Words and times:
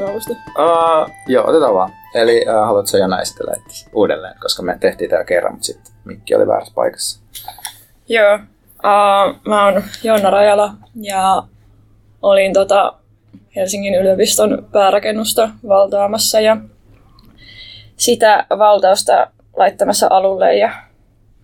me 0.00 0.10
alusta? 0.10 0.32
Uh, 0.32 1.10
joo, 1.26 1.48
otetaan 1.48 1.74
vaan. 1.74 1.92
Eli 2.14 2.44
uh, 2.48 2.66
haluatko 2.66 2.96
Jonna 2.96 3.20
esitellä 3.20 3.52
uudelleen, 3.94 4.34
koska 4.42 4.62
me 4.62 4.78
tehtiin 4.80 5.10
tämä 5.10 5.24
kerran, 5.24 5.52
mutta 5.52 5.66
sitten 5.66 5.92
mikki 6.04 6.34
oli 6.34 6.46
väärässä 6.46 6.74
paikassa. 6.74 7.20
Joo, 8.08 8.34
uh, 8.34 9.40
mä 9.48 9.64
oon 9.64 9.82
Jonna 10.02 10.30
Rajala 10.30 10.74
ja 10.94 11.42
olin 12.22 12.52
tota 12.52 12.94
Helsingin 13.56 13.94
yliopiston 13.94 14.66
päärakennusta 14.72 15.50
valtaamassa 15.68 16.40
ja 16.40 16.56
sitä 17.96 18.46
valtausta 18.58 19.26
laittamassa 19.56 20.06
alulle 20.10 20.56
ja 20.56 20.72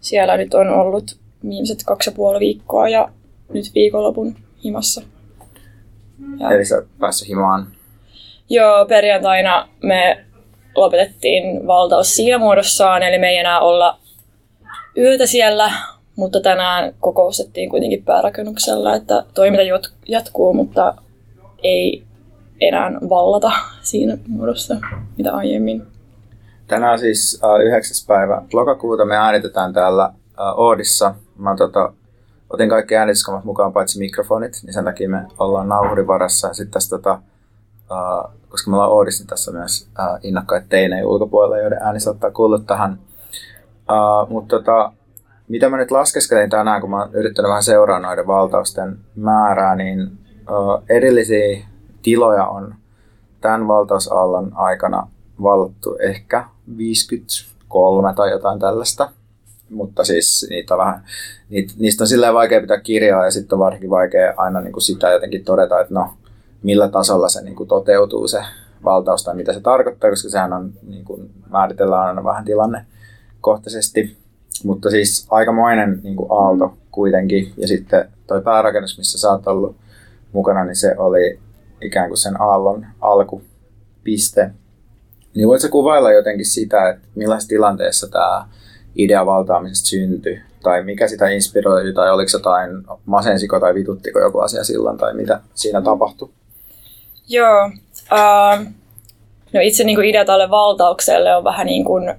siellä 0.00 0.36
nyt 0.36 0.54
on 0.54 0.68
ollut 0.68 1.18
viimeiset 1.42 1.82
kaksi 1.86 2.10
ja 2.10 2.14
puoli 2.16 2.40
viikkoa 2.40 2.88
ja 2.88 3.08
nyt 3.52 3.64
viikonlopun 3.74 4.36
himassa. 4.64 5.02
Ja. 6.40 6.50
Eli 6.50 6.64
sä 6.64 6.82
päässyt 6.98 7.28
himaan? 7.28 7.77
Joo, 8.50 8.86
perjantaina 8.86 9.68
me 9.82 10.24
lopetettiin 10.74 11.66
valtaus 11.66 12.16
siinä 12.16 12.38
muodossaan, 12.38 13.02
eli 13.02 13.18
me 13.18 13.28
ei 13.28 13.36
enää 13.36 13.60
olla 13.60 13.98
yötä 14.96 15.26
siellä, 15.26 15.72
mutta 16.16 16.40
tänään 16.40 16.94
kokoustettiin 17.00 17.70
kuitenkin 17.70 18.04
päärakennuksella, 18.04 18.94
että 18.94 19.24
toiminta 19.34 19.88
jatkuu, 20.08 20.54
mutta 20.54 20.94
ei 21.62 22.04
enää 22.60 22.92
vallata 23.08 23.52
siinä 23.82 24.18
muodossa, 24.28 24.76
mitä 25.16 25.32
aiemmin. 25.32 25.82
Tänään 26.66 26.98
siis 26.98 27.40
äh, 27.44 27.60
9. 27.60 28.06
päivä 28.06 28.42
lokakuuta 28.52 29.04
me 29.04 29.16
äänitetään 29.16 29.72
täällä 29.72 30.04
äh, 30.04 30.12
Oodissa. 30.58 31.14
Mä 31.38 31.56
tota, 31.56 31.92
otin 32.50 32.68
kaikki 32.68 32.96
äänityskamat 32.96 33.44
mukaan 33.44 33.72
paitsi 33.72 33.98
mikrofonit, 33.98 34.52
niin 34.62 34.74
sen 34.74 34.84
takia 34.84 35.08
me 35.08 35.22
ollaan 35.38 35.68
nauhurivarassa. 35.68 36.54
Sitten 36.54 36.72
tässä, 36.72 36.96
tota, 36.96 37.22
äh, 37.92 38.32
koska 38.48 38.70
me 38.70 38.76
ollaan 38.76 38.92
Oodissa, 38.92 39.22
niin 39.22 39.28
tässä 39.28 39.52
myös 39.52 39.88
äh, 40.00 40.06
innokkaita 40.22 40.66
teinejä 40.68 41.06
ulkopuolella, 41.06 41.58
joiden 41.58 41.82
ääni 41.82 42.00
saattaa 42.00 42.30
kuulla 42.30 42.58
tähän. 42.58 42.98
Äh, 43.90 44.28
mutta 44.28 44.56
tota, 44.56 44.92
mitä 45.48 45.68
mä 45.68 45.76
nyt 45.76 45.90
laskeskelin 45.90 46.50
tänään, 46.50 46.80
kun 46.80 46.90
mä 46.90 47.00
oon 47.02 47.14
yrittänyt 47.14 47.48
vähän 47.48 47.62
seuraa 47.62 48.00
noiden 48.00 48.26
valtausten 48.26 48.98
määrää, 49.16 49.76
niin 49.76 50.00
äh, 50.00 50.84
erillisiä 50.88 51.66
tiloja 52.02 52.46
on 52.46 52.74
tämän 53.40 53.68
valtausallan 53.68 54.52
aikana 54.54 55.08
vallattu 55.42 55.96
ehkä 56.00 56.44
53 56.78 58.14
tai 58.14 58.30
jotain 58.30 58.58
tällaista. 58.58 59.10
Mutta 59.70 60.04
siis 60.04 60.46
niitä 60.50 60.74
on 60.74 60.78
vähän, 60.78 61.04
niitä, 61.48 61.74
niistä 61.78 62.04
on 62.04 62.08
silleen 62.08 62.34
vaikea 62.34 62.60
pitää 62.60 62.80
kirjaa 62.80 63.24
ja 63.24 63.30
sitten 63.30 63.56
on 63.56 63.60
varsinkin 63.60 63.90
vaikea 63.90 64.34
aina 64.36 64.60
niin 64.60 64.72
kuin 64.72 64.82
sitä 64.82 65.10
jotenkin 65.10 65.44
todeta, 65.44 65.80
että 65.80 65.94
no 65.94 66.10
millä 66.62 66.88
tasolla 66.88 67.28
se 67.28 67.42
niin 67.42 67.56
kuin 67.56 67.68
toteutuu 67.68 68.28
se 68.28 68.42
valtaus 68.84 69.24
tai 69.24 69.34
mitä 69.34 69.52
se 69.52 69.60
tarkoittaa, 69.60 70.10
koska 70.10 70.28
sehän 70.28 70.52
on, 70.52 70.72
niin 70.88 71.04
kuin 71.04 71.30
määritellään 71.50 72.06
aina 72.06 72.24
vähän 72.24 72.44
tilannekohtaisesti. 72.44 74.16
Mutta 74.64 74.90
siis 74.90 75.26
aikamoinen 75.30 76.00
niin 76.02 76.16
kuin 76.16 76.28
aalto 76.32 76.76
kuitenkin. 76.90 77.52
Ja 77.56 77.68
sitten 77.68 78.08
toi 78.26 78.42
päärakennus, 78.42 78.98
missä 78.98 79.18
sä 79.18 79.30
oot 79.30 79.46
ollut 79.46 79.76
mukana, 80.32 80.64
niin 80.64 80.76
se 80.76 80.94
oli 80.98 81.38
ikään 81.80 82.08
kuin 82.08 82.18
sen 82.18 82.40
aallon 82.40 82.86
alkupiste. 83.00 84.50
Niin 85.34 85.48
voitko 85.48 85.68
kuvailla 85.68 86.12
jotenkin 86.12 86.46
sitä, 86.46 86.88
että 86.88 87.08
millaisessa 87.14 87.48
tilanteessa 87.48 88.08
tämä 88.08 88.48
idea 88.96 89.26
valtaamisesta 89.26 89.86
syntyi? 89.86 90.40
Tai 90.62 90.84
mikä 90.84 91.08
sitä 91.08 91.28
inspiroi, 91.28 91.92
tai 91.92 92.10
oliko 92.10 92.30
jotain 92.32 92.70
masensiko 93.04 93.60
tai 93.60 93.74
vituttiko 93.74 94.20
joku 94.20 94.38
asia 94.38 94.64
silloin, 94.64 94.98
tai 94.98 95.14
mitä 95.14 95.40
siinä 95.54 95.82
tapahtui? 95.82 96.30
Joo. 97.28 97.70
Uh, 98.12 98.64
no 99.52 99.60
itse 99.60 99.84
niin 99.84 99.96
kuin 99.96 100.08
idea 100.08 100.24
tälle 100.24 100.50
valtaukselle 100.50 101.36
on 101.36 101.44
vähän 101.44 101.66
niin 101.66 101.84
kuin, 101.84 102.14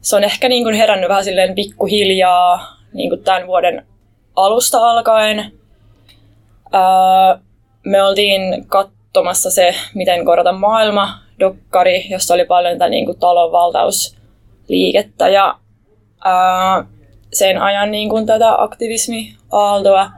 se 0.00 0.16
on 0.16 0.24
ehkä 0.24 0.48
niin 0.48 0.64
kuin 0.64 0.74
herännyt 0.74 1.08
vähän 1.08 1.24
silleen 1.24 1.54
pikkuhiljaa 1.54 2.76
niin 2.92 3.08
kuin 3.08 3.24
tämän 3.24 3.46
vuoden 3.46 3.86
alusta 4.36 4.90
alkaen. 4.90 5.52
Uh, 6.66 7.40
me 7.84 8.02
oltiin 8.02 8.66
katsomassa 8.66 9.50
se, 9.50 9.74
miten 9.94 10.24
korota 10.24 10.52
maailma, 10.52 11.18
dokkari, 11.40 12.06
jossa 12.10 12.34
oli 12.34 12.44
paljon 12.44 12.78
tätä 12.78 12.88
niin 12.88 13.06
kuin, 13.06 13.18
talonvaltausliikettä 13.18 15.28
ja 15.28 15.58
ää, 16.24 16.84
sen 17.32 17.62
ajan 17.62 17.90
niin 17.90 18.08
kuin, 18.08 18.26
tätä 18.26 18.62
aktivismi-aaltoa. 18.62 20.10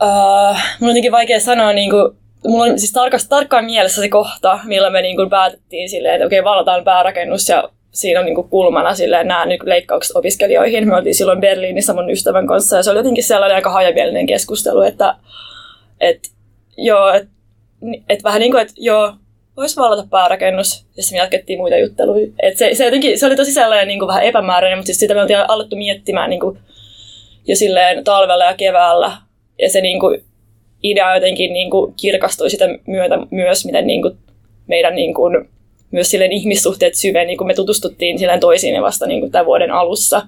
Ää, 0.00 0.52
mun 0.80 0.88
on 0.88 0.88
jotenkin 0.88 1.12
vaikea 1.12 1.40
sanoa, 1.40 1.72
niin 1.72 1.90
kuin, 1.90 2.17
mulla 2.46 2.64
on 2.64 2.78
siis 2.78 2.92
tarkast, 2.92 3.28
tarkkaan 3.28 3.64
mielessä 3.64 4.02
se 4.02 4.08
kohta, 4.08 4.58
millä 4.64 4.90
me 4.90 5.02
niin 5.02 5.16
kuin, 5.16 5.30
päätettiin 5.30 5.88
silleen, 5.88 6.14
että 6.14 6.26
okei, 6.26 6.44
valataan 6.44 6.84
päärakennus 6.84 7.48
ja 7.48 7.68
siinä 7.92 8.20
on 8.20 8.26
niin 8.26 8.34
kuin, 8.34 8.48
kulmana 8.48 8.94
silleen, 8.94 9.28
nämä 9.28 9.46
niin 9.46 9.58
kuin, 9.58 9.68
leikkaukset 9.68 10.16
opiskelijoihin. 10.16 10.88
Me 10.88 10.96
oltiin 10.96 11.14
silloin 11.14 11.40
Berliinissä 11.40 11.94
mun 11.94 12.10
ystävän 12.10 12.46
kanssa 12.46 12.76
ja 12.76 12.82
se 12.82 12.90
oli 12.90 12.98
jotenkin 12.98 13.24
sellainen 13.24 13.56
aika 13.56 13.70
hajamielinen 13.70 14.26
keskustelu, 14.26 14.80
että, 14.80 15.14
että 16.00 16.28
joo, 16.76 17.12
että 17.12 17.30
et 18.08 18.24
vähän 18.24 18.40
niin 18.40 18.52
kuin, 18.52 18.62
että 18.62 18.74
joo, 18.76 19.14
voisi 19.56 19.76
vallata 19.76 20.08
päärakennus, 20.10 20.86
ja 20.96 21.02
sitten 21.02 21.16
me 21.16 21.22
jatkettiin 21.22 21.58
muita 21.58 21.76
jutteluja. 21.76 22.26
Et 22.42 22.56
se, 22.56 22.74
se, 22.74 22.84
jotenkin, 22.84 23.18
se 23.18 23.26
oli 23.26 23.36
tosi 23.36 23.52
sellainen 23.52 23.88
niin 23.88 23.98
kuin 23.98 24.08
vähän 24.08 24.22
epämääräinen, 24.22 24.78
mutta 24.78 24.86
siis 24.86 24.98
sitä 24.98 25.14
me 25.14 25.22
oltiin 25.22 25.50
alettu 25.50 25.76
miettimään 25.76 26.30
niin 26.30 26.40
kuin, 26.40 26.58
jo 27.46 27.56
silleen 27.56 28.04
talvella 28.04 28.44
ja 28.44 28.54
keväällä. 28.54 29.12
Ja 29.62 29.70
se 29.70 29.80
niin 29.80 30.00
kuin, 30.00 30.24
idea 30.82 31.14
jotenkin 31.14 31.52
niin 31.52 31.70
kuin, 31.70 31.94
kirkastui 32.00 32.50
sitä 32.50 32.68
myötä 32.86 33.18
myös, 33.30 33.66
miten 33.66 33.86
niin 33.86 34.02
kuin, 34.02 34.18
meidän 34.66 34.94
niin 34.94 35.14
kuin, 35.14 35.48
myös 35.90 36.10
silleen 36.10 36.32
ihmissuhteet 36.32 36.94
syveen, 36.94 37.26
niin 37.26 37.38
kuin 37.38 37.48
me 37.48 37.54
tutustuttiin 37.54 38.18
silleen 38.18 38.40
toisiin 38.40 38.82
vasta 38.82 39.06
niin 39.06 39.20
kuin, 39.20 39.32
tämän 39.32 39.46
vuoden 39.46 39.70
alussa. 39.70 40.22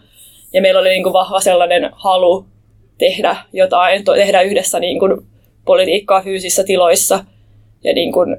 Ja 0.53 0.63
meillä 0.63 0.81
oli 0.81 0.89
niin 0.89 1.03
kuin, 1.03 1.13
vahva 1.13 1.41
sellainen 1.41 1.91
halu 1.93 2.47
tehdä 2.99 3.37
jotain, 3.53 4.05
tehdä 4.05 4.41
yhdessä 4.41 4.81
niin 4.81 4.99
kuin, 4.99 5.27
politiikkaa 5.65 6.23
fyysisissä 6.23 6.65
tiloissa. 6.65 7.25
Ja 7.85 7.93
niin 7.93 8.13
kuin, 8.13 8.33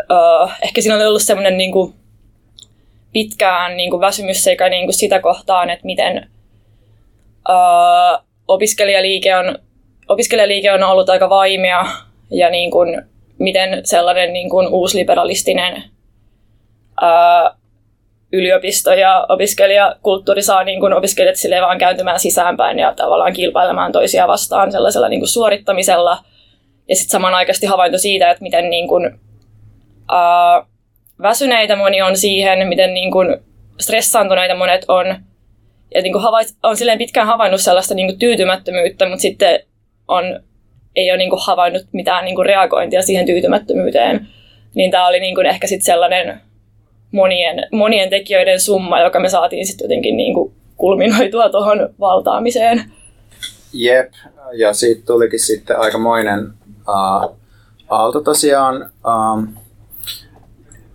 uh, 0.00 0.50
ehkä 0.62 0.80
siinä 0.80 0.96
oli 0.96 1.06
ollut 1.06 1.22
semmoinen 1.22 1.58
niin 1.58 1.72
kuin, 1.72 1.94
pitkään 3.12 3.76
niin 3.76 3.90
kuin 3.90 4.00
väsymys 4.00 4.44
sekä 4.44 4.68
niin 4.68 4.86
kuin 4.86 4.94
sitä 4.94 5.20
kohtaan, 5.20 5.70
että 5.70 5.86
miten 5.86 6.28
uh, 7.48 8.24
opiskelijaliike, 8.48 9.36
on, 9.36 9.58
opiskelijaliike 10.08 10.72
on 10.72 10.82
ollut 10.82 11.08
aika 11.08 11.30
vaimea 11.30 11.86
ja 12.30 12.50
niin 12.50 12.70
kuin, 12.70 13.02
miten 13.38 13.80
sellainen 13.84 14.32
niin 14.32 14.50
kuin 14.50 14.68
uusliberalistinen 14.68 15.84
uh, 17.02 17.58
yliopisto 18.32 18.92
ja 18.92 19.26
opiskelijakulttuuri 19.28 20.42
saa 20.42 20.64
niin 20.64 20.80
kuin 20.80 20.92
opiskelijat 20.92 21.36
sille 21.36 21.60
vaan 21.60 21.78
kääntymään 21.78 22.20
sisäänpäin 22.20 22.78
ja 22.78 22.94
tavallaan 22.94 23.32
kilpailemaan 23.32 23.92
toisia 23.92 24.28
vastaan 24.28 24.72
sellaisella 24.72 25.08
niin 25.08 25.20
kuin 25.20 25.28
suorittamisella– 25.28 26.18
ja 26.88 26.96
sitten 26.96 27.10
samanaikaisesti 27.10 27.66
havainto 27.66 27.98
siitä, 27.98 28.30
että 28.30 28.42
miten 28.42 28.70
niin 28.70 28.88
kun, 28.88 29.20
uh, 30.12 30.68
väsyneitä 31.22 31.76
moni 31.76 32.02
on 32.02 32.16
siihen, 32.16 32.68
miten 32.68 32.94
niin 32.94 33.10
kun 33.10 33.40
stressaantuneita 33.80 34.54
monet 34.54 34.84
on. 34.88 35.06
Ja 35.94 36.02
niin 36.02 36.20
havait, 36.20 36.48
on 36.62 36.76
silleen 36.76 36.98
pitkään 36.98 37.26
havainnut 37.26 37.60
sellaista 37.60 37.94
niin 37.94 38.18
tyytymättömyyttä, 38.18 39.08
mutta 39.08 39.22
sitten 39.22 39.60
on, 40.08 40.40
ei 40.96 41.10
ole 41.10 41.18
niin 41.18 41.30
havainnut 41.46 41.82
mitään 41.92 42.24
niin 42.24 42.46
reagointia 42.46 43.02
siihen 43.02 43.26
tyytymättömyyteen. 43.26 44.28
Niin 44.74 44.90
tämä 44.90 45.06
oli 45.08 45.20
niin 45.20 45.46
ehkä 45.46 45.66
sitten 45.66 45.84
sellainen 45.84 46.40
monien, 47.12 47.66
monien 47.72 48.10
tekijöiden 48.10 48.60
summa, 48.60 49.00
joka 49.00 49.20
me 49.20 49.28
saatiin 49.28 49.66
sitten 49.66 49.84
jotenkin 49.84 50.16
niin 50.16 50.34
kulminoitua 50.76 51.48
tuohon 51.48 51.94
valtaamiseen. 52.00 52.84
Jep, 53.72 54.12
ja 54.52 54.72
siitä 54.72 55.02
tulikin 55.06 55.40
sitten 55.40 55.78
aikamoinen 55.78 56.46
uh, 56.88 57.36
Aalto 57.88 58.20
tosiaan. 58.20 58.90
Um, 59.06 59.48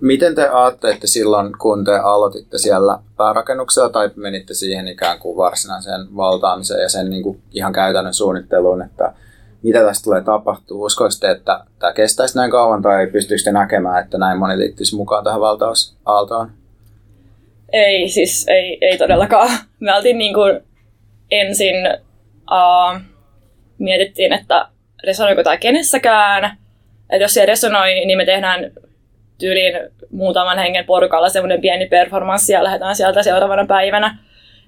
miten 0.04 0.36
te 0.36 0.48
ajattelette 0.48 1.08
silloin, 1.08 1.58
kun 1.58 1.86
te 1.86 1.92
aloititte 1.92 2.58
siellä 2.58 3.00
päärakennuksella 3.18 3.90
tai 3.90 4.10
menitte 4.16 4.54
siihen 4.54 4.88
ikään 4.88 5.20
kuin 5.20 5.38
varsinaiseen 5.38 6.16
valtaamiseen 6.16 6.82
ja 6.82 6.90
sen 6.90 7.10
niin 7.10 7.24
kuin 7.24 7.42
ihan 7.52 7.74
käytännön 7.74 8.14
suunnitteluun, 8.14 8.82
että 8.82 9.14
mitä 9.62 9.84
tästä 9.84 10.04
tulee 10.04 10.22
tapahtuu? 10.22 10.84
Uskoisitte, 10.84 11.32
että 11.32 11.64
tämä 11.80 11.94
kestäisi 11.94 12.38
näin 12.38 12.52
kauan 12.52 12.82
tai 12.82 13.08
pystyykö 13.08 13.44
te 13.44 13.52
näkemään, 13.52 14.04
että 14.04 14.18
näin 14.18 14.40
moni 14.40 14.58
liittyisi 14.58 14.96
mukaan 14.96 15.24
tähän 15.24 15.42
valtausaaltoon? 15.42 16.52
Ei, 17.74 18.10
siis 18.10 18.46
ei, 18.48 18.78
ei 18.82 18.98
todellakaan. 18.98 19.50
Me 19.80 19.96
oltiin 19.96 20.18
niin 20.18 20.34
kuin 20.34 20.60
ensin 21.32 21.76
uh, 22.52 23.02
mietittiin, 23.78 24.34
että 24.34 24.68
resonoiko 25.04 25.44
tämä 25.44 25.58
kenessäkään. 25.58 26.58
Että 27.10 27.24
jos 27.24 27.34
se 27.34 27.46
resonoi, 27.46 28.06
niin 28.06 28.18
me 28.18 28.26
tehdään 28.26 28.72
tyyliin 29.44 29.74
muutaman 30.12 30.60
hengen 30.60 30.86
porukalla 30.86 31.30
semmoinen 31.30 31.62
pieni 31.62 31.86
performanssi 31.86 32.54
ja 32.54 32.64
lähdetään 32.64 32.96
sieltä 32.96 33.24
seuraavana 33.24 33.66
päivänä. 33.66 34.18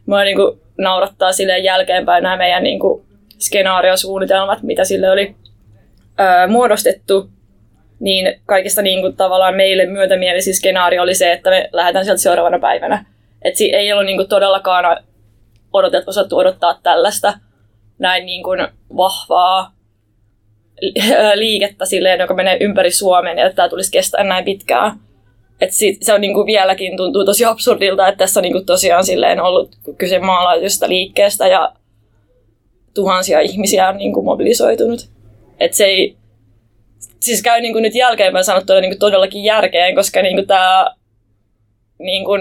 Mua 0.06 0.24
niin 0.24 0.36
kuin 0.36 0.62
naurattaa 0.78 1.32
sille 1.32 1.58
jälkeenpäin 1.58 2.24
nämä 2.24 2.38
meidän 2.38 2.64
niin 2.64 2.80
kuin 2.80 3.06
skenaariosuunnitelmat, 3.40 4.64
mitä 4.64 4.84
sille 4.84 5.10
oli 5.10 5.36
öö, 6.20 6.48
muodostettu. 6.48 7.30
niin 8.00 8.42
kaikista 8.46 8.82
niin 8.82 9.02
kuin, 9.02 9.16
tavallaan 9.16 9.56
meille 9.56 9.86
myötämielisin 9.86 10.56
skenaario 10.56 11.02
oli 11.02 11.16
se, 11.16 11.32
että 11.32 11.50
me 11.50 11.70
lähdetään 11.74 12.06
sieltä 12.06 12.22
seuraavana 12.22 12.60
päivänä. 12.60 13.06
Että 13.42 13.64
ei 13.74 13.94
ollut 13.94 14.06
niin 14.06 14.18
kuin, 14.18 14.30
todellakaan 14.30 15.04
odotettu, 15.74 16.10
osattu 16.10 16.38
odottaa 16.38 16.80
tällaista 16.84 17.34
näin 18.00 18.26
niin 18.26 18.44
kuin, 18.44 18.68
vahvaa 18.98 19.75
liikettä 21.36 21.86
silleen, 21.86 22.20
joka 22.20 22.34
menee 22.34 22.58
ympäri 22.62 22.92
Suomen 22.92 23.38
ja 23.38 23.46
että 23.46 23.56
tämä 23.56 23.70
tulisi 23.70 23.92
kestää 23.92 24.24
näin 24.24 24.46
pitkään. 24.46 25.00
Et 25.62 25.72
sit, 25.72 25.98
se 26.02 26.14
on 26.14 26.22
niinku 26.22 26.46
vieläkin 26.46 26.98
tuntuu 26.98 27.26
tosi 27.26 27.46
absurdilta, 27.46 28.08
että 28.08 28.18
tässä 28.18 28.40
on 28.40 28.42
niinku 28.42 28.62
tosiaan 28.62 29.06
silleen 29.06 29.42
ollut 29.42 29.76
kyse 29.98 30.20
maalaisesta 30.20 30.90
liikkeestä 30.90 31.48
ja 31.48 31.72
tuhansia 32.94 33.40
ihmisiä 33.40 33.90
on 33.90 33.98
niinku 33.98 34.22
mobilisoitunut. 34.22 35.10
Et 35.60 35.74
se 35.74 35.86
ei, 35.86 36.18
siis 37.20 37.42
käy 37.42 37.62
niinku 37.62 37.80
nyt 37.80 37.96
jälkeenpäin 37.96 38.46
sanottuna 38.46 38.82
niinku 38.82 38.98
todellakin 39.00 39.44
järkeen, 39.44 39.96
koska 39.96 40.22
niinku 40.22 40.46
tämä 40.46 40.96
niinku 42.00 42.32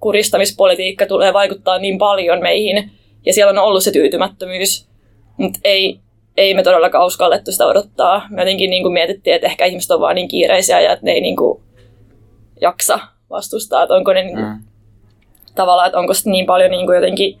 kuristamispolitiikka 0.00 1.06
tulee 1.06 1.32
vaikuttaa 1.32 1.78
niin 1.78 1.98
paljon 1.98 2.42
meihin 2.42 2.90
ja 3.26 3.32
siellä 3.32 3.50
on 3.50 3.58
ollut 3.68 3.84
se 3.84 3.90
tyytymättömyys, 3.90 4.88
mutta 5.36 5.60
ei, 5.64 6.00
ei 6.38 6.54
me 6.54 6.62
todellakaan 6.62 7.06
uskallettu 7.06 7.52
sitä 7.52 7.66
odottaa. 7.66 8.26
Me 8.30 8.42
jotenkin 8.42 8.70
niin 8.70 8.82
kuin 8.82 8.92
mietittiin, 8.92 9.36
että 9.36 9.46
ehkä 9.46 9.64
ihmiset 9.64 9.90
on 9.90 10.00
vaan 10.00 10.14
niin 10.14 10.28
kiireisiä 10.28 10.80
ja 10.80 10.92
että 10.92 11.04
ne 11.04 11.12
ei 11.12 11.20
niin 11.20 11.36
kuin 11.36 11.62
jaksa 12.60 12.98
vastustaa, 13.30 13.82
että 13.82 13.94
onko 13.94 14.12
ne 14.12 14.22
niin 14.22 14.36
kuin, 14.36 14.46
mm. 14.46 14.62
tavallaan, 15.54 15.86
että 15.86 15.98
onko 15.98 16.12
niin 16.24 16.46
paljon 16.46 16.70
niin 16.70 16.86
kuin 16.86 16.96
jotenkin 16.96 17.40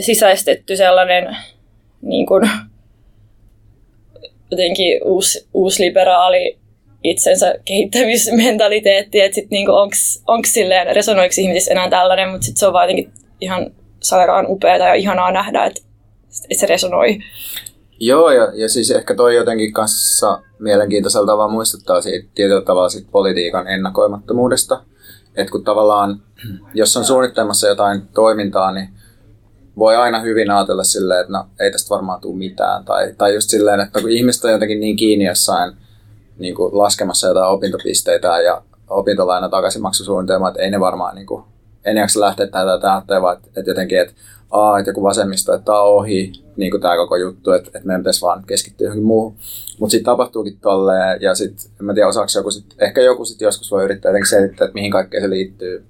sisäistetty 0.00 0.76
sellainen 0.76 1.36
niin 2.02 2.26
kuin, 2.26 2.50
jotenkin 4.50 5.00
uusi, 5.04 5.48
uusliberaali 5.54 6.58
itsensä 7.04 7.54
kehittämismentaliteetti, 7.64 9.20
että 9.20 9.34
sitten 9.34 9.56
niinku 9.56 9.72
onko 10.26 10.46
silleen, 10.46 10.96
resonoiko 10.96 11.34
ihmisissä 11.38 11.72
enää 11.72 11.90
tällainen, 11.90 12.28
mutta 12.28 12.44
sitten 12.44 12.60
se 12.60 12.66
on 12.66 12.72
vaan 12.72 12.84
jotenkin 12.84 13.12
ihan 13.40 13.70
sairaan 14.00 14.46
upeaa 14.48 14.76
ja 14.76 14.94
ihanaa 14.94 15.32
nähdä, 15.32 15.64
että 15.64 15.80
se 16.32 16.66
resonoi. 16.66 17.18
Joo, 18.00 18.30
ja, 18.30 18.52
ja 18.54 18.68
siis 18.68 18.90
ehkä 18.90 19.14
toi 19.14 19.36
jotenkin 19.36 19.72
kanssa 19.72 20.42
mielenkiintoisella 20.58 21.26
tavalla 21.26 21.52
muistuttaa 21.52 22.02
siitä 22.02 22.28
tietyllä 22.34 22.62
tavalla 22.62 22.88
siitä 22.88 23.08
politiikan 23.12 23.68
ennakoimattomuudesta. 23.68 24.84
Että 25.36 25.50
kun 25.50 25.64
tavallaan, 25.64 26.22
jos 26.74 26.96
on 26.96 27.04
suunnittelemassa 27.04 27.68
jotain 27.68 28.02
toimintaa, 28.14 28.72
niin 28.72 28.88
voi 29.78 29.96
aina 29.96 30.20
hyvin 30.20 30.50
ajatella 30.50 30.84
silleen, 30.84 31.20
että 31.20 31.32
no 31.32 31.44
ei 31.60 31.70
tästä 31.70 31.90
varmaan 31.90 32.20
tule 32.20 32.36
mitään. 32.36 32.84
Tai, 32.84 33.14
tai 33.18 33.34
just 33.34 33.50
silleen, 33.50 33.80
että 33.80 34.00
kun 34.00 34.10
ihmiset 34.10 34.44
on 34.44 34.52
jotenkin 34.52 34.80
niin 34.80 34.96
kiinni 34.96 35.24
jossain 35.24 35.72
niin 36.38 36.54
kuin 36.54 36.78
laskemassa 36.78 37.28
jotain 37.28 37.50
opintopisteitä 37.50 38.40
ja 38.40 38.62
opintolaina 38.90 39.48
takaisinmaksusuunnitelmaa, 39.48 40.48
että 40.48 40.62
ei 40.62 40.70
ne 40.70 40.80
varmaan 40.80 41.14
niin 41.14 41.26
kuin, 41.26 41.44
en 41.84 41.96
jaksa 41.96 42.20
lähteä 42.20 42.46
tätä 42.46 42.78
tähän, 43.06 43.22
vaan 43.22 43.36
että, 43.36 43.48
että 43.56 43.70
jotenkin, 43.70 44.00
että 44.00 44.14
aa, 44.52 44.78
että 44.78 44.90
joku 44.90 45.02
vasemmisto, 45.02 45.54
että 45.54 45.64
tämä 45.64 45.82
on 45.82 45.94
ohi, 45.94 46.32
niin 46.56 46.70
kuin 46.70 46.80
tämä 46.80 46.96
koko 46.96 47.16
juttu, 47.16 47.50
että, 47.50 47.70
että 47.74 47.86
meidän 47.86 48.00
pitäisi 48.00 48.22
vaan 48.22 48.44
keskittyä 48.46 48.84
johonkin 48.84 49.06
muuhun. 49.06 49.34
Mutta 49.78 49.90
sitten 49.90 50.04
tapahtuukin 50.04 50.58
tolleen, 50.60 51.22
ja 51.22 51.34
sitten 51.34 51.70
en 51.80 51.86
mä 51.86 51.94
tiedä 51.94 52.08
osaako 52.08 52.30
joku 52.36 52.50
sit, 52.50 52.64
ehkä 52.78 53.00
joku 53.00 53.24
sitten 53.24 53.46
joskus 53.46 53.70
voi 53.70 53.84
yrittää 53.84 54.10
jotenkin 54.10 54.30
selittää, 54.30 54.64
että 54.64 54.74
mihin 54.74 54.90
kaikkeen 54.90 55.22
se 55.22 55.30
liittyy. 55.30 55.84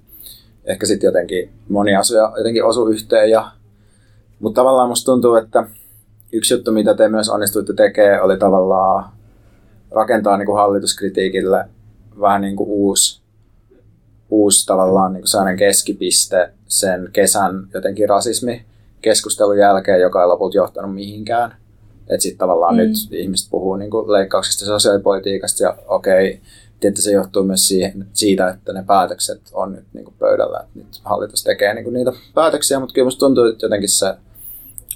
Ehkä 0.65 0.85
sitten 0.85 1.07
jotenkin 1.07 1.49
moni 1.69 1.95
asia 1.95 2.31
jotenkin 2.37 2.63
osu 2.63 2.87
yhteen, 2.87 3.29
ja, 3.29 3.51
mutta 4.39 4.61
tavallaan 4.61 4.89
musta 4.89 5.05
tuntuu, 5.05 5.35
että 5.35 5.67
yksi 6.31 6.53
juttu, 6.53 6.71
mitä 6.71 6.93
te 6.93 7.09
myös 7.09 7.29
onnistuitte 7.29 7.73
tekemään, 7.73 8.23
oli 8.23 8.37
tavallaan 8.37 9.09
rakentaa 9.91 10.37
niin 10.37 10.45
kuin 10.45 10.57
hallituskritiikille 10.57 11.65
vähän 12.19 12.41
niin 12.41 12.55
kuin 12.55 12.69
uusi, 12.69 13.21
uusi 14.29 14.65
tavallaan 14.65 15.13
niin 15.13 15.23
kuin 15.31 15.57
keskipiste 15.57 16.53
sen 16.73 17.09
kesän 17.13 17.67
jotenkin 17.73 18.09
rasismi 18.09 18.65
keskustelun 19.01 19.57
jälkeen, 19.57 20.01
joka 20.01 20.21
ei 20.21 20.27
lopulta 20.27 20.57
johtanut 20.57 20.93
mihinkään. 20.93 21.55
Että 22.09 22.23
sitten 22.23 22.37
tavallaan 22.37 22.75
mm. 22.75 22.77
nyt 22.77 22.93
ihmiset 23.11 23.51
puhuu 23.51 23.75
niin 23.75 23.91
kuin 23.91 24.11
leikkauksista 24.11 24.65
sosiaalipolitiikasta 24.65 25.63
ja 25.63 25.77
okei, 25.87 26.29
okay, 26.29 26.41
tietysti 26.79 27.01
se 27.01 27.11
johtuu 27.11 27.43
myös 27.43 27.67
siihen, 27.67 28.07
siitä, 28.13 28.49
että 28.49 28.73
ne 28.73 28.83
päätökset 28.87 29.41
on 29.53 29.71
nyt 29.71 29.85
niin 29.93 30.05
kuin 30.05 30.15
pöydällä. 30.19 30.59
Että 30.59 30.79
nyt 30.79 31.01
hallitus 31.03 31.43
tekee 31.43 31.73
niin 31.73 31.83
kuin 31.83 31.93
niitä 31.93 32.11
päätöksiä, 32.33 32.79
mutta 32.79 32.93
kyllä 32.93 33.05
musta 33.05 33.19
tuntuu, 33.19 33.45
että 33.45 33.65
jotenkin 33.65 33.89
se, 33.89 34.15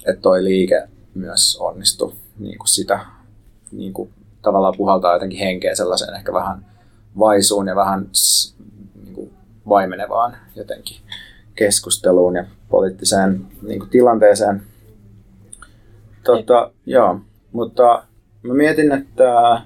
että 0.06 0.22
toi 0.22 0.44
liike 0.44 0.88
myös 1.14 1.56
onnistui 1.60 2.12
niin 2.38 2.58
kuin 2.58 2.68
sitä 2.68 3.00
niin 3.72 3.92
kuin 3.92 4.10
tavallaan 4.42 4.74
puhaltaa 4.76 5.12
jotenkin 5.12 5.38
henkeä 5.38 5.74
sellaiseen 5.74 6.14
ehkä 6.14 6.32
vähän 6.32 6.66
vaisuun 7.18 7.66
ja 7.66 7.76
vähän 7.76 8.10
niin 9.04 9.14
kuin 9.14 9.32
vaimenevaan 9.68 10.36
jotenkin 10.56 10.96
keskusteluun 11.58 12.36
ja 12.36 12.44
poliittiseen 12.68 13.46
niin 13.62 13.78
kuin 13.78 13.90
tilanteeseen. 13.90 14.62
Tota, 16.24 16.70
joo, 16.86 17.20
mutta 17.52 18.02
mä 18.42 18.54
mietin, 18.54 18.92
että 18.92 19.60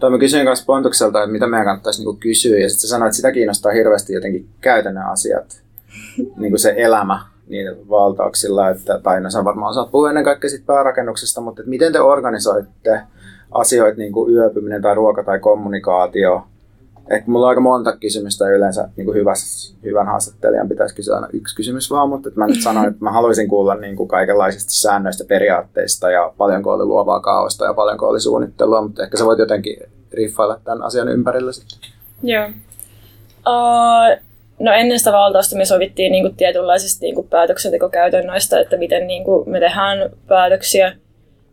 tai 0.00 0.10
mä 0.10 0.18
kysyin 0.18 0.46
kanssa 0.46 0.66
Pontukselta, 0.66 1.22
että 1.22 1.32
mitä 1.32 1.46
meidän 1.46 1.64
kannattaisi 1.64 2.04
niin 2.04 2.16
kysyä, 2.16 2.58
ja 2.58 2.68
sitten 2.68 2.80
se 2.80 2.86
sanoi, 2.86 3.06
että 3.06 3.16
sitä 3.16 3.32
kiinnostaa 3.32 3.72
hirveästi 3.72 4.12
jotenkin 4.12 4.48
käytännön 4.60 5.06
asiat, 5.06 5.62
niin 6.40 6.50
kuin 6.50 6.58
se 6.58 6.74
elämä 6.76 7.20
niin 7.48 7.88
valtauksilla, 7.88 8.68
että, 8.68 9.00
tai 9.02 9.20
no 9.20 9.30
sä 9.30 9.44
varmaan 9.44 9.70
osaat 9.70 9.90
puhua 9.90 10.08
ennen 10.08 10.24
kaikkea 10.24 10.50
siitä 10.50 10.66
päärakennuksesta, 10.66 11.40
mutta 11.40 11.62
että 11.62 11.70
miten 11.70 11.92
te 11.92 12.00
organisoitte 12.00 13.00
asioita, 13.50 13.98
niin 13.98 14.12
kuin 14.12 14.34
yöpyminen 14.34 14.82
tai 14.82 14.94
ruoka 14.94 15.22
tai 15.22 15.38
kommunikaatio, 15.38 16.46
Ehkä 17.10 17.30
mulla 17.30 17.46
on 17.46 17.48
aika 17.48 17.60
monta 17.60 17.96
kysymystä 17.96 18.48
yleensä 18.48 18.88
niin 18.96 19.04
kuin 19.04 19.14
hyväs, 19.14 19.74
hyvän 19.84 20.06
haastattelijan 20.06 20.68
pitäisi 20.68 20.94
kysyä 20.94 21.14
aina 21.14 21.28
yksi 21.32 21.56
kysymys 21.56 21.90
vaan, 21.90 22.08
mutta 22.08 22.28
että 22.28 22.40
mä 22.40 22.46
nyt 22.46 22.62
sanoin, 22.62 22.88
että 22.88 23.04
mä 23.04 23.12
haluaisin 23.12 23.48
kuulla 23.48 23.74
niin 23.74 23.96
kuin 23.96 24.08
kaikenlaisista 24.08 24.72
säännöistä, 24.72 25.24
periaatteista 25.28 26.10
ja 26.10 26.32
paljonko 26.38 26.72
oli 26.72 26.84
luovaa 26.84 27.20
kaosta 27.20 27.64
ja 27.64 27.74
paljonko 27.74 28.08
oli 28.08 28.20
suunnittelua, 28.20 28.82
mutta 28.82 29.02
ehkä 29.02 29.16
sä 29.16 29.24
voit 29.24 29.38
jotenkin 29.38 29.76
riffailla 30.12 30.60
tämän 30.64 30.82
asian 30.82 31.08
ympärillä 31.08 31.52
sitten. 31.52 31.78
Joo. 32.22 32.46
Uh, 33.46 34.22
no 34.60 34.72
ennen 34.72 34.98
sitä 34.98 35.12
valtausta 35.12 35.56
me 35.56 35.64
sovittiin 35.64 36.12
niin 36.12 36.24
kuin 36.24 36.36
tietynlaisista 36.36 37.00
niin 37.00 37.14
kuin 37.14 37.28
päätöksentekokäytännöistä, 37.28 38.60
että 38.60 38.76
miten 38.76 39.06
niin 39.06 39.24
kuin 39.24 39.50
me 39.50 39.60
tehdään 39.60 40.10
päätöksiä. 40.28 40.96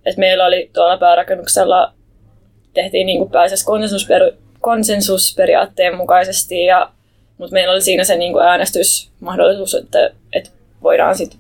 Et 0.06 0.18
meillä 0.18 0.46
oli 0.46 0.70
tuolla 0.74 0.98
päärakennuksella 0.98 1.94
tehtiin 2.74 3.06
niin 3.06 3.18
kuin 3.18 3.32
pääasiassa 3.32 3.72
konsensusperu- 3.72 4.43
konsensusperiaatteen 4.64 5.98
mukaisesti, 5.98 6.66
ja, 6.66 6.90
mutta 7.38 7.54
meillä 7.54 7.72
oli 7.72 7.82
siinä 7.82 8.04
se 8.04 8.16
niin 8.16 8.34
kuin 8.34 8.46
äänestysmahdollisuus, 8.46 9.74
että, 9.74 10.10
että 10.34 10.50
voidaan 10.84 11.18
sitten 11.18 11.40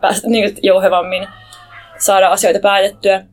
päästä 0.00 0.28
niin 0.28 0.44
kuin 0.44 0.60
jouhevammin 0.62 1.28
saada 1.98 2.28
asioita 2.28 2.60
päätettyä. 2.60 3.24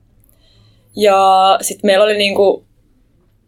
Ja 0.96 1.58
sitten 1.62 1.88
meillä 1.88 2.06
oli 2.06 2.18
niin 2.18 2.36
kuin, 2.36 2.66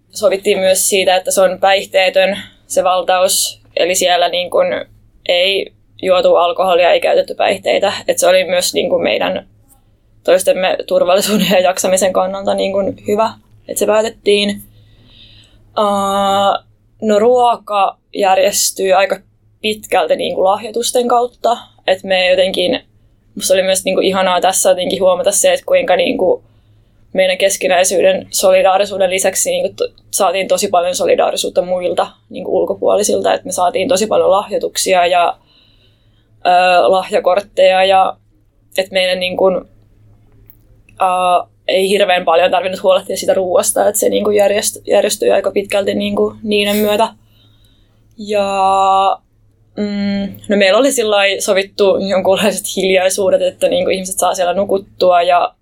sovittiin 0.10 0.60
myös 0.60 0.90
siitä, 0.90 1.16
että 1.16 1.32
se 1.32 1.42
on 1.42 1.60
päihteetön 1.60 2.38
se 2.68 2.84
valtaus, 2.84 3.62
eli 3.76 3.96
siellä 3.96 4.30
niin 4.30 4.50
kuin 4.50 4.68
ei 5.28 5.74
juotu 6.02 6.36
alkoholia, 6.36 6.92
ei 6.92 7.02
käytetty 7.02 7.36
päihteitä. 7.36 7.94
että 8.08 8.20
se 8.20 8.28
oli 8.28 8.44
myös 8.44 8.74
niin 8.74 8.90
kuin 8.90 9.04
meidän 9.04 9.48
toistemme 10.24 10.78
turvallisuuden 10.88 11.48
ja 11.52 11.60
jaksamisen 11.60 12.14
kannalta 12.14 12.54
niin 12.54 12.72
kuin 12.72 12.98
hyvä, 13.08 13.34
että 13.68 13.80
se 13.80 13.86
päätettiin. 13.86 14.62
Uh, 15.78 16.66
no 17.02 17.20
ruoka 17.20 17.98
järjestyy 18.16 18.94
aika 18.94 19.20
pitkälti 19.62 20.16
niin 20.16 20.36
kuin 20.36 20.46
lahjoitusten 20.46 21.08
kautta. 21.08 21.58
Että 21.88 22.08
me 22.08 22.30
jotenkin, 22.30 22.80
musta 23.36 23.54
oli 23.54 23.64
myös 23.64 23.86
niin 23.86 23.96
kuin 23.96 24.06
ihanaa 24.06 24.42
tässä 24.42 24.70
jotenkin 24.70 25.02
huomata 25.02 25.32
se, 25.32 25.54
että 25.54 25.66
kuinka 25.66 25.96
niin 25.96 26.18
kuin 26.18 26.44
meidän 27.14 27.38
keskinäisyyden 27.38 28.28
solidaarisuuden 28.32 29.10
lisäksi 29.10 29.52
niin 29.52 29.64
kuin 29.64 29.76
to, 29.76 29.88
saatiin 30.12 30.48
tosi 30.48 30.68
paljon 30.68 30.96
solidaarisuutta 30.96 31.62
muilta 31.62 32.08
niin 32.30 32.44
kuin 32.44 32.56
ulkopuolisilta. 32.56 33.34
Että 33.34 33.46
me 33.46 33.52
saatiin 33.52 33.88
tosi 33.88 34.08
paljon 34.08 34.32
lahjoituksia 34.32 35.06
ja 35.06 35.38
ö, 36.46 36.50
lahjakortteja 36.92 37.84
ja 37.84 38.18
että 38.78 38.94
meidän 38.94 39.20
niin 39.20 39.38
kuin, 39.38 39.58
uh, 39.58 41.50
ei 41.70 41.90
hirveän 41.90 42.26
paljon 42.26 42.52
tarvinnut 42.52 42.84
huolehtia 42.84 43.18
sitä 43.18 43.34
ruoasta, 43.34 43.88
että 43.88 44.00
se 44.00 44.10
niin 44.10 44.24
kuin 44.24 44.36
järjest, 44.36 44.88
järjestyi 44.88 45.32
aika 45.32 45.52
pitkälti 45.52 45.96
niin 45.96 46.16
kuin 46.16 46.38
niiden 46.44 46.76
myötä. 46.76 47.08
Ja 48.18 48.48
mm, 49.78 50.34
no 50.50 50.58
meillä 50.58 50.80
oli 50.80 50.90
sovittu 51.40 51.98
jonkunlaiset 52.10 52.66
hiljaisuudet, 52.76 53.42
että 53.42 53.68
niin 53.68 53.84
kuin 53.84 53.96
ihmiset 53.96 54.20
saa 54.20 54.36
siellä 54.36 54.54
nukuttua 54.54 55.22
ja 55.22 55.54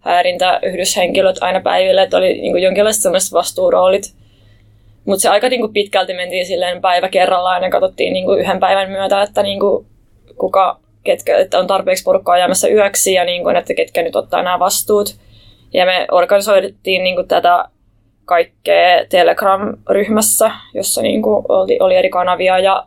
häirintä 0.00 0.60
yhdyshenkilöt 0.62 1.36
aina 1.40 1.60
päiville, 1.60 2.02
että 2.02 2.16
oli 2.16 2.32
niin 2.32 2.52
kuin 2.52 2.62
jonkinlaiset 2.62 3.02
sellaiset 3.02 3.32
vastuuroolit. 3.32 4.14
Mutta 5.04 5.22
se 5.22 5.28
aika 5.28 5.48
niin 5.48 5.60
kuin 5.60 5.72
pitkälti 5.72 6.14
mentiin 6.14 6.46
silleen 6.46 6.80
päivä 6.80 7.08
kerrallaan 7.08 7.62
ja 7.62 7.70
katsottiin 7.70 8.12
niin 8.12 8.24
kuin 8.24 8.40
yhden 8.40 8.60
päivän 8.60 8.90
myötä, 8.90 9.22
että 9.22 9.42
niin 9.42 9.60
kuin 9.60 9.86
kuka, 10.38 10.80
ketkä, 11.04 11.38
että 11.38 11.58
on 11.58 11.66
tarpeeksi 11.66 12.04
porukkaa 12.04 12.38
jäämässä 12.38 12.68
yöksi 12.68 13.12
ja 13.12 13.24
niin 13.24 13.42
kuin, 13.42 13.56
että 13.56 13.74
ketkä 13.74 14.02
nyt 14.02 14.16
ottaa 14.16 14.42
nämä 14.42 14.58
vastuut. 14.58 15.16
Ja 15.72 15.86
me 15.86 16.06
organisoitiin 16.10 17.04
niin 17.04 17.14
kuin 17.14 17.28
tätä 17.28 17.68
kaikkea 18.24 19.06
Telegram-ryhmässä, 19.08 20.50
jossa 20.74 21.02
niin 21.02 21.22
kuin 21.22 21.44
oli, 21.48 21.78
oli 21.80 21.96
eri 21.96 22.10
kanavia 22.10 22.58
ja 22.58 22.86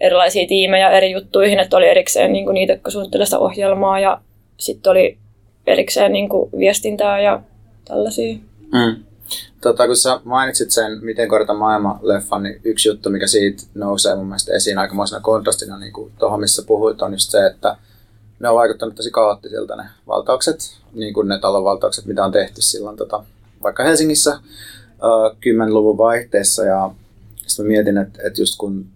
erilaisia 0.00 0.46
tiimejä 0.46 0.90
eri 0.90 1.10
juttuihin, 1.10 1.58
että 1.58 1.76
oli 1.76 1.88
erikseen 1.88 2.32
niin 2.32 2.44
kuin 2.44 2.54
niitä, 2.54 2.72
jotka 2.72 2.90
suunnittelivat 2.90 3.28
sitä 3.28 3.38
ohjelmaa 3.38 4.00
ja 4.00 4.20
sitten 4.56 4.90
oli 4.90 5.18
erikseen 5.66 6.12
niin 6.12 6.28
kuin 6.28 6.50
viestintää 6.58 7.20
ja 7.20 7.40
tällaisia. 7.84 8.36
Mm. 8.72 9.04
Tota, 9.60 9.86
kun 9.86 9.96
sä 9.96 10.20
mainitsit 10.24 10.70
sen 10.70 10.98
Miten 11.04 11.28
korjata 11.28 11.54
maailma-leffan, 11.54 12.42
niin 12.42 12.60
yksi 12.64 12.88
juttu, 12.88 13.10
mikä 13.10 13.26
siitä 13.26 13.62
nousee 13.74 14.14
mun 14.14 14.26
mielestä 14.26 14.52
esiin 14.54 14.78
aikamoisena 14.78 15.20
kontrastina 15.20 15.78
niin 15.78 15.92
tuohon, 16.18 16.40
missä 16.40 16.62
puhuit, 16.66 17.02
on 17.02 17.12
just 17.12 17.30
se, 17.30 17.46
että 17.46 17.76
ne 18.42 18.48
on 18.48 18.54
vaikuttanut 18.54 18.94
tosi 18.94 19.10
kaoottisilta 19.10 19.76
ne 19.76 19.84
valtaukset, 20.06 20.58
niin 20.92 21.14
kuin 21.14 21.28
ne 21.28 21.38
talonvaltaukset, 21.38 22.06
mitä 22.06 22.24
on 22.24 22.32
tehty 22.32 22.62
silloin 22.62 22.96
tota, 22.96 23.24
vaikka 23.62 23.84
Helsingissä 23.84 24.30
uh, 24.30 25.36
10-luvun 25.36 25.98
vaihteessa. 25.98 26.64
Ja 26.64 26.90
sitten 27.46 27.66
mietin, 27.66 27.98
että, 27.98 28.22
että 28.22 28.42
just 28.42 28.54
kun 28.58 28.86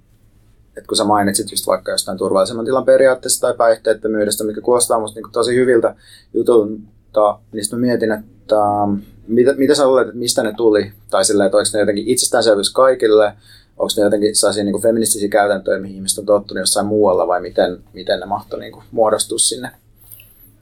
että 0.76 0.88
kun 0.88 0.96
sä 0.96 1.04
mainitsit 1.04 1.50
just 1.50 1.66
vaikka 1.66 1.92
jostain 1.92 2.18
turvallisemman 2.18 2.64
tilan 2.64 2.84
periaatteessa 2.84 3.40
tai 3.40 3.54
päihteettömyydestä, 3.54 4.44
mikä 4.44 4.60
kuulostaa 4.60 5.00
musta 5.00 5.20
niin 5.20 5.32
tosi 5.32 5.54
hyviltä 5.54 5.94
jutulta, 6.34 7.38
niin 7.52 7.64
sitten 7.64 7.80
mietin, 7.80 8.12
että 8.12 8.62
um, 8.62 9.02
mitä, 9.28 9.52
mitä 9.52 9.74
sä 9.74 9.86
luulet, 9.86 10.08
että 10.08 10.18
mistä 10.18 10.42
ne 10.42 10.52
tuli? 10.56 10.92
Tai 11.10 11.24
silleen, 11.24 11.46
että 11.46 11.56
oliko 11.56 11.70
ne 11.72 11.80
jotenkin 11.80 12.08
itsestäänselvyys 12.08 12.72
kaikille? 12.72 13.32
Onko 13.78 13.92
ne 13.96 14.02
jotenkin 14.02 14.36
sellaisia 14.36 14.64
niin 14.64 14.82
feministisiä 14.82 15.28
käytäntöjä, 15.28 15.78
mihin 15.78 15.96
ihmiset 15.96 16.18
on 16.18 16.26
tottunut 16.26 16.62
jossain 16.62 16.86
muualla, 16.86 17.26
vai 17.26 17.40
miten, 17.40 17.78
miten 17.92 18.20
ne 18.20 18.26
mahtoi 18.26 18.60
niin 18.60 18.82
muodostua 18.90 19.38
sinne? 19.38 19.70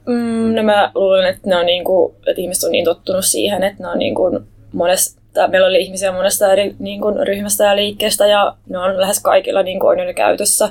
Mm, 0.05 0.55
no 0.55 0.63
mä 0.63 0.91
luulen, 0.95 1.29
että, 1.29 1.49
ne 1.49 1.55
on 1.55 1.65
niin 1.65 1.83
kuin, 1.83 2.15
että 2.27 2.41
ihmiset 2.41 2.63
on 2.63 2.71
niin 2.71 2.85
tottunut 2.85 3.25
siihen, 3.25 3.63
että 3.63 3.83
ne 3.83 3.89
on 3.89 3.99
niin 3.99 4.15
kuin 4.15 4.39
monesta, 4.71 5.21
meillä 5.47 5.67
oli 5.67 5.81
ihmisiä 5.81 6.11
monesta 6.11 6.51
eri 6.51 6.75
niin 6.79 7.01
kuin 7.01 7.27
ryhmästä 7.27 7.63
ja 7.63 7.75
liikkeestä 7.75 8.27
ja 8.27 8.57
ne 8.69 8.77
on 8.77 9.01
lähes 9.01 9.19
kaikilla 9.19 9.63
niin 9.63 9.79
kuin 9.79 10.07
on 10.07 10.15
käytössä. 10.15 10.69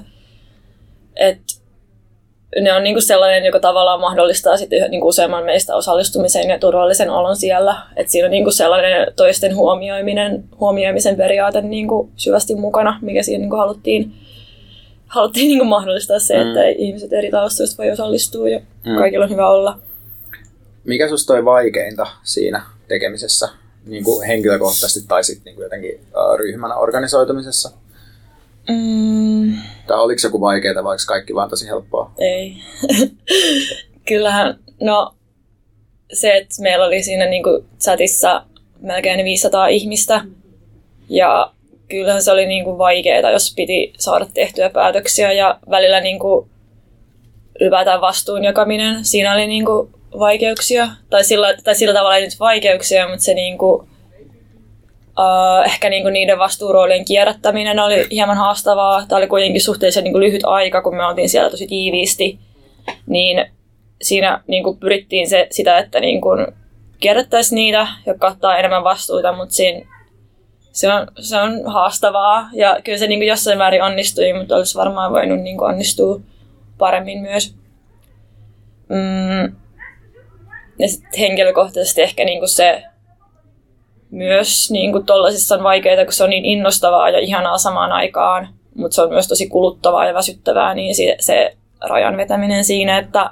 että 1.17 1.45
ne 2.61 2.73
on 2.73 2.82
niin 2.82 2.94
kuin 2.94 3.02
sellainen, 3.02 3.44
joka 3.44 3.61
tavallaan 3.61 4.00
mahdollistaa 4.00 4.56
sitten 4.56 4.90
niin 4.90 5.00
kuin 5.00 5.08
useamman 5.08 5.44
meistä 5.44 5.76
osallistumisen 5.76 6.49
ja 6.49 6.58
turvallisen 6.58 7.11
olon 7.11 7.37
siellä. 7.37 7.76
Et 7.96 8.08
siinä 8.08 8.26
on 8.26 8.30
niin 8.30 8.44
kuin 8.44 8.54
sellainen 8.54 9.12
toisten 9.16 9.56
huomioiminen, 9.56 10.44
huomioimisen 10.61 11.16
periaate 11.16 11.61
niin 11.61 11.88
kuin 11.88 12.11
syvästi 12.16 12.54
mukana, 12.54 12.99
mikä 13.02 13.23
siinä 13.23 13.40
niin 13.40 13.50
kuin 13.50 13.61
haluttiin, 13.61 14.12
haluttiin 15.06 15.49
niin 15.49 15.58
kuin 15.58 15.68
mahdollistaa 15.68 16.18
se, 16.18 16.34
mm. 16.34 16.49
että 16.49 16.64
ihmiset 16.68 17.12
eri 17.12 17.30
taustoista 17.30 17.82
voi 17.82 17.92
osallistua 17.92 18.49
ja 18.49 18.58
mm. 18.58 18.96
kaikilla 18.99 19.25
on 19.25 19.30
hyvä 19.30 19.50
olla. 19.50 19.78
Mikä 20.84 21.06
sinusta 21.06 21.32
toi 21.32 21.44
vaikeinta 21.44 22.06
siinä 22.23 22.62
tekemisessä, 22.88 23.49
niin 23.87 24.04
kuin 24.04 24.26
henkilökohtaisesti 24.26 25.08
tai 25.08 25.25
sitten 25.25 25.44
niin 25.44 25.54
kuin 25.54 25.64
jotenkin 25.64 26.00
ryhmänä 26.38 26.76
organisoitumisessa? 26.76 27.70
Mm. 28.68 29.59
Tai 29.87 30.00
oliko 30.00 30.18
se 30.18 30.26
joku 30.26 30.40
vaikeaa, 30.40 30.85
vai 30.85 30.97
kaikki 31.06 31.35
vaan 31.35 31.50
tosi 31.50 31.66
helppoa? 31.66 32.11
Ei. 32.18 32.56
Kyllähän, 34.09 34.59
no 34.80 35.14
se, 36.12 36.37
että 36.37 36.62
meillä 36.62 36.85
oli 36.85 37.02
siinä 37.02 37.26
niin 37.26 37.42
kuin 37.42 37.64
chatissa 37.80 38.44
melkein 38.80 39.25
500 39.25 39.66
ihmistä. 39.66 40.21
Ja 41.09 41.52
kyllähän 41.88 42.23
se 42.23 42.33
oli 42.33 42.47
niin 42.47 42.64
kuin 42.64 42.78
vaikeaa, 42.78 43.30
jos 43.30 43.54
piti 43.56 43.92
saada 43.99 44.26
tehtyä 44.35 44.71
päätöksiä 44.71 45.33
ja 45.33 45.59
välillä 45.71 46.00
niin 46.00 46.18
kuin 46.18 46.50
ylipäätään 47.61 48.00
vastuun 48.00 48.44
jakaminen. 48.44 49.04
Siinä 49.04 49.35
oli 49.35 49.47
niin 49.47 49.64
kuin 49.64 49.88
vaikeuksia. 50.18 50.88
Tai 51.11 51.25
sillä, 51.25 51.54
tai 51.64 51.75
sillä 51.75 51.94
tavalla 51.94 52.16
ei 52.16 52.25
nyt 52.25 52.40
vaikeuksia, 52.40 53.09
mutta 53.09 53.25
se 53.25 53.35
niin 53.35 53.59
kuin 53.59 53.88
Uh, 55.18 55.64
ehkä 55.64 55.90
niinku 55.90 56.11
niiden 56.11 56.38
vastuuroolien 56.38 57.04
kierrättäminen 57.04 57.78
oli 57.78 58.06
hieman 58.11 58.37
haastavaa. 58.37 59.06
Tämä 59.09 59.16
oli 59.18 59.26
kuitenkin 59.26 59.62
suhteellisen 59.62 60.04
niinku 60.04 60.21
lyhyt 60.21 60.44
aika, 60.44 60.83
kun 60.83 60.97
me 60.97 61.06
oltiin 61.06 61.28
siellä 61.28 61.50
tosi 61.50 61.66
tiiviisti. 61.66 62.38
Niin 63.06 63.47
siinä 64.02 64.40
niinku 64.47 64.75
pyrittiin 64.75 65.28
se, 65.28 65.47
sitä, 65.50 65.78
että 65.78 66.00
niinku 66.00 66.28
kierrättäisiin 67.00 67.56
niitä, 67.56 67.87
jotka 68.06 68.26
ottaa 68.26 68.56
enemmän 68.56 68.85
vastuuta, 68.85 69.33
mutta 69.33 69.54
siinä, 69.54 69.87
se, 70.73 70.92
on, 70.92 71.06
se 71.21 71.40
on 71.40 71.62
haastavaa. 71.66 72.49
Ja 72.52 72.76
kyllä 72.85 72.99
se 72.99 73.06
niinku 73.06 73.25
jossain 73.25 73.59
määrin 73.59 73.83
onnistui, 73.83 74.33
mutta 74.33 74.56
olisi 74.56 74.78
varmaan 74.78 75.12
voinut 75.12 75.40
niinku 75.40 75.64
onnistua 75.64 76.21
paremmin 76.78 77.18
myös. 77.18 77.54
Mm. 78.88 79.56
Ja 80.78 80.88
sitten 80.88 81.21
henkilökohtaisesti 81.21 82.02
ehkä 82.02 82.25
niinku 82.25 82.47
se 82.47 82.83
myös 84.14 84.71
niin 84.71 84.92
kuin 84.92 85.06
tollasissa 85.06 85.54
on 85.54 85.62
vaikeaa, 85.62 86.04
kun 86.04 86.12
se 86.12 86.25
on 86.25 86.30
niin 86.30 86.44
innostavaa 86.44 87.11
ja 87.11 87.18
ihanaa 87.18 87.59
samaan 87.59 87.92
aikaan, 87.92 88.49
mutta 88.75 88.94
se 88.94 89.02
on 89.02 89.09
myös 89.09 89.28
tosi 89.28 89.49
kuluttavaa 89.49 90.06
ja 90.06 90.14
väsyttävää, 90.14 90.75
niin 90.75 90.94
se, 90.94 91.16
se 91.21 91.56
rajan 91.88 92.16
vetäminen 92.16 92.64
siinä, 92.64 92.99
että 92.99 93.30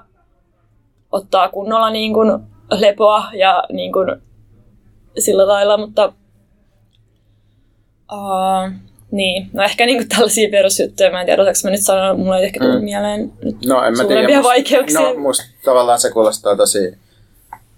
ottaa 1.12 1.48
kunnolla 1.48 1.90
niin 1.90 2.14
kuin 2.14 2.38
lepoa 2.70 3.24
ja 3.32 3.64
niin 3.72 3.92
kuin 3.92 4.08
sillä 5.18 5.48
lailla, 5.48 5.76
mutta 5.76 6.12
uh, 8.12 8.72
niin, 9.10 9.50
no 9.52 9.62
ehkä 9.62 9.86
niin 9.86 9.98
kuin 9.98 10.08
tällaisia 10.08 10.48
perusjuttuja, 10.50 11.10
mä 11.10 11.20
en 11.20 11.26
tiedä, 11.26 11.42
osaanko 11.42 11.58
mä 11.64 11.70
nyt 11.70 11.80
sanoa, 11.80 12.14
mulla 12.14 12.38
ei 12.38 12.44
ehkä 12.44 12.60
tullut 12.60 12.78
mm. 12.78 12.84
mieleen 12.84 13.32
nyt 13.42 13.66
no, 13.66 13.84
en 13.84 13.92
mä 13.92 14.02
suurempia 14.02 14.26
tiedä, 14.26 14.42
vaikeuksia. 14.42 15.00
No 15.00 15.14
musta 15.14 15.44
tavallaan 15.64 16.00
se 16.00 16.10
kuulostaa 16.10 16.56
tosi 16.56 16.98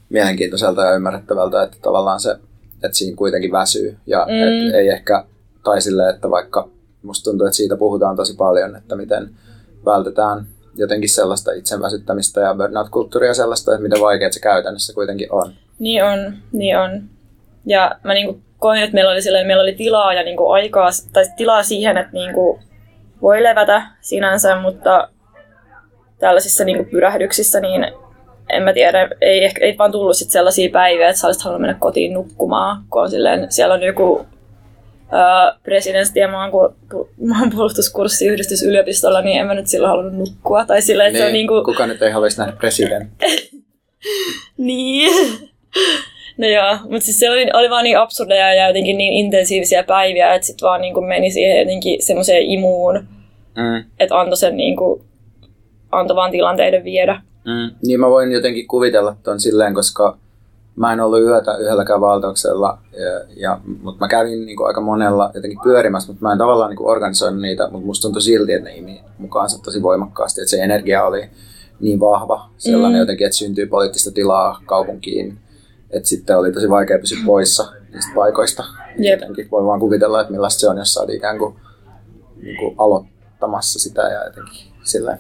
mielenkiintoiselta 0.08 0.82
ja 0.82 0.94
ymmärrettävältä, 0.94 1.62
että 1.62 1.76
tavallaan 1.82 2.20
se 2.20 2.36
että 2.84 2.96
siinä 2.96 3.16
kuitenkin 3.16 3.52
väsyy. 3.52 3.96
Ja 4.06 4.26
mm. 4.28 4.42
et 4.42 4.74
ei 4.74 4.88
ehkä, 4.88 5.24
tai 5.64 5.82
sille, 5.82 6.08
että 6.10 6.30
vaikka 6.30 6.68
musta 7.02 7.30
tuntuu, 7.30 7.46
että 7.46 7.56
siitä 7.56 7.76
puhutaan 7.76 8.16
tosi 8.16 8.36
paljon, 8.36 8.76
että 8.76 8.96
miten 8.96 9.30
vältetään 9.84 10.46
jotenkin 10.76 11.10
sellaista 11.10 11.52
itseväsyttämistä 11.52 12.40
ja 12.40 12.54
burnout-kulttuuria 12.54 13.34
sellaista, 13.34 13.72
että 13.72 13.82
miten 13.82 14.00
vaikeaa 14.00 14.32
se 14.32 14.40
käytännössä 14.40 14.94
kuitenkin 14.94 15.32
on. 15.32 15.52
Niin 15.78 16.04
on, 16.04 16.34
niin 16.52 16.78
on. 16.78 17.02
Ja 17.66 17.98
mä 18.04 18.14
niinku 18.14 18.40
koin, 18.58 18.82
että 18.82 18.94
meillä 18.94 19.12
oli, 19.12 19.22
silleen, 19.22 19.46
meillä 19.46 19.62
oli 19.62 19.74
tilaa 19.74 20.14
ja 20.14 20.22
niinku 20.22 20.50
aikaa, 20.50 20.88
tai 21.12 21.24
tilaa 21.36 21.62
siihen, 21.62 21.96
että 21.96 22.12
niinku 22.12 22.58
voi 23.22 23.42
levätä 23.42 23.82
sinänsä, 24.00 24.56
mutta 24.56 25.08
tällaisissa 26.18 26.64
niinku 26.64 26.84
pyrähdyksissä 26.90 27.60
niin 27.60 27.92
en 28.56 28.62
mä 28.62 28.72
tiedä, 28.72 29.08
ei, 29.20 29.44
ehkä, 29.44 29.64
ei 29.64 29.78
vaan 29.78 29.92
tullut 29.92 30.16
sit 30.16 30.30
sellaisia 30.30 30.70
päiviä, 30.70 31.08
että 31.08 31.20
sä 31.20 31.26
olisit 31.26 31.42
halunnut 31.42 31.60
mennä 31.60 31.76
kotiin 31.80 32.12
nukkumaan, 32.12 32.84
kun 32.90 33.02
on 33.02 33.10
silleen, 33.10 33.52
siellä 33.52 33.74
on 33.74 33.82
joku 33.82 34.26
presidentti 35.62 36.20
ja 36.20 36.28
maanpuolustuskurssi 37.28 38.26
yhdistysyliopistolla, 38.26 39.20
niin 39.20 39.40
en 39.40 39.46
mä 39.46 39.54
nyt 39.54 39.66
silloin 39.66 39.90
halunnut 39.90 40.14
nukkua. 40.14 40.64
Tai 40.64 40.82
silleen, 40.82 41.12
niin, 41.12 41.22
se 41.22 41.26
on 41.26 41.32
niin 41.32 41.46
kuin... 41.46 41.64
Kuka 41.64 41.86
nyt 41.86 42.02
ei 42.02 42.10
haluaisi 42.10 42.38
nähdä 42.38 42.52
presidentti? 42.52 43.26
niin. 44.56 45.12
No 46.36 46.46
joo, 46.46 46.78
mutta 46.82 47.00
siis 47.00 47.18
se 47.18 47.30
oli, 47.30 47.50
oli 47.52 47.70
vaan 47.70 47.84
niin 47.84 47.98
absurdeja 47.98 48.54
ja 48.54 48.66
jotenkin 48.66 48.98
niin 48.98 49.12
intensiivisiä 49.12 49.82
päiviä, 49.82 50.34
että 50.34 50.46
sitten 50.46 50.66
vaan 50.66 50.80
niin 50.80 50.94
kuin 50.94 51.06
meni 51.06 51.30
siihen 51.30 51.58
jotenkin 51.58 52.02
semmoiseen 52.02 52.42
imuun, 52.42 52.94
mm. 53.56 53.84
että 54.00 54.20
antoi 54.20 54.36
sen 54.36 54.56
niin 54.56 54.76
kuin, 54.76 55.02
antoi 55.92 56.16
vaan 56.16 56.30
tilanteiden 56.30 56.84
viedä. 56.84 57.20
Mm. 57.44 57.76
Niin 57.82 58.00
mä 58.00 58.10
voin 58.10 58.32
jotenkin 58.32 58.68
kuvitella 58.68 59.16
ton 59.22 59.40
silleen, 59.40 59.74
koska 59.74 60.18
mä 60.76 60.92
en 60.92 61.00
ollut 61.00 61.20
yötä 61.20 61.56
yhdelläkään 61.56 62.00
valtauksella, 62.00 62.78
ja, 62.92 63.20
ja, 63.36 63.60
mutta 63.82 64.04
mä 64.04 64.08
kävin 64.08 64.46
niin 64.46 64.56
kuin 64.56 64.66
aika 64.66 64.80
monella 64.80 65.30
jotenkin 65.34 65.60
pyörimässä, 65.62 66.12
mutta 66.12 66.26
mä 66.26 66.32
en 66.32 66.38
tavallaan 66.38 66.70
niin 66.70 66.76
kuin 66.76 66.90
organisoinut 66.90 67.40
niitä, 67.40 67.68
mutta 67.70 67.86
musta 67.86 68.02
tuntui 68.02 68.22
silti, 68.22 68.52
että 68.52 68.68
ne 68.68 68.76
imi 68.76 69.00
mukaansa 69.18 69.62
tosi 69.62 69.82
voimakkaasti, 69.82 70.40
että 70.40 70.50
se 70.50 70.62
energia 70.62 71.04
oli 71.04 71.30
niin 71.80 72.00
vahva 72.00 72.50
sellainen 72.58 72.98
mm. 72.98 73.00
jotenkin, 73.00 73.26
että 73.26 73.36
syntyy 73.36 73.66
poliittista 73.66 74.10
tilaa 74.10 74.60
kaupunkiin, 74.66 75.38
että 75.90 76.08
sitten 76.08 76.38
oli 76.38 76.52
tosi 76.52 76.70
vaikea 76.70 76.98
pysyä 76.98 77.18
poissa 77.26 77.72
niistä 77.92 78.12
paikoista. 78.14 78.64
Yep. 79.04 79.20
Jotenkin 79.20 79.50
voi 79.50 79.64
vaan 79.64 79.80
kuvitella, 79.80 80.20
että 80.20 80.32
millaista 80.32 80.60
se 80.60 80.68
on, 80.68 80.78
jos 80.78 80.94
sä 80.94 81.00
oot 81.00 81.10
ikään 81.10 81.38
kuin, 81.38 81.56
niin 82.42 82.56
kuin 82.56 82.74
aloittamassa 82.78 83.78
sitä 83.78 84.02
ja 84.02 84.24
jotenkin 84.24 84.72
silleen. 84.84 85.18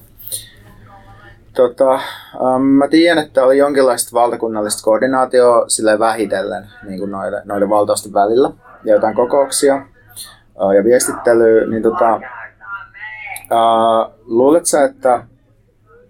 Tota, 1.54 2.00
um, 2.40 2.62
mä 2.62 2.88
tiedän, 2.88 3.24
että 3.24 3.44
oli 3.44 3.58
jonkinlaista 3.58 4.10
valtakunnallista 4.14 4.82
koordinaatioa 4.84 5.68
sille 5.68 5.98
vähitellen 5.98 6.66
niin 6.82 6.98
kuin 6.98 7.10
noiden, 7.10 7.42
noiden 7.44 7.68
valtausten 7.68 8.12
välillä 8.12 8.50
ja 8.84 8.94
jotain 8.94 9.14
kokouksia 9.14 9.86
uh, 10.62 10.70
ja 10.70 10.84
viestittelyä, 10.84 11.66
niin 11.66 11.82
tota, 11.82 12.20
uh, 13.50 14.14
luulet 14.26 14.64
että, 14.88 15.26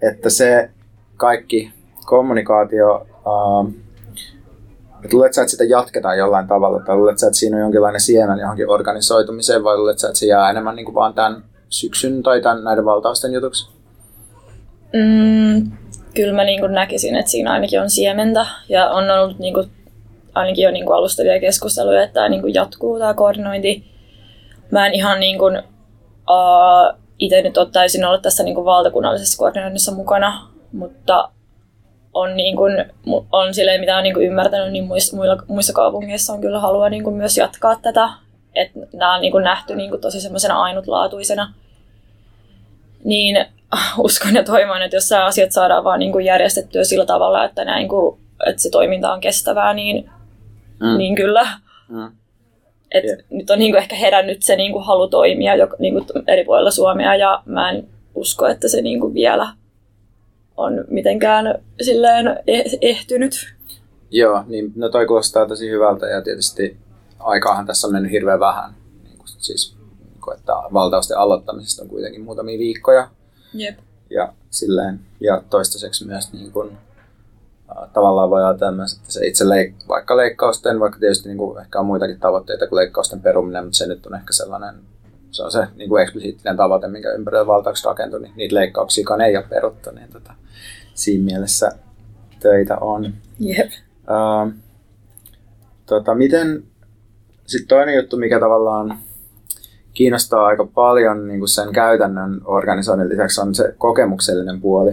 että 0.02 0.30
se 0.30 0.70
kaikki 1.16 1.72
kommunikaatio, 2.06 3.06
uh, 3.26 3.68
että 5.04 5.16
luulet 5.16 5.38
että 5.38 5.50
sitä 5.50 5.64
jatketaan 5.64 6.18
jollain 6.18 6.46
tavalla, 6.46 6.80
tai 6.80 6.96
luulet 6.96 7.22
että 7.22 7.32
siinä 7.32 7.56
on 7.56 7.62
jonkinlainen 7.62 8.00
siemen 8.00 8.38
johonkin 8.38 8.70
organisoitumiseen, 8.70 9.64
vai 9.64 9.76
luulet 9.76 10.04
että 10.04 10.18
se 10.18 10.26
jää 10.26 10.50
enemmän 10.50 10.76
niin 10.76 10.84
kuin 10.84 10.94
vaan 10.94 11.14
tämän 11.14 11.44
syksyn 11.68 12.22
tai 12.22 12.40
tämän, 12.40 12.64
näiden 12.64 12.84
valtausten 12.84 13.32
jutuksi? 13.32 13.73
Mm, 14.94 15.72
kyllä 16.14 16.32
mä 16.32 16.44
niin 16.44 16.72
näkisin, 16.72 17.16
että 17.16 17.30
siinä 17.30 17.52
ainakin 17.52 17.80
on 17.80 17.90
siementä 17.90 18.46
ja 18.68 18.90
on 18.90 19.10
ollut 19.10 19.38
niin 19.38 19.54
kuin, 19.54 19.70
ainakin 20.34 20.64
jo 20.64 20.70
niin 20.70 20.86
kuin 20.86 20.96
alustavia 20.96 21.40
keskusteluja, 21.40 22.02
että 22.02 22.14
tämä 22.14 22.28
niin 22.28 22.40
kuin 22.40 22.54
jatkuu 22.54 22.98
tämä 22.98 23.14
koordinointi. 23.14 23.84
Mä 24.70 24.86
en 24.86 24.94
ihan 24.94 25.20
niin 25.20 25.38
kuin, 25.38 25.58
uh, 26.30 26.98
itse 27.18 27.42
nyt 27.42 27.58
ole 27.58 27.68
täysin 27.72 28.04
ollut 28.04 28.22
tässä 28.22 28.42
niin 28.42 28.54
kuin 28.54 28.64
valtakunnallisessa 28.64 29.38
koordinoinnissa 29.38 29.92
mukana, 29.92 30.48
mutta 30.72 31.28
on, 32.14 32.36
niin 32.36 32.56
kuin, 32.56 32.84
on 33.32 33.54
silleen, 33.54 33.80
mitä 33.80 33.96
on 33.96 34.02
niin 34.02 34.14
kuin 34.14 34.26
ymmärtänyt, 34.26 34.72
niin 34.72 34.84
muissa, 34.84 35.16
muilla, 35.16 35.36
muissa 35.48 35.72
kaupungeissa 35.72 36.32
on 36.32 36.40
kyllä 36.40 36.60
halua 36.60 36.88
niin 36.88 37.04
kuin 37.04 37.16
myös 37.16 37.38
jatkaa 37.38 37.76
tätä. 37.82 38.08
Että 38.54 38.78
nämä 38.92 39.14
on 39.14 39.20
niin 39.20 39.32
kuin 39.32 39.44
nähty 39.44 39.76
niin 39.76 39.90
kuin 39.90 40.00
tosi 40.00 40.20
semmoisena 40.20 40.62
ainutlaatuisena. 40.62 41.54
Niin 43.04 43.46
uskon 43.98 44.34
ja 44.34 44.44
toivon, 44.44 44.82
että 44.82 44.96
jos 44.96 45.12
asiat 45.12 45.52
saadaan 45.52 45.84
vaan 45.84 45.98
niin 45.98 46.12
kuin 46.12 46.24
järjestettyä 46.24 46.84
sillä 46.84 47.06
tavalla, 47.06 47.44
että, 47.44 47.64
näin 47.64 47.88
kuin, 47.88 48.18
että 48.46 48.62
se 48.62 48.70
toiminta 48.70 49.12
on 49.12 49.20
kestävää, 49.20 49.74
niin, 49.74 50.10
mm. 50.80 50.98
niin 50.98 51.14
kyllä. 51.14 51.48
Mm. 51.88 52.12
Et 52.90 53.04
yeah. 53.04 53.18
Nyt 53.30 53.50
on 53.50 53.58
niin 53.58 53.72
kuin 53.72 53.82
ehkä 53.82 53.96
herännyt 53.96 54.42
se 54.42 54.56
niin 54.56 54.72
kuin 54.72 54.84
halu 54.84 55.08
toimia 55.08 55.56
jo, 55.56 55.68
niin 55.78 55.94
kuin 55.94 56.06
eri 56.26 56.44
puolilla 56.44 56.70
Suomea 56.70 57.14
ja 57.14 57.42
mä 57.46 57.70
en 57.70 57.88
usko, 58.14 58.46
että 58.46 58.68
se 58.68 58.82
niin 58.82 59.00
kuin 59.00 59.14
vielä 59.14 59.48
on 60.56 60.84
mitenkään 60.90 61.58
silleen 61.82 62.26
eh- 62.26 62.78
ehtynyt. 62.80 63.54
Joo, 64.10 64.44
niin 64.46 64.72
no 64.76 64.88
toi 64.88 65.06
kuulostaa 65.06 65.48
tosi 65.48 65.70
hyvältä 65.70 66.06
ja 66.06 66.22
tietysti 66.22 66.76
aikaahan 67.18 67.66
tässä 67.66 67.86
on 67.86 67.92
mennyt 67.92 68.12
hirveän 68.12 68.40
vähän. 68.40 68.74
Niin 69.04 69.18
kuin, 69.18 69.28
siis, 69.28 69.76
niin 69.98 70.20
kuin, 70.24 70.36
että 70.38 70.52
valtausten 70.52 71.18
aloittamisesta 71.18 71.82
on 71.82 71.88
kuitenkin 71.88 72.20
muutamia 72.20 72.58
viikkoja. 72.58 73.08
Jep. 73.54 73.78
Ja, 74.10 74.32
silleen, 74.50 75.00
ja 75.20 75.42
toistaiseksi 75.50 76.06
myös 76.06 76.32
niin 76.32 76.52
kuin, 76.52 76.78
tavallaan 77.92 78.30
voi 78.30 78.44
ajatella 78.44 78.72
myös, 78.72 78.92
että 78.92 79.12
se 79.12 79.26
itse 79.26 79.44
leik- 79.44 79.88
vaikka 79.88 80.16
leikkausten, 80.16 80.80
vaikka 80.80 80.98
tietysti 80.98 81.28
niin 81.28 81.38
kuin, 81.38 81.60
ehkä 81.60 81.80
on 81.80 81.86
muitakin 81.86 82.20
tavoitteita 82.20 82.66
kuin 82.66 82.76
leikkausten 82.76 83.20
peruminen, 83.20 83.64
mutta 83.64 83.76
se 83.76 83.86
nyt 83.86 84.06
on 84.06 84.14
ehkä 84.14 84.32
sellainen 84.32 84.74
se 85.34 85.42
on 85.42 85.52
se 85.52 85.66
niin 85.76 85.88
kuin 85.88 86.02
eksplisiittinen 86.02 86.56
tavoite, 86.56 86.88
minkä 86.88 87.12
ympärillä 87.12 87.46
valtaukset 87.46 87.86
rakentui, 87.86 88.20
niin 88.20 88.32
niitä 88.36 88.54
leikkauksia 88.54 89.04
ei 89.26 89.36
ole 89.36 89.46
peruttu, 89.50 89.90
niin 89.90 90.08
tota, 90.12 90.34
siinä 90.94 91.24
mielessä 91.24 91.72
töitä 92.40 92.76
on. 92.76 93.14
Yep. 93.46 93.70
Uh, 93.98 94.52
tota, 95.86 96.14
miten, 96.14 96.64
sitten 97.46 97.68
toinen 97.68 97.94
juttu, 97.94 98.16
mikä 98.16 98.40
tavallaan 98.40 98.98
kiinnostaa 99.94 100.46
aika 100.46 100.64
paljon 100.64 101.28
niin 101.28 101.38
kuin 101.38 101.48
sen 101.48 101.72
käytännön 101.72 102.40
organisoinnin 102.44 103.08
lisäksi, 103.08 103.40
on 103.40 103.54
se 103.54 103.74
kokemuksellinen 103.78 104.60
puoli. 104.60 104.90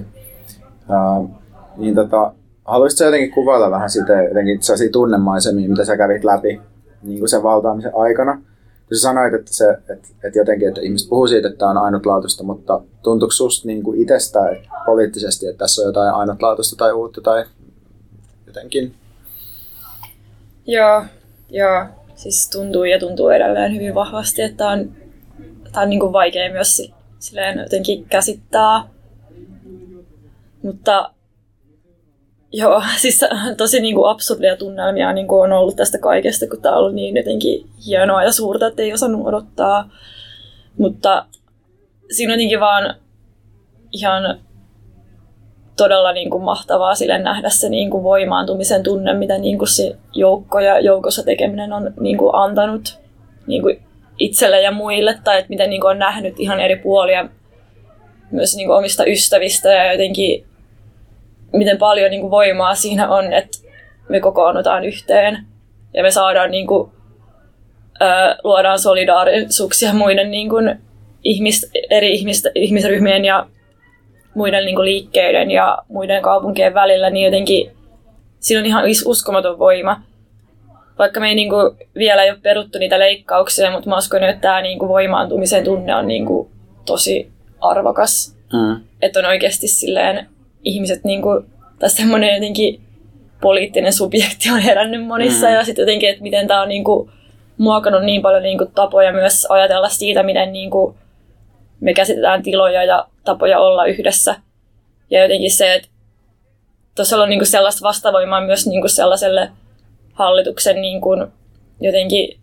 Uh, 0.90 1.30
niin 1.78 1.96
tota, 1.96 2.34
haluaisitko 2.66 3.04
jotenkin 3.04 3.32
kuvailla 3.32 3.72
vähän 3.72 3.90
sitä 3.90 4.24
jotenkin 4.24 4.64
sellaisia 4.64 4.92
tunnemaisemia, 4.92 5.70
mitä 5.70 5.86
sä 5.86 5.98
kävit 5.98 6.24
läpi 6.24 6.62
niin 7.04 7.20
kuin 7.20 7.30
sen 7.30 7.44
valtaamisen 7.44 7.96
aikana? 7.96 8.42
kun 8.92 8.98
sä 8.98 9.02
sanoit, 9.02 9.34
että, 9.34 9.54
se, 9.54 9.72
että, 9.72 10.08
että 10.24 10.40
jotenkin, 10.40 10.68
että 10.68 10.82
ihmiset 10.82 11.10
puhuu 11.10 11.28
siitä, 11.28 11.48
että 11.48 11.58
tämä 11.58 11.72
on 11.72 11.78
ainutlaatuista, 11.78 12.44
mutta 12.44 12.82
tuntuuko 13.04 13.32
susta 13.32 13.68
niin 13.68 13.84
kuin 13.84 14.02
itsestä 14.02 14.50
että 14.50 14.70
poliittisesti, 14.86 15.48
että 15.48 15.58
tässä 15.58 15.82
on 15.82 15.88
jotain 15.88 16.14
ainutlaatuista 16.14 16.76
tai 16.76 16.94
uutta 16.94 17.22
tai 17.22 17.44
jotenkin? 18.48 18.94
Joo, 20.68 21.04
joo. 21.50 21.86
Siis 22.16 22.50
tuntuu 22.50 22.84
ja 22.84 23.00
tuntuu 23.00 23.30
edelleen 23.30 23.76
hyvin 23.76 23.96
vahvasti, 23.96 24.42
että 24.42 24.68
on, 24.68 24.92
tämä 25.72 25.84
on 25.84 25.90
niin 25.90 26.00
kuin 26.00 26.14
vaikea 26.14 26.52
myös 26.52 26.92
silleen 27.20 27.60
jotenkin 27.60 28.06
käsittää. 28.06 28.84
Mutta 30.64 31.12
Joo, 32.54 32.84
siis 32.98 33.20
tosi 33.58 33.82
niin 33.82 33.96
kuin 33.96 34.10
absurdia 34.10 34.58
tunnelmia 34.58 35.14
niin 35.14 35.28
kuin 35.28 35.42
on 35.42 35.58
ollut 35.58 35.76
tästä 35.76 35.98
kaikesta, 35.98 36.48
kun 36.48 36.62
tämä 36.62 36.76
on 36.76 36.80
ollut 36.80 36.96
niin 36.96 37.18
jotenkin 37.18 37.70
hienoa 37.86 38.24
ja 38.24 38.32
suurta, 38.32 38.68
että 38.68 38.82
ei 38.82 38.94
osannut 38.94 39.28
odottaa. 39.28 39.90
Mutta 40.78 41.26
siinä 42.12 42.34
on 42.34 42.40
jotenkin 42.40 42.60
vaan 42.60 42.96
ihan 43.92 44.40
todella 45.78 46.14
niin 46.14 46.30
kuin 46.30 46.44
mahtavaa 46.44 46.96
sille 46.96 47.18
nähdä 47.18 47.50
se 47.50 47.70
niin 47.70 47.90
kuin 47.90 48.04
voimaantumisen 48.04 48.84
tunne, 48.84 49.14
mitä 49.14 49.38
niin 49.38 49.58
kuin 49.58 49.68
se 49.68 49.98
joukko 50.14 50.60
ja 50.60 50.80
joukossa 50.80 51.24
tekeminen 51.24 51.74
on 51.74 51.94
niin 52.00 52.18
kuin 52.18 52.36
antanut 52.36 53.00
niin 53.48 53.62
kuin 53.62 53.82
itselle 54.22 54.62
ja 54.62 54.72
muille, 54.72 55.18
tai 55.24 55.38
että 55.38 55.50
miten 55.50 55.70
niin 55.70 55.82
kuin 55.82 55.92
on 55.92 56.00
nähnyt 56.00 56.40
ihan 56.40 56.60
eri 56.60 56.76
puolia 56.76 57.30
myös 58.32 58.56
niin 58.56 58.68
kuin 58.68 58.78
omista 58.78 59.06
ystävistä 59.06 59.70
ja 59.70 59.92
jotenkin 59.92 60.46
miten 61.54 61.78
paljon 61.78 62.12
niin 62.12 62.22
kuin 62.22 62.32
voimaa 62.32 62.76
siinä 62.76 63.10
on, 63.10 63.34
että 63.34 63.58
me 64.10 64.20
kokoonnutaan 64.20 64.86
yhteen 64.86 65.46
ja 65.94 66.04
me 66.04 66.12
saadaan 66.12 66.52
niin 66.52 66.68
kuin, 66.68 66.92
ää, 68.00 68.36
luodaan 68.44 68.80
solidaarisuuksia 68.80 69.94
muiden 69.94 70.32
niin 70.32 70.50
kuin, 70.50 70.80
ihmis, 71.24 71.72
eri 71.90 72.14
ihmis, 72.14 72.44
ihmisryhmien 72.56 73.26
ja 73.26 73.48
muiden 74.36 74.66
niin 74.66 74.76
kuin, 74.76 74.86
liikkeiden 74.86 75.52
ja 75.52 75.78
muiden 75.88 76.22
kaupunkien 76.22 76.74
välillä, 76.74 77.10
niin 77.10 77.26
jotenkin 77.26 77.72
siinä 78.40 78.60
on 78.60 78.66
ihan 78.66 78.84
uskomaton 79.06 79.60
voima. 79.60 80.02
Vaikka 81.00 81.20
me 81.20 81.30
ei 81.30 81.36
niin 81.36 81.50
kuin, 81.50 81.78
vielä 81.96 82.24
ei 82.24 82.30
ole 82.30 82.40
peruttu 82.42 82.80
niitä 82.80 83.00
leikkauksia, 83.00 83.72
mutta 83.72 83.90
mä 83.90 83.98
uskon, 83.98 84.24
että 84.24 84.42
tämä 84.42 84.62
niin 84.62 84.80
kuin, 84.80 84.90
voimaantumisen 84.90 85.64
tunne 85.64 85.96
on 85.96 86.08
niin 86.08 86.26
kuin, 86.26 86.50
tosi 86.86 87.32
arvokas. 87.62 88.38
Mm. 88.54 88.84
Että 89.02 89.20
on 89.20 89.26
oikeasti 89.26 89.68
silleen 89.68 90.28
ihmiset 90.64 91.04
niin 91.04 91.22
kuin, 91.22 91.46
tai 91.80 91.90
semmoinen 91.90 92.34
jotenkin 92.34 92.82
poliittinen 93.42 93.94
subjekti 93.94 94.52
on 94.54 94.60
herännyt 94.60 95.06
monissa 95.06 95.48
mm. 95.48 95.54
ja 95.54 95.66
sitten 95.66 95.84
jotenkin, 95.84 96.10
että 96.10 96.24
miten 96.24 96.48
tämä 96.48 96.62
on 96.62 96.70
niin 96.70 96.84
kuin, 96.84 97.12
muokannut 97.58 98.04
niin 98.04 98.22
paljon 98.22 98.44
niin 98.44 98.58
kuin, 98.58 98.72
tapoja 98.72 99.14
myös 99.14 99.48
ajatella 99.50 99.90
siitä, 99.90 100.24
miten 100.24 100.54
niin 100.54 100.72
kuin, 100.72 100.96
me 101.80 101.94
käsitetään 101.94 102.44
tiloja 102.44 102.84
ja 102.84 103.08
tapoja 103.24 103.60
olla 103.60 103.86
yhdessä. 103.86 104.36
Ja 105.10 105.22
jotenkin 105.22 105.52
se, 105.52 105.74
että 105.74 105.88
tuossa 106.96 107.18
on 107.18 107.30
niin 107.30 107.40
kuin 107.40 107.48
sellaista 107.48 107.84
vastavoimaa 107.84 108.42
myös 108.42 108.68
niin 108.68 108.82
kuin 108.82 108.90
sellaiselle 108.90 109.52
hallituksen 110.22 110.82
niin 110.82 111.02
kuin, 111.02 111.28
jotenkin 111.80 112.40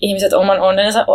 ihmiset 0.00 0.32
oman 0.32 0.60
onnensa 0.60 1.06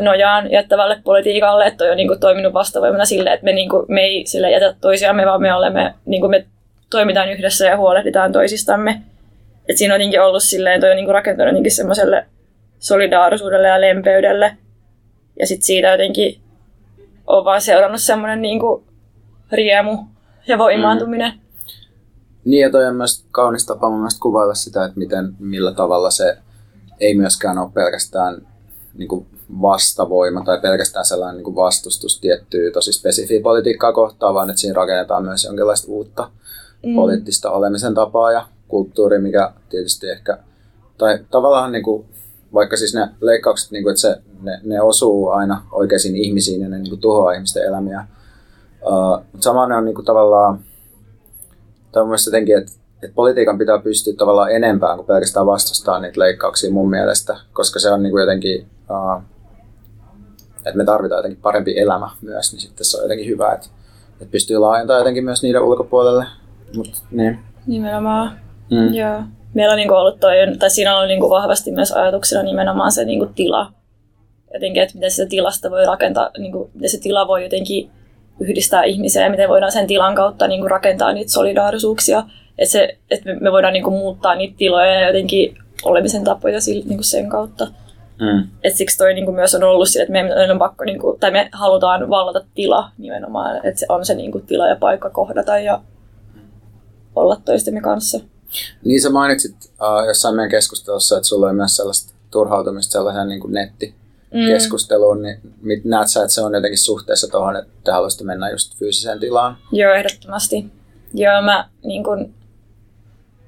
nojaan 0.00 0.50
jättävälle 0.50 1.00
politiikalle, 1.04 1.66
että 1.66 1.84
on 1.84 1.96
niin 1.96 2.08
kuin, 2.08 2.20
toiminut 2.20 2.52
vastavoimana 2.52 3.04
sille, 3.04 3.32
että 3.32 3.44
me, 3.44 3.52
niin 3.52 3.68
kuin, 3.68 3.86
me 3.88 4.00
ei 4.00 4.26
sille 4.26 4.50
jätä 4.50 4.74
toisiamme, 4.80 5.26
vaan 5.26 5.42
me, 5.42 5.54
olemme, 5.54 5.94
niin 6.06 6.20
kuin, 6.20 6.30
me 6.30 6.46
toimitaan 6.90 7.30
yhdessä 7.30 7.66
ja 7.66 7.76
huolehditaan 7.76 8.32
toisistamme. 8.32 9.02
Et 9.68 9.76
siinä 9.76 9.94
on 9.94 10.00
jotenkin 10.00 10.22
ollut 10.22 10.42
silleen, 10.42 10.80
toi 10.80 10.90
on 10.90 10.96
niin 10.96 11.06
kuin 11.06 11.14
rakentunut 11.14 11.50
jotenkin 11.50 11.72
semmoiselle 11.72 12.26
solidaarisuudelle 12.78 13.68
ja 13.68 13.80
lempeydelle. 13.80 14.56
Ja 15.40 15.46
sitten 15.46 15.66
siitä 15.66 15.88
jotenkin 15.88 16.40
on 17.26 17.44
vaan 17.44 17.60
seurannut 17.60 18.00
semmoinen 18.00 18.42
niin 18.42 18.60
kuin 18.60 18.84
riemu 19.52 19.98
ja 20.46 20.58
voimaantuminen. 20.58 21.32
Mm. 21.32 21.40
Niin 22.44 22.62
ja 22.62 22.70
toi 22.70 22.86
on 22.86 22.96
myös 22.96 23.24
kaunis 23.30 23.66
tapa 23.66 23.90
mun 23.90 23.98
mielestä 23.98 24.20
kuvailla 24.20 24.54
sitä, 24.54 24.84
että 24.84 24.98
miten, 24.98 25.36
millä 25.38 25.72
tavalla 25.72 26.10
se 26.10 26.38
ei 27.00 27.14
myöskään 27.14 27.58
ole 27.58 27.70
pelkästään 27.74 28.46
niin 28.94 29.08
kuin 29.08 29.26
vastavoima 29.62 30.44
tai 30.44 30.60
pelkästään 30.60 31.04
sellainen 31.04 31.36
niin 31.36 31.44
kuin 31.44 31.56
vastustus 31.56 32.20
tiettyä 32.20 32.70
tosi 32.70 32.92
spesifiä 32.92 33.42
politiikkaa 33.42 33.92
kohtaan, 33.92 34.34
vaan 34.34 34.50
että 34.50 34.60
siinä 34.60 34.74
rakennetaan 34.74 35.24
myös 35.24 35.44
jonkinlaista 35.44 35.92
uutta 35.92 36.30
mm. 36.86 36.94
poliittista 36.94 37.50
olemisen 37.50 37.94
tapaa 37.94 38.32
ja 38.32 38.46
kulttuuri, 38.68 39.18
mikä 39.18 39.52
tietysti 39.68 40.10
ehkä, 40.10 40.38
tai 40.98 41.18
tavallaan 41.30 41.72
niin 41.72 41.84
kuin, 41.84 42.06
vaikka 42.54 42.76
siis 42.76 42.94
ne 42.94 43.08
leikkaukset, 43.20 43.70
niin 43.70 43.82
kuin, 43.82 43.90
että 43.90 44.00
se, 44.00 44.16
ne, 44.42 44.60
ne 44.64 44.80
osuu 44.80 45.28
aina 45.28 45.66
oikeisiin 45.72 46.16
ihmisiin 46.16 46.60
ja 46.60 46.68
ne 46.68 46.78
niin 46.78 46.88
kuin, 46.88 47.00
tuhoaa 47.00 47.32
ihmisten 47.32 47.64
elämiä. 47.64 48.06
Uh, 48.82 49.24
mutta 49.32 49.44
sama 49.44 49.66
ne 49.66 49.76
on 49.76 49.84
niin 49.84 49.94
kuin, 49.94 50.04
tavallaan, 50.04 50.60
tai 51.92 52.04
mun 52.04 52.16
jotenkin, 52.26 52.58
että, 52.58 52.72
että 53.02 53.14
politiikan 53.14 53.58
pitää 53.58 53.78
pystyä 53.78 54.14
tavallaan 54.18 54.52
enempään 54.52 54.96
kuin 54.96 55.06
pelkästään 55.06 55.46
vastustaa 55.46 56.00
niitä 56.00 56.20
leikkauksia 56.20 56.72
mun 56.72 56.90
mielestä, 56.90 57.36
koska 57.52 57.80
se 57.80 57.90
on 57.90 58.02
niin 58.02 58.10
kuin, 58.10 58.20
jotenkin 58.20 58.66
uh, 58.90 59.22
että 60.66 60.76
me 60.76 60.84
tarvitaan 60.84 61.18
jotenkin 61.18 61.42
parempi 61.42 61.78
elämä 61.78 62.10
myös, 62.22 62.52
niin 62.52 62.60
sitten 62.60 62.84
se 62.84 62.96
on 62.96 63.02
jotenkin 63.02 63.28
hyvä, 63.28 63.52
että, 63.52 63.66
että 64.12 64.30
pystyy 64.30 64.58
laajentamaan 64.58 65.00
jotenkin 65.00 65.24
myös 65.24 65.42
niiden 65.42 65.62
ulkopuolelle. 65.62 66.24
Mut, 66.76 67.02
niin. 67.10 67.38
Nimenomaan, 67.66 68.40
mm. 68.70 68.94
joo. 68.94 69.22
Meillä 69.54 69.72
on 69.72 69.76
niinku 69.76 69.94
ollut 69.94 70.20
toi, 70.20 70.34
tai 70.58 70.70
siinä 70.70 70.98
on 70.98 71.08
niinku 71.08 71.30
vahvasti 71.30 71.72
myös 71.72 71.92
ajatuksena 71.92 72.42
nimenomaan 72.42 72.92
se 72.92 73.04
niinku 73.04 73.26
tila. 73.34 73.72
Jotenkin, 74.54 74.82
että 74.82 74.94
miten 74.94 75.10
sitä 75.10 75.28
tilasta 75.28 75.70
voi 75.70 75.86
rakentaa, 75.86 76.30
niinku, 76.38 76.70
miten 76.74 76.90
se 76.90 77.00
tila 77.00 77.28
voi 77.28 77.42
jotenkin 77.42 77.90
yhdistää 78.42 78.84
ihmisiä 78.84 79.24
ja 79.24 79.30
miten 79.30 79.48
voidaan 79.48 79.72
sen 79.72 79.86
tilan 79.86 80.14
kautta 80.14 80.48
niinku 80.48 80.68
rakentaa 80.68 81.12
niitä 81.12 81.32
solidaarisuuksia. 81.32 82.24
Että, 82.58 82.72
se, 82.72 82.98
että 83.10 83.34
me 83.40 83.52
voidaan 83.52 83.72
niinku 83.72 83.90
muuttaa 83.90 84.34
niitä 84.34 84.54
tiloja 84.58 84.94
ja 84.94 85.06
jotenkin 85.06 85.58
olemisen 85.84 86.24
tapoja 86.24 86.58
niinku 86.84 87.02
sen 87.02 87.28
kautta. 87.28 87.66
Mm. 88.20 88.48
Et 88.62 88.76
siksi 88.76 88.98
toi 88.98 89.14
niinku 89.14 89.32
myös 89.32 89.54
on 89.54 89.64
ollut 89.64 89.88
sille, 89.88 90.02
että 90.02 90.12
meidän 90.12 90.50
on 90.50 90.58
pakko, 90.58 90.84
niinku, 90.84 91.16
tai 91.20 91.30
me 91.30 91.48
halutaan 91.52 92.10
vallata 92.10 92.44
tila 92.54 92.90
nimenomaan, 92.98 93.66
että 93.66 93.80
se 93.80 93.86
on 93.88 94.06
se 94.06 94.14
niinku 94.14 94.40
tila 94.40 94.68
ja 94.68 94.76
paikka 94.76 95.10
kohdata 95.10 95.58
ja 95.58 95.80
olla 97.16 97.36
toistemme 97.44 97.80
kanssa. 97.80 98.20
Niin 98.84 99.02
sä 99.02 99.10
mainitsit 99.10 99.56
uh, 99.64 100.06
jossain 100.06 100.34
meidän 100.34 100.50
keskustelussa, 100.50 101.16
että 101.16 101.28
sulla 101.28 101.46
oli 101.46 101.54
myös 101.54 101.76
sellaista 101.76 102.14
turhautumista 102.30 102.92
sellaiseen 102.92 103.28
niin 103.28 103.40
kuin 103.40 103.52
nettikeskusteluun, 103.52 104.01
mm. 104.32 105.22
niin 105.22 105.40
mit, 105.62 105.84
näet 105.84 106.08
sä, 106.08 106.20
että 106.22 106.34
se 106.34 106.40
on 106.40 106.54
jotenkin 106.54 106.78
suhteessa 106.78 107.30
tuohon, 107.30 107.56
että 107.56 107.70
te 107.84 107.92
haluaisitte 107.92 108.24
mennä 108.24 108.50
just 108.50 108.78
fyysiseen 108.78 109.20
tilaan? 109.20 109.56
Joo, 109.72 109.94
ehdottomasti. 109.94 110.66
Joo, 111.14 111.42
mä 111.42 111.68
niin 111.84 112.04
kuin, 112.04 112.34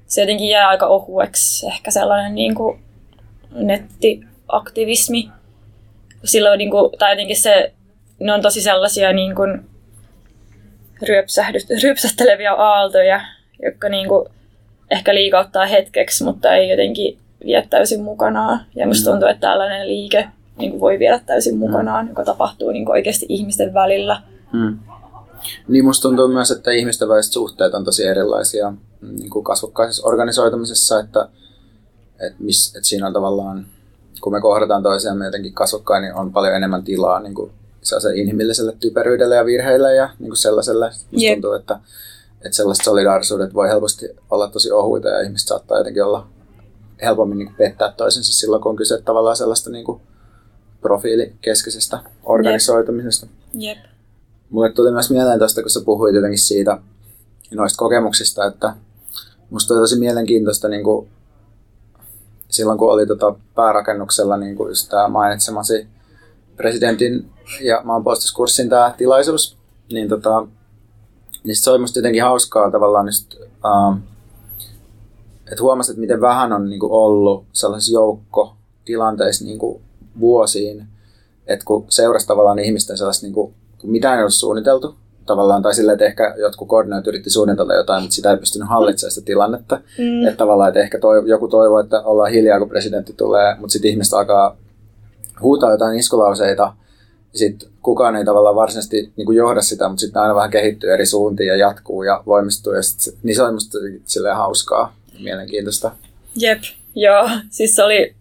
se 0.07 0.21
jotenkin 0.21 0.49
jää 0.49 0.69
aika 0.69 0.87
ohueksi 0.87 1.67
ehkä 1.67 1.91
sellainen 1.91 2.35
niin 2.35 2.55
kuin, 2.55 2.79
nettiaktivismi. 3.51 5.29
Silloin, 6.23 6.57
niin 6.57 6.71
kuin, 6.71 6.91
tai 6.99 7.11
jotenkin 7.11 7.41
se, 7.41 7.73
ne 8.19 8.33
on 8.33 8.41
tosi 8.41 8.61
sellaisia 8.61 9.13
niin 9.13 9.35
kuin, 9.35 9.65
ryöpsähtelevia 11.81 12.53
aaltoja, 12.53 13.21
jotka 13.63 13.89
niin 13.89 14.07
kuin, 14.07 14.29
ehkä 14.91 15.15
liikauttaa 15.15 15.65
hetkeksi, 15.65 16.23
mutta 16.23 16.55
ei 16.55 16.69
jotenkin 16.69 17.17
vie 17.45 17.67
täysin 17.69 18.01
mukanaan. 18.01 18.65
Ja 18.75 18.87
musta 18.87 19.09
mm. 19.09 19.13
tuntuu, 19.13 19.29
että 19.29 19.47
tällainen 19.47 19.87
liike 19.87 20.27
niin 20.57 20.71
kuin 20.71 20.81
voi 20.81 20.99
viedä 20.99 21.19
täysin 21.25 21.57
mukanaan, 21.57 22.05
mm. 22.05 22.09
joka 22.09 22.23
tapahtuu 22.23 22.71
niin 22.71 22.85
kuin 22.85 22.93
oikeasti 22.93 23.25
ihmisten 23.29 23.73
välillä. 23.73 24.21
Mm. 24.53 24.79
Niin 25.67 25.85
musta 25.85 26.01
tuntuu 26.01 26.27
myös, 26.27 26.51
että 26.51 26.71
ihmisten 26.71 27.09
väliset 27.09 27.33
suhteet 27.33 27.73
on 27.73 27.85
tosi 27.85 28.05
erilaisia 28.05 28.73
niin 29.01 29.29
kuin 29.29 29.43
kasvokkaisessa 29.43 30.07
organisoitumisessa, 30.07 30.99
että, 30.99 31.29
että, 32.19 32.37
miss, 32.39 32.75
että 32.75 32.87
siinä 32.87 33.07
on 33.07 33.13
tavallaan, 33.13 33.65
kun 34.21 34.33
me 34.33 34.41
kohdataan 34.41 34.83
toisiamme 34.83 35.25
jotenkin 35.25 35.53
kasvokkain, 35.53 36.01
niin 36.01 36.13
on 36.13 36.33
paljon 36.33 36.55
enemmän 36.55 36.83
tilaa 36.83 37.19
niin 37.19 37.35
kuin 37.35 37.51
se 37.81 38.15
inhimilliselle 38.15 38.75
typeryydelle 38.79 39.35
ja 39.35 39.45
virheille 39.45 39.95
ja 39.95 40.09
niin 40.19 40.29
kuin 40.29 40.37
sellaiselle. 40.37 40.85
Musta 40.85 41.27
yep. 41.27 41.33
tuntuu, 41.33 41.53
että, 41.53 41.79
että 42.45 42.55
sellaiset 42.55 42.85
solidaarisuudet 42.85 43.53
voi 43.53 43.69
helposti 43.69 44.09
olla 44.31 44.47
tosi 44.47 44.71
ohuita 44.71 45.07
ja 45.07 45.21
ihmiset 45.21 45.47
saattaa 45.47 45.77
jotenkin 45.77 46.03
olla 46.03 46.27
helpommin 47.01 47.37
niin 47.37 47.47
kuin 47.47 47.57
pettää 47.57 47.93
toisensa 47.97 48.33
silloin, 48.33 48.61
kun 48.61 48.69
on 48.69 48.75
kyse 48.75 49.01
tavallaan 49.01 49.35
sellaista 49.35 49.69
niin 49.69 49.85
kuin 49.85 50.01
profiilikeskeisestä 50.85 51.99
organisoitumisesta. 52.23 53.27
Yep. 53.63 53.77
Mulle 54.49 54.71
tuli 54.71 54.91
myös 54.91 55.11
mieleen 55.11 55.39
tuosta, 55.39 55.61
kun 55.61 55.69
sä 55.69 55.81
puhuit 55.85 56.15
jotenkin 56.15 56.39
siitä 56.39 56.77
noista 57.51 57.77
kokemuksista, 57.77 58.45
että 58.45 58.73
musta 59.49 59.73
oli 59.73 59.81
tosi 59.81 59.99
mielenkiintoista 59.99 60.67
niin 60.67 60.83
kuin 60.83 61.07
silloin, 62.49 62.77
kun 62.79 62.91
oli 62.91 63.07
tota 63.07 63.35
päärakennuksella 63.55 64.37
niin 64.37 64.55
kuin 64.55 64.69
just 64.69 64.89
tämä 64.89 65.07
mainitsemasi 65.07 65.87
presidentin 66.55 67.31
ja 67.61 67.81
maanpuolustuskurssin 67.83 68.69
tämä 68.69 68.93
tilaisuus, 68.97 69.57
niin, 69.91 70.09
tota, 70.09 70.47
niin 71.43 71.55
se 71.55 71.69
oli 71.69 71.79
musta 71.79 71.99
jotenkin 71.99 72.23
hauskaa 72.23 72.71
tavallaan 72.71 73.07
just, 73.07 73.33
uh, 73.33 73.97
että 75.51 75.63
huomasit, 75.63 75.89
että 75.89 76.01
miten 76.01 76.21
vähän 76.21 76.53
on 76.53 76.69
niin 76.69 76.79
kuin 76.79 76.91
ollut 76.91 77.45
sellaisissa 77.53 77.93
joukkotilanteissa 77.93 79.45
niin 79.45 79.59
kuin 79.59 79.81
vuosiin, 80.19 80.87
että 81.47 81.65
kun 81.65 81.85
seurasi 81.89 82.27
tavallaan 82.27 82.59
ihmisten 82.59 82.97
sellaista, 82.97 83.25
niin 83.25 83.33
kuin, 83.33 83.53
kun 83.77 83.91
mitään 83.91 84.17
ei 84.17 84.21
ollut 84.21 84.33
suunniteltu, 84.33 84.95
tavallaan, 85.25 85.61
tai 85.61 85.75
silleen, 85.75 85.93
että 85.93 86.05
ehkä 86.05 86.35
jotkut 86.37 86.67
koordinoit 86.67 87.07
yritti 87.07 87.29
suunnitella 87.29 87.73
jotain, 87.73 88.03
mutta 88.03 88.15
sitä 88.15 88.31
ei 88.31 88.37
pystynyt 88.37 88.69
hallitsemaan 88.69 89.11
sitä 89.11 89.25
tilannetta. 89.25 89.79
Mm. 89.97 90.27
Että 90.27 90.37
tavallaan, 90.37 90.67
että 90.67 90.79
ehkä 90.79 90.99
toi, 90.99 91.29
joku 91.29 91.47
toivoo, 91.47 91.79
että 91.79 92.01
ollaan 92.01 92.31
hiljaa, 92.31 92.59
kun 92.59 92.69
presidentti 92.69 93.13
tulee, 93.13 93.55
mutta 93.59 93.71
sitten 93.73 93.91
ihmiset 93.91 94.13
alkaa 94.13 94.57
huutaa 95.41 95.71
jotain 95.71 95.99
iskulauseita, 95.99 96.73
ja 97.33 97.39
sitten 97.39 97.69
kukaan 97.81 98.15
ei 98.15 98.25
tavallaan 98.25 98.55
varsinaisesti 98.55 99.13
niin 99.15 99.25
kuin 99.25 99.37
johda 99.37 99.61
sitä, 99.61 99.87
mutta 99.87 100.01
sitten 100.01 100.21
aina 100.21 100.35
vähän 100.35 100.51
kehittyy 100.51 100.93
eri 100.93 101.05
suuntiin 101.05 101.47
ja 101.47 101.55
jatkuu 101.55 102.03
ja 102.03 102.23
voimistuu. 102.25 102.73
Ja 102.73 102.83
sit, 102.83 103.17
niin 103.23 103.35
se 103.35 103.43
on 103.43 103.53
musta 103.53 103.77
silleen 104.05 104.35
hauskaa 104.35 104.95
mielenkiintoista. 105.19 105.91
Jep, 106.35 106.61
joo. 106.95 107.29
Siis 107.49 107.75
se 107.75 107.83
oli, 107.83 108.14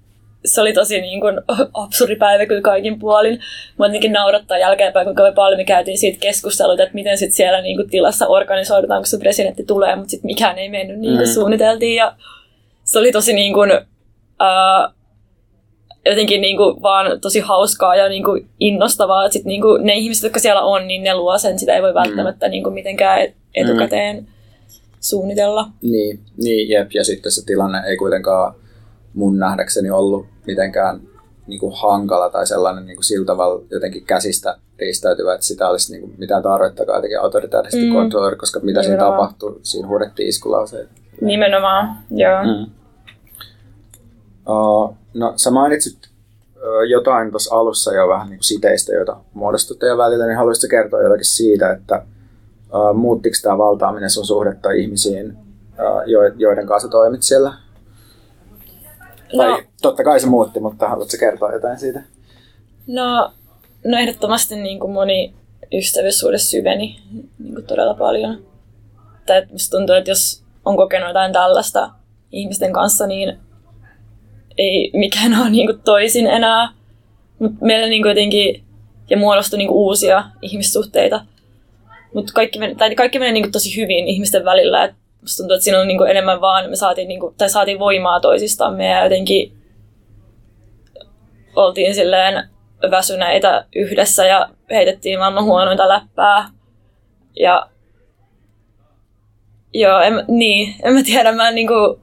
se 0.45 0.61
oli 0.61 0.73
tosi 0.73 1.01
niin 1.01 1.21
kuin 1.21 1.41
absurdi 1.85 2.17
päivä 2.17 2.47
kyllä 2.47 2.61
kaikin 2.61 2.99
puolin. 2.99 3.41
Mä 3.79 3.87
jotenkin 3.87 4.13
naurattaa 4.13 4.59
jälkeenpäin, 4.59 5.05
kuinka 5.05 5.23
me 5.23 5.33
paljon 5.33 5.61
me 5.61 5.65
käytiin 5.65 5.99
siitä 5.99 6.19
keskusteluita, 6.21 6.83
että 6.83 6.95
miten 6.95 7.19
sitten 7.19 7.37
siellä 7.37 7.61
niin 7.61 7.77
kuin 7.77 7.91
tilassa 7.91 8.27
organisoidutaan, 8.27 9.01
kun 9.01 9.07
se 9.07 9.19
presidentti 9.19 9.65
tulee, 9.65 9.97
mutta 9.97 10.11
sitten 10.11 10.27
mikään 10.27 10.59
ei 10.59 10.69
mennyt 10.69 10.99
niin 10.99 11.17
kuin 11.17 11.29
mm. 11.29 11.33
suunniteltiin. 11.33 11.97
Ja 11.97 12.17
se 12.85 12.99
oli 12.99 13.13
tosi 13.13 13.33
niin 13.33 13.55
kuin, 13.55 13.71
uh, 13.73 14.95
jotenkin 16.07 16.41
niin 16.41 16.57
kuin 16.57 16.83
vaan 16.83 17.21
tosi 17.21 17.41
hauskaa 17.41 17.97
ja 17.97 18.09
niin 18.09 18.25
kuin 18.25 18.49
innostavaa, 18.61 19.25
että 19.25 19.33
sit 19.33 19.45
niin 19.45 19.63
kuin 19.63 19.87
ne 19.87 19.95
ihmiset, 19.95 20.23
jotka 20.23 20.41
siellä 20.41 20.63
on, 20.63 20.89
niin 20.89 21.03
ne 21.03 21.15
luo 21.15 21.39
sen, 21.39 21.59
sitä 21.59 21.75
ei 21.75 21.83
voi 21.83 21.93
mm. 21.93 21.95
välttämättä 21.95 22.47
mm. 22.47 22.51
niin 22.51 22.63
kuin 22.63 22.75
mitenkään 22.75 23.29
etukäteen 23.55 24.17
mm. 24.17 24.27
suunnitella. 25.01 25.69
Niin, 25.83 26.21
niin, 26.37 26.69
jep, 26.69 26.93
ja 26.95 27.05
sitten 27.05 27.33
se 27.33 27.47
tilanne 27.47 27.83
ei 27.87 27.97
kuitenkaan 27.97 28.55
mun 29.15 29.39
nähdäkseni 29.39 29.91
ollut 29.91 30.34
mitenkään 30.47 31.01
niin 31.47 31.61
kuin 31.61 31.73
hankala 31.77 32.31
tai 32.31 32.47
sellainen 32.47 32.87
niin 32.87 32.97
kuin 32.97 33.05
sillä 33.05 33.27
tavalla 33.27 33.63
jotenkin 33.71 34.05
käsistä 34.05 34.57
riistäytyvä, 34.79 35.35
että 35.35 35.47
sitä 35.47 35.69
olisi 35.69 35.93
niin 35.93 36.01
kuin 36.01 36.15
mitään 36.19 36.43
tarvettakaan 36.43 36.97
jotenkin 36.97 37.21
autoritaarisesti 37.21 37.87
mm. 37.87 37.93
kontrolloida, 37.93 38.37
koska 38.37 38.61
mitä 38.61 38.81
Nimenomaan. 38.81 38.85
siinä 38.85 39.17
tapahtui, 39.17 39.61
siinä 39.63 39.89
huudettiin 39.89 40.29
iskulauseita. 40.29 40.91
Nimenomaan, 41.21 41.97
joo. 42.11 42.45
Mm. 42.45 42.71
Uh, 44.49 44.97
no 45.15 45.33
sä 45.37 45.51
mainitsit 45.51 45.99
uh, 46.57 46.83
jotain 46.89 47.31
tuossa 47.31 47.55
alussa 47.55 47.95
jo 47.95 48.09
vähän 48.09 48.29
niin 48.29 48.39
kuin 48.39 48.45
siteistä, 48.45 48.93
joita 48.93 49.17
muodostui 49.35 49.77
teidän 49.77 49.99
välillä, 49.99 50.27
niin 50.27 50.37
haluaisitko 50.37 50.71
kertoa 50.71 51.03
jotakin 51.03 51.25
siitä, 51.25 51.73
että 51.73 52.03
uh, 52.75 52.97
muuttiko 52.97 53.37
tämä 53.43 53.59
valtaaminen 53.59 54.11
sun 54.11 54.27
suhdetta 54.27 54.71
ihmisiin, 54.71 55.33
uh, 55.33 56.33
joiden 56.37 56.67
kanssa 56.67 56.89
toimit 56.89 57.23
siellä? 57.23 57.64
No, 59.33 59.45
tai 59.45 59.63
totta 59.83 60.05
kai 60.05 60.21
se 60.21 60.27
muutti, 60.27 60.61
mutta 60.61 60.89
haluatko 60.89 61.17
kertoa 61.21 61.53
jotain 61.53 61.79
siitä? 61.79 62.03
No, 62.87 63.33
no 63.85 63.99
ehdottomasti 63.99 64.57
niin 64.57 64.81
kuin 64.81 64.93
moni 64.93 65.35
ystävyyssuhde 65.73 66.39
syveni 66.39 67.01
niin 67.39 67.55
kuin 67.55 67.67
todella 67.67 67.95
paljon. 67.95 68.47
Tai 69.27 69.47
musta 69.53 69.77
tuntuu, 69.77 69.95
että 69.95 70.11
jos 70.11 70.45
on 70.65 70.77
kokenut 70.77 71.09
jotain 71.09 71.33
tällaista 71.33 71.91
ihmisten 72.33 72.73
kanssa, 72.73 73.07
niin 73.07 73.39
ei 74.59 74.91
mikään 74.95 75.41
ole 75.41 75.51
niin 75.51 75.67
kuin 75.67 75.81
toisin 75.85 76.27
enää. 76.27 76.73
Mutta 77.39 77.65
meillä 77.65 77.89
niin 77.89 78.03
kuin 78.03 78.11
jotenkin, 78.11 78.65
ja 79.11 79.17
muodostui 79.17 79.59
niin 79.59 79.69
kuin 79.69 79.79
uusia 79.79 80.25
ihmissuhteita. 80.43 81.25
Mutta 82.15 82.33
kaikki, 82.33 82.59
meni, 82.59 82.75
tai 82.75 82.95
kaikki 82.95 83.19
menee 83.19 83.33
niin 83.33 83.45
kuin 83.45 83.53
tosi 83.53 83.77
hyvin 83.77 84.09
ihmisten 84.09 84.45
välillä. 84.45 84.85
Et 84.85 84.95
musta 85.25 85.43
tuntuu, 85.43 85.55
että 85.55 85.65
siinä 85.65 85.81
on 85.81 85.89
niin 85.89 85.99
kuin 85.99 86.11
enemmän 86.11 86.41
vaan, 86.41 86.71
me 86.71 86.77
saatiin, 86.77 87.09
niin 87.09 87.21
kuin, 87.21 87.35
tai 87.35 87.49
saatiin 87.49 87.79
voimaa 87.79 88.21
toisistamme 88.21 88.87
ja 88.87 89.05
jotenkin 89.05 89.57
oltiin 91.57 91.95
silleen 91.95 92.49
väsyneitä 92.91 93.67
yhdessä 93.75 94.27
ja 94.27 94.49
heitettiin 94.71 95.19
maailman 95.19 95.45
huonointa 95.45 95.89
läppää. 95.89 96.49
Ja 97.37 97.67
joo, 99.75 100.01
en, 100.01 100.25
niin, 100.29 100.75
en 100.83 100.95
mä 100.95 101.03
tiedä, 101.03 101.33
mä 101.33 101.49
en 101.49 101.55
niin 101.55 101.69
kuin, 101.69 102.01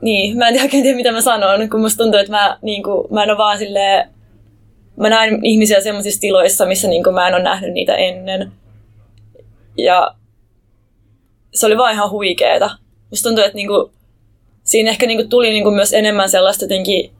niin, 0.00 0.38
mä 0.38 0.48
en 0.48 0.52
tiedä 0.52 0.64
oikein 0.64 0.82
tiedä, 0.82 0.96
mitä 0.96 1.12
mä 1.12 1.20
sanon, 1.20 1.70
kun 1.70 1.80
musta 1.80 2.02
tuntuu, 2.02 2.20
että 2.20 2.32
mä, 2.32 2.58
niin 2.62 2.82
kuin, 2.82 3.06
mä 3.10 3.22
en 3.22 3.30
ole 3.30 3.38
vaan 3.38 3.58
silleen, 3.58 4.08
mä 4.96 5.08
näen 5.08 5.44
ihmisiä 5.44 5.80
sellaisissa 5.80 6.20
tiloissa, 6.20 6.66
missä 6.66 6.88
niin 6.88 7.04
kuin, 7.04 7.14
mä 7.14 7.28
en 7.28 7.34
ole 7.34 7.42
nähnyt 7.42 7.72
niitä 7.72 7.94
ennen. 7.94 8.52
Ja 9.76 10.14
se 11.54 11.66
oli 11.66 11.76
vaan 11.76 11.94
ihan 11.94 12.10
huikeeta. 12.10 12.70
Musta 13.10 13.28
tuntuu, 13.28 13.44
että 13.44 13.56
niin 13.56 13.68
kuin, 13.68 13.92
siinä 14.62 14.90
ehkä 14.90 15.06
niin 15.06 15.18
kuin, 15.18 15.28
tuli 15.28 15.50
niin 15.50 15.62
kuin, 15.62 15.74
myös 15.74 15.92
enemmän 15.92 16.28
sellaista 16.28 16.64
jotenkin 16.64 17.12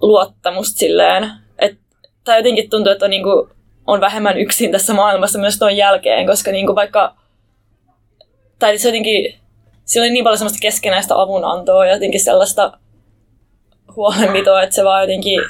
luottamusta 0.00 0.78
silleen, 0.78 1.30
että, 1.58 1.80
tai 2.24 2.38
jotenkin 2.38 2.70
tuntuu, 2.70 2.92
että 2.92 3.04
on, 3.04 3.10
niin 3.10 3.22
kuin, 3.22 3.48
on 3.86 4.00
vähemmän 4.00 4.38
yksin 4.38 4.72
tässä 4.72 4.94
maailmassa 4.94 5.38
myös 5.38 5.58
tuon 5.58 5.76
jälkeen, 5.76 6.26
koska 6.26 6.50
niin 6.50 6.66
kuin, 6.66 6.76
vaikka, 6.76 7.16
tai 8.58 8.78
se 8.78 8.88
jotenkin 8.88 9.42
siellä 9.84 10.06
oli 10.06 10.12
niin 10.12 10.24
paljon 10.24 10.38
semmoista 10.38 10.62
keskenäistä 10.62 11.20
avunantoa 11.20 11.86
ja 11.86 11.92
jotenkin 11.92 12.20
sellaista 12.20 12.78
huolenpitoa, 13.96 14.62
että 14.62 14.74
se 14.74 14.84
vaan 14.84 15.02
jotenkin... 15.02 15.40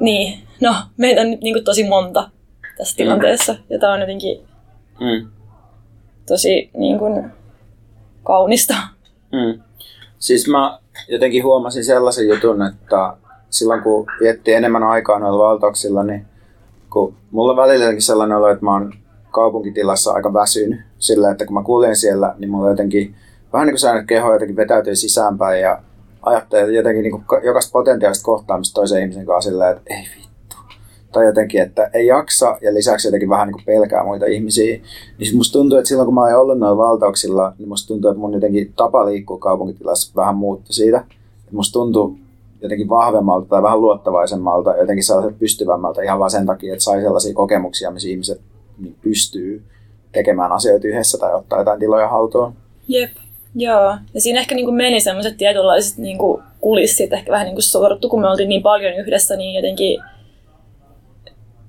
Niin, 0.00 0.38
no, 0.60 0.74
meitä 0.96 1.20
on 1.20 1.30
nyt 1.30 1.40
niin 1.40 1.54
kuin 1.54 1.64
tosi 1.64 1.88
monta 1.88 2.30
tässä 2.78 2.96
tilanteessa. 2.96 3.56
Ja 3.70 3.78
tämä 3.78 3.92
on 3.92 4.00
jotenkin 4.00 4.48
mm. 5.00 5.28
tosi 6.26 6.70
niin 6.76 6.98
kuin, 6.98 7.30
kaunista. 8.24 8.74
Mm. 9.32 9.62
Siis 10.18 10.48
mä 10.48 10.78
jotenkin 11.08 11.44
huomasin 11.44 11.84
sellaisen 11.84 12.28
jutun, 12.28 12.62
että 12.62 13.16
silloin 13.50 13.82
kun 13.82 14.06
vietti 14.20 14.52
enemmän 14.52 14.82
aikaa 14.82 15.18
noilla 15.18 15.44
valtauksilla, 15.44 16.04
niin 16.04 16.26
kun 16.90 17.14
mulla 17.30 17.56
välillä 17.56 18.00
sellainen 18.00 18.36
olo, 18.36 18.48
että 18.48 18.64
mä 18.64 18.72
oon 18.72 18.92
kaupunkitilassa 19.30 20.12
aika 20.12 20.32
väsynyt 20.34 20.80
sillä, 20.98 21.30
että 21.30 21.46
kun 21.46 21.54
mä 21.54 21.62
kuljen 21.62 21.96
siellä, 21.96 22.34
niin 22.38 22.50
mulla 22.50 22.70
jotenkin 22.70 23.14
vähän 23.52 23.66
niin 23.66 23.72
kuin 23.72 23.80
säännöt 23.80 24.06
keho 24.06 24.32
jotenkin 24.32 24.56
vetäytyy 24.56 24.96
sisäänpäin 24.96 25.60
ja 25.60 25.82
ajattelee 26.22 26.72
jotenkin 26.72 27.02
niin 27.02 27.12
kuin 27.12 27.44
jokaista 27.44 27.72
potentiaalista 27.72 28.24
kohtaamista 28.24 28.74
toisen 28.74 29.02
ihmisen 29.02 29.26
kanssa 29.26 29.50
sillä, 29.50 29.70
että 29.70 29.82
ei 29.90 30.08
vittu. 30.16 30.27
Tai 31.18 31.26
jotenkin, 31.26 31.62
että 31.62 31.90
ei 31.94 32.06
jaksa 32.06 32.58
ja 32.60 32.74
lisäksi 32.74 33.08
jotenkin 33.08 33.28
vähän 33.28 33.46
niin 33.48 33.52
kuin 33.52 33.64
pelkää 33.64 34.04
muita 34.04 34.26
ihmisiä. 34.26 34.80
Niin 35.18 35.36
musta 35.36 35.58
tuntuu, 35.58 35.78
että 35.78 35.88
silloin 35.88 36.06
kun 36.06 36.14
mä 36.14 36.20
oon 36.20 36.34
ollut 36.34 36.58
noilla 36.58 36.76
valtauksilla, 36.76 37.52
niin 37.58 37.68
musta 37.68 37.88
tuntuu, 37.88 38.10
että 38.10 38.20
mun 38.20 38.34
jotenkin 38.34 38.72
tapa 38.76 39.06
liikkua 39.06 39.38
kaupunkitilassa 39.38 40.12
vähän 40.16 40.36
muuttui 40.36 40.72
siitä. 40.72 41.04
Et 41.46 41.52
musta 41.52 41.72
tuntuu 41.72 42.18
jotenkin 42.62 42.88
vahvemmalta 42.88 43.46
tai 43.48 43.62
vähän 43.62 43.80
luottavaisemmalta, 43.80 44.76
jotenkin 44.76 45.04
sellaiselta 45.04 45.38
pystyvämmältä 45.38 46.02
ihan 46.02 46.18
vaan 46.18 46.30
sen 46.30 46.46
takia, 46.46 46.72
että 46.72 46.84
sai 46.84 47.02
sellaisia 47.02 47.34
kokemuksia, 47.34 47.90
missä 47.90 48.08
ihmiset 48.08 48.40
niin 48.78 48.96
pystyy 49.02 49.62
tekemään 50.12 50.52
asioita 50.52 50.88
yhdessä 50.88 51.18
tai 51.18 51.34
ottaa 51.34 51.58
jotain 51.58 51.80
tiloja 51.80 52.08
haltuun. 52.08 52.52
Jep, 52.88 53.10
joo. 53.54 53.96
Ja 54.14 54.20
siinä 54.20 54.40
ehkä 54.40 54.54
niin 54.54 54.74
meni 54.74 55.00
semmoiset 55.00 55.36
tietynlaiset 55.36 55.98
niin 55.98 56.18
kulissit 56.60 57.12
ehkä 57.12 57.32
vähän 57.32 57.44
niin 57.44 57.54
kuin 57.54 57.62
sorttu, 57.62 58.08
kun 58.08 58.20
me 58.20 58.30
oltiin 58.30 58.48
niin 58.48 58.62
paljon 58.62 58.94
yhdessä, 58.94 59.36
niin 59.36 59.54
jotenkin 59.54 60.00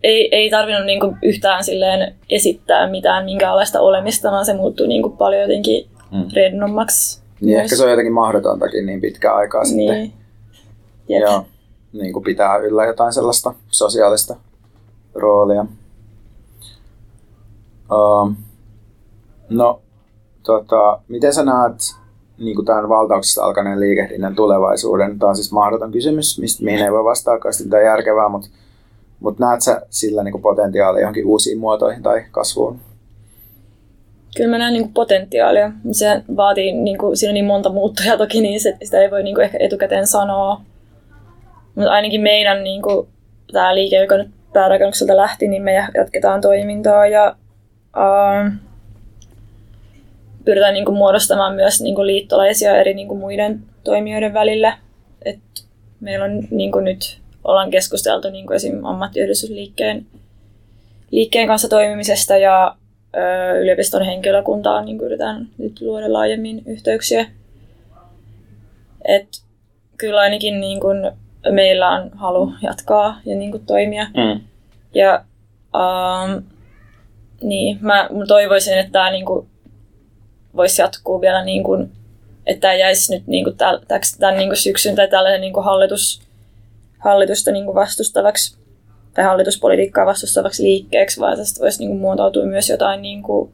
ei, 0.04 0.36
ei 0.36 0.50
tarvinnut 0.50 0.86
niin 0.86 1.00
kuin 1.00 1.18
yhtään 1.24 1.64
silleen 1.64 2.16
esittää 2.30 2.90
mitään 2.90 3.26
minkäänlaista 3.26 3.82
olemista, 3.82 4.32
vaan 4.32 4.46
se 4.46 4.54
muuttui 4.54 4.88
niin 4.88 5.02
kuin 5.02 5.18
paljon 5.18 5.42
jotenkin 5.42 5.88
mm. 6.12 6.26
rennommaksi. 6.34 7.22
Niin 7.42 7.58
myös. 7.58 7.64
ehkä 7.64 7.76
se 7.76 7.84
on 7.84 7.90
jotenkin 7.90 8.14
mahdotontakin 8.14 8.86
niin 8.86 9.02
pitkä 9.02 9.36
aikaa 9.36 9.64
niin. 9.64 9.94
sitten. 9.94 10.20
Jep. 11.10 11.22
Joo, 11.22 11.46
niin 11.94 12.14
kuin 12.14 12.24
pitää 12.24 12.58
yllä 12.58 12.86
jotain 12.86 13.14
sellaista 13.14 13.54
sosiaalista 13.68 14.36
roolia. 15.16 15.66
Uh, 17.92 18.32
no, 19.50 19.82
tota, 20.44 21.02
miten 21.08 21.34
sä 21.34 21.44
näet 21.44 21.96
niin 22.38 22.56
kuin 22.56 22.66
tämän 22.66 22.90
valtauksesta 22.90 23.44
alkaneen 23.44 23.80
liikehdinnän 23.80 24.36
tulevaisuuden? 24.36 25.20
Tämä 25.20 25.30
on 25.30 25.36
siis 25.36 25.52
mahdoton 25.52 25.92
kysymys, 25.92 26.40
mistä, 26.40 26.64
mihin 26.64 26.86
ei 26.86 26.92
voi 26.92 27.04
vastaakaan 27.04 27.54
sitä 27.54 27.82
järkevää, 27.82 28.30
mutta, 28.30 28.50
mutta 29.20 29.46
näet 29.46 29.62
sä 29.62 29.82
sillä 29.90 30.24
niin 30.24 30.42
potentiaalia 30.42 31.02
johonkin 31.02 31.26
uusiin 31.26 31.60
muotoihin 31.60 32.04
tai 32.04 32.24
kasvuun? 32.32 32.80
Kyllä 34.38 34.50
mä 34.50 34.58
näen 34.58 34.74
niin 34.74 34.94
potentiaalia. 34.94 35.72
Se 35.92 36.24
vaatii, 36.36 36.72
niin 36.72 36.98
kuin, 36.98 37.18
siinä 37.18 37.30
on 37.30 37.34
niin 37.34 37.46
monta 37.46 37.70
muuttujaa 37.70 38.18
toki, 38.18 38.42
niin 38.42 38.60
se, 38.60 38.78
sitä 38.84 39.02
ei 39.02 39.12
voi 39.12 39.24
niin 39.24 39.36
kuin 39.36 39.46
ehkä 39.46 39.58
etukäteen 39.62 40.08
sanoa. 40.08 40.62
Mutta 41.76 41.92
ainakin 41.92 42.22
meidän 42.22 42.64
niin 42.64 42.82
kuin, 42.82 43.08
tämä 43.52 43.76
liike, 43.76 43.96
joka 43.96 44.18
nyt 44.18 44.30
päärakennukselta 44.54 45.18
lähti, 45.18 45.48
niin 45.48 45.64
me 45.64 45.74
jatketaan 45.96 46.42
toimintaa 46.42 47.08
ja 47.08 47.36
uh, 47.98 48.52
pyritään 50.46 50.74
niin 50.74 50.86
kuin, 50.86 50.98
muodostamaan 50.98 51.56
myös 51.56 51.82
niin 51.82 51.96
kuin, 51.96 52.08
liittolaisia 52.08 52.78
eri 52.78 52.94
niin 52.94 53.08
kuin, 53.08 53.20
muiden 53.20 53.60
toimijoiden 53.84 54.34
välillä. 54.34 54.78
Et 55.26 55.40
meillä 56.00 56.26
on 56.26 56.48
niin 56.52 56.72
kuin, 56.72 56.86
nyt 56.86 57.22
ollaan 57.50 57.72
keskusteltu 57.72 58.30
niin 58.30 58.48
kuin 58.48 58.56
esim. 58.56 58.86
ammattiyhdistysliikkeen 58.86 60.06
liikkeen 61.12 61.48
kanssa 61.48 61.70
toimimisesta 61.70 62.38
ja 62.38 62.76
ö, 63.18 63.60
yliopiston 63.60 64.06
henkilökuntaan 64.06 64.86
niin 64.86 65.02
yritetään 65.02 65.48
nyt 65.58 65.82
luoda 65.82 66.14
laajemmin 66.14 66.64
yhteyksiä. 66.66 67.26
Et 69.06 69.28
kyllä 69.98 70.20
ainakin 70.20 70.62
niin 70.62 70.80
kuin, 70.80 71.12
meillä 71.52 71.90
on 71.90 72.10
halu 72.16 72.54
jatkaa 72.62 73.20
ja 73.26 73.36
niin 73.36 73.52
kuin, 73.52 73.66
toimia. 73.66 74.06
Mm. 74.06 74.42
Ja 74.94 75.26
um, 75.74 76.44
niin, 77.42 77.78
mä, 77.82 78.10
mä 78.12 78.26
toivoisin, 78.28 78.78
että 78.78 78.92
tämä 78.92 79.12
niin 79.12 79.26
kuin, 79.26 79.48
voisi 80.56 80.82
jatkuu 80.82 81.22
vielä, 81.22 81.46
niin 81.46 81.64
kuin, 81.64 81.92
että 82.46 82.62
tämä 82.62 82.74
jäisi 82.74 83.16
nyt 83.16 83.28
niin 83.28 83.44
kuin, 83.44 83.58
tämän, 83.58 83.80
tämän 84.20 84.38
niin 84.38 84.50
kuin 84.50 84.58
syksyn 84.58 84.96
tai 84.96 85.08
tällainen 85.08 85.42
niin 85.42 85.54
kuin 85.54 85.64
hallitus, 85.64 86.22
hallitusta 87.00 87.52
niin 87.52 87.66
kuin 87.66 87.76
vastustavaksi 87.76 88.58
tai 89.14 89.26
hallituspolitiikkaa 89.26 90.06
vastustavaksi 90.06 90.64
liikkeeksi, 90.64 91.20
vaan 91.20 91.38
tästä 91.38 91.60
voisi 91.60 91.80
niin 91.80 91.90
kuin, 91.90 92.02
muotoutua 92.02 92.46
myös 92.46 92.70
jotain 92.70 93.02
niin 93.02 93.24
kuin, 93.24 93.54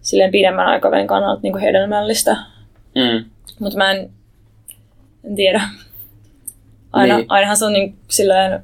silleen 0.00 0.30
pidemmän 0.30 0.66
aikavälin 0.66 1.06
kannalta 1.06 1.40
niin 1.42 1.52
kuin 1.52 1.62
hedelmällistä. 1.62 2.36
Mm. 2.94 3.24
Mutta 3.60 3.78
mä 3.78 3.90
en, 3.90 4.10
en 5.24 5.36
tiedä. 5.36 5.62
Aina, 6.92 7.16
niin. 7.16 7.26
Ainahan 7.28 7.56
se 7.56 7.64
on 7.64 7.72
niin, 7.72 7.96
silleen, 8.08 8.62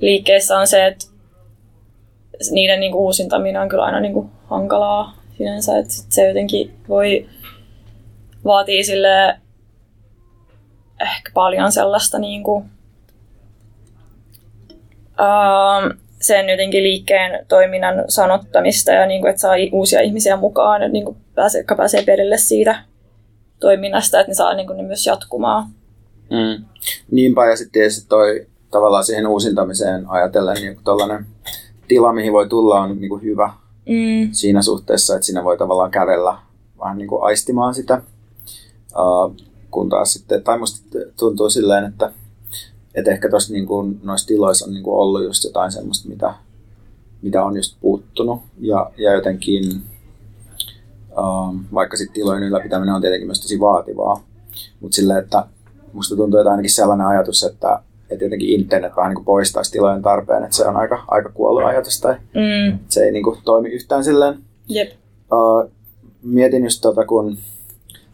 liikkeessä 0.00 0.58
on 0.58 0.66
se, 0.66 0.86
että 0.86 1.06
niiden 2.50 2.80
niin 2.80 2.92
kuin, 2.92 3.02
uusintaminen 3.02 3.62
on 3.62 3.68
kyllä 3.68 3.84
aina 3.84 4.00
niin 4.00 4.12
kuin, 4.12 4.30
hankalaa 4.44 5.16
sinänsä, 5.38 5.78
että 5.78 5.92
sit 5.92 6.12
se 6.12 6.28
jotenkin 6.28 6.74
voi 6.88 7.28
vaatii 8.44 8.84
sille 8.84 9.38
ehkä 11.00 11.30
paljon 11.34 11.72
sellaista 11.72 12.18
niin 12.18 12.42
kuin, 12.42 12.64
uh, 15.20 15.96
sen 16.20 16.48
jotenkin 16.48 16.82
liikkeen 16.82 17.46
toiminnan 17.48 18.04
sanottamista 18.08 18.92
ja 18.92 19.06
niin 19.06 19.20
kuin, 19.20 19.30
että 19.30 19.40
saa 19.40 19.54
uusia 19.72 20.00
ihmisiä 20.00 20.36
mukaan, 20.36 20.82
että 20.82 20.92
niin 20.92 21.04
kuin 21.04 21.16
pääsee, 21.34 21.58
jotka 21.58 21.74
pääsee 21.74 22.02
perille 22.02 22.38
siitä 22.38 22.84
toiminnasta, 23.60 24.20
että 24.20 24.30
ne 24.30 24.34
saa 24.34 24.54
niin 24.54 24.66
kuin, 24.66 24.76
ne 24.76 24.82
myös 24.82 25.06
jatkumaan. 25.06 25.66
Mm. 26.30 26.64
Niinpä, 27.10 27.46
ja 27.46 27.56
sitten 27.56 27.72
tietysti 27.72 28.08
toi 28.08 28.46
tavallaan 28.70 29.04
siihen 29.04 29.26
uusintamiseen 29.26 30.04
ajatellen 30.08 30.56
niin 30.56 30.78
tällainen 30.84 31.26
tila, 31.88 32.12
mihin 32.12 32.32
voi 32.32 32.48
tulla, 32.48 32.80
on 32.80 33.00
niin 33.00 33.08
kuin 33.08 33.22
hyvä 33.22 33.52
mm. 33.88 34.28
siinä 34.32 34.62
suhteessa, 34.62 35.14
että 35.14 35.26
siinä 35.26 35.44
voi 35.44 35.58
tavallaan 35.58 35.90
kävellä 35.90 36.38
vähän 36.80 36.98
niin 36.98 37.08
kuin 37.08 37.22
aistimaan 37.22 37.74
sitä. 37.74 38.02
Uh, 38.98 39.36
kun 39.70 39.88
taas 39.88 40.12
sitten, 40.12 40.42
tai 40.42 40.58
musta 40.58 40.98
tuntuu 41.18 41.50
silleen, 41.50 41.84
että, 41.84 42.12
että 42.94 43.10
ehkä 43.10 43.30
tuossa 43.30 43.52
niin 43.52 43.66
kuin, 43.66 44.00
noissa 44.02 44.26
tiloissa 44.26 44.66
on 44.66 44.72
niin 44.72 44.84
kuin 44.84 44.96
ollut 44.96 45.24
just 45.24 45.44
jotain 45.44 45.72
semmoista, 45.72 46.08
mitä, 46.08 46.34
mitä 47.22 47.44
on 47.44 47.56
just 47.56 47.76
puuttunut. 47.80 48.42
Ja, 48.60 48.90
ja 48.96 49.12
jotenkin, 49.12 49.82
uh, 51.10 51.54
vaikka 51.74 51.96
sitten 51.96 52.14
tilojen 52.14 52.42
ylläpitäminen 52.42 52.94
on 52.94 53.00
tietenkin 53.00 53.28
myös 53.28 53.40
tosi 53.40 53.60
vaativaa, 53.60 54.22
mutta 54.80 54.94
silleen, 54.94 55.18
että 55.24 55.46
musta 55.92 56.16
tuntuu, 56.16 56.40
että 56.40 56.50
ainakin 56.50 56.70
sellainen 56.70 57.06
ajatus, 57.06 57.42
että, 57.42 57.82
että 58.10 58.24
jotenkin 58.24 58.60
internet 58.60 58.96
vähän 58.96 59.14
niin 59.14 59.24
poistaisi 59.24 59.72
tilojen 59.72 60.02
tarpeen, 60.02 60.44
että 60.44 60.56
se 60.56 60.66
on 60.66 60.76
aika, 60.76 61.04
aika 61.08 61.28
kuollut 61.28 61.64
ajatus 61.64 62.00
tai 62.00 62.14
mm. 62.14 62.78
se 62.88 63.00
ei 63.04 63.12
niin 63.12 63.24
kuin 63.24 63.38
toimi 63.44 63.68
yhtään 63.68 64.04
silleen. 64.04 64.38
Jep. 64.68 64.92
Uh, 65.32 65.70
mietin 66.22 66.64
just 66.64 66.80
tota, 66.80 67.06
kun 67.06 67.38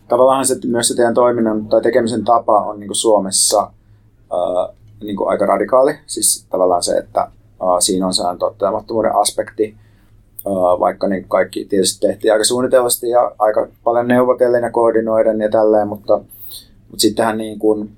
tavallaan 0.09 0.47
se, 0.47 0.57
myös 0.67 0.89
se 0.89 0.97
teidän 0.97 1.15
toiminnan 1.15 1.67
tai 1.67 1.83
tekemisen 1.83 2.25
tapa 2.25 2.61
on 2.61 2.81
niin 2.81 2.89
kuin 2.89 2.97
Suomessa 2.97 3.71
uh, 4.33 4.75
niin 5.03 5.17
kuin 5.17 5.29
aika 5.29 5.47
radikaali. 5.47 5.95
Siis 6.07 6.47
tavallaan 6.51 6.83
se, 6.83 6.97
että 6.97 7.31
uh, 7.63 7.79
siinä 7.79 8.07
on 8.07 8.15
sään 8.15 8.39
tottelemattomuuden 8.39 9.17
aspekti, 9.17 9.77
uh, 10.47 10.81
vaikka 10.81 11.09
niin 11.09 11.29
kaikki 11.29 11.65
tietysti 11.65 12.07
tehtiin 12.07 12.33
aika 12.33 12.45
suunnitelmasti 12.45 13.09
ja 13.09 13.33
aika 13.39 13.69
paljon 13.85 14.09
neuvotellen 14.09 14.63
ja 14.63 14.71
koordinoiden 14.71 15.41
ja 15.41 15.51
tälleen, 15.51 15.89
mutta, 15.89 16.19
mutta 16.91 17.01
sittenhän 17.01 17.39
niin 17.39 17.59
kuin, 17.59 17.97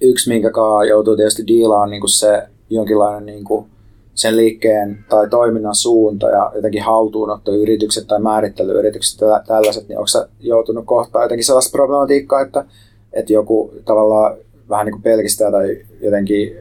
yksi, 0.00 0.28
minkä 0.28 0.50
joutuu 0.88 1.16
tietysti 1.16 1.46
diilaan 1.46 1.90
niin 1.90 2.00
kuin 2.00 2.10
se 2.10 2.48
jonkinlainen 2.70 3.26
niin 3.26 3.44
kuin 3.44 3.66
sen 4.14 4.36
liikkeen 4.36 5.04
tai 5.08 5.28
toiminnan 5.28 5.74
suunta 5.74 6.28
ja 6.28 6.52
jotenkin 6.54 6.82
haltuunottoyritykset 6.82 8.06
tai 8.06 8.20
määrittelyyritykset 8.20 9.20
ja 9.20 9.42
tällaiset, 9.46 9.88
niin 9.88 9.98
onko 9.98 10.06
sä 10.06 10.28
joutunut 10.40 10.86
kohtaan 10.86 11.24
jotenkin 11.24 11.44
sellaista 11.44 11.72
problematiikkaa, 11.72 12.40
että, 12.40 12.64
että 13.12 13.32
joku 13.32 13.74
tavallaan 13.84 14.36
vähän 14.68 14.86
niin 14.86 14.92
kuin 14.92 15.02
pelkistää 15.02 15.50
tai 15.50 15.78
jotenkin 16.00 16.56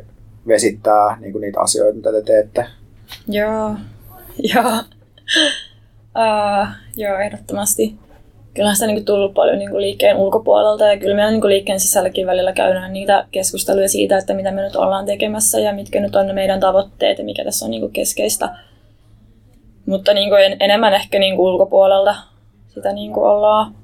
vesittää 0.48 1.18
niin 1.20 1.32
kuin 1.32 1.42
niitä 1.42 1.60
asioita, 1.60 1.96
mitä 1.96 2.12
te 2.12 2.22
teette? 2.22 2.66
Joo, 3.28 3.76
joo. 4.54 4.80
Uh, 6.16 6.68
joo, 6.96 7.18
ehdottomasti 7.18 8.00
kyllähän 8.54 8.76
sitä 8.76 8.88
niin 8.88 9.06
tullut 9.06 9.34
paljon 9.34 9.60
niin 9.60 9.82
liikkeen 9.82 10.18
ulkopuolelta 10.18 10.86
ja 10.86 10.98
kyllä 10.98 11.16
meillä 11.16 11.32
niin 11.32 11.50
liikkeen 11.50 11.80
sisälläkin 11.80 12.28
välillä 12.28 12.54
käydään 12.54 12.94
niitä 12.94 13.26
keskusteluja 13.32 13.90
siitä, 13.90 14.18
että 14.18 14.34
mitä 14.34 14.52
me 14.52 14.62
nyt 14.62 14.76
ollaan 14.76 15.06
tekemässä 15.06 15.60
ja 15.60 15.74
mitkä 15.74 16.00
nyt 16.00 16.16
on 16.16 16.28
ne 16.28 16.34
meidän 16.34 16.60
tavoitteet 16.60 17.18
ja 17.18 17.24
mikä 17.24 17.44
tässä 17.44 17.66
on 17.66 17.72
niin 17.72 17.92
keskeistä. 17.92 18.50
Mutta 19.86 20.14
niin 20.14 20.34
en, 20.34 20.58
enemmän 20.60 20.94
ehkä 20.94 21.20
niin 21.20 21.40
ulkopuolelta 21.40 22.16
sitä 22.68 22.94
niin 22.94 23.20
ollaan 23.20 23.76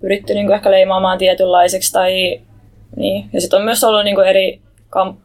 pyritty 0.00 0.34
niin 0.34 0.52
ehkä 0.52 0.70
leimaamaan 0.70 1.18
tietynlaiseksi. 1.18 1.92
Tai, 1.92 2.40
niin. 2.96 3.28
Ja 3.32 3.40
sitten 3.40 3.58
on 3.58 3.64
myös 3.64 3.84
ollut 3.84 4.04
niin 4.04 4.20
eri, 4.20 4.60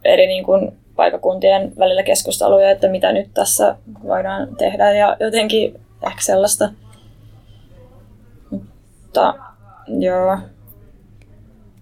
eri 0.05 0.27
niin 0.27 0.45
paikakuntien 0.95 1.73
välillä 1.79 2.03
keskusteluja, 2.03 2.71
että 2.71 2.87
mitä 2.87 3.11
nyt 3.11 3.27
tässä 3.33 3.75
voidaan 4.03 4.55
tehdä 4.55 4.91
ja 4.91 5.17
jotenkin 5.19 5.79
ehkä 6.07 6.21
sellaista 6.21 6.69
mutta 9.11 9.33
joo, 9.87 10.37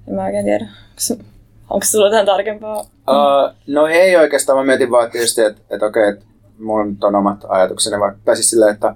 en 0.07 0.15
mä 0.15 0.25
oikein 0.25 0.45
tiedä. 0.45 0.67
Onko 1.69 1.85
sulla 1.85 2.05
jotain 2.05 2.25
tarkempaa? 2.25 2.79
Uh, 2.81 3.55
no 3.67 3.87
ei 3.87 4.15
oikeastaan. 4.15 4.57
Mä 4.57 4.63
mietin 4.63 4.91
vaan 4.91 5.11
tietysti, 5.11 5.41
että, 5.41 5.61
että 5.69 5.85
okei, 5.85 6.09
että 6.09 6.25
mulla 6.59 6.85
on 7.03 7.15
omat 7.15 7.45
ajatukseni. 7.47 7.99
Vaikka, 7.99 8.19
tai 8.25 8.35
siis 8.35 8.49
silleen, 8.49 8.73
että 8.73 8.95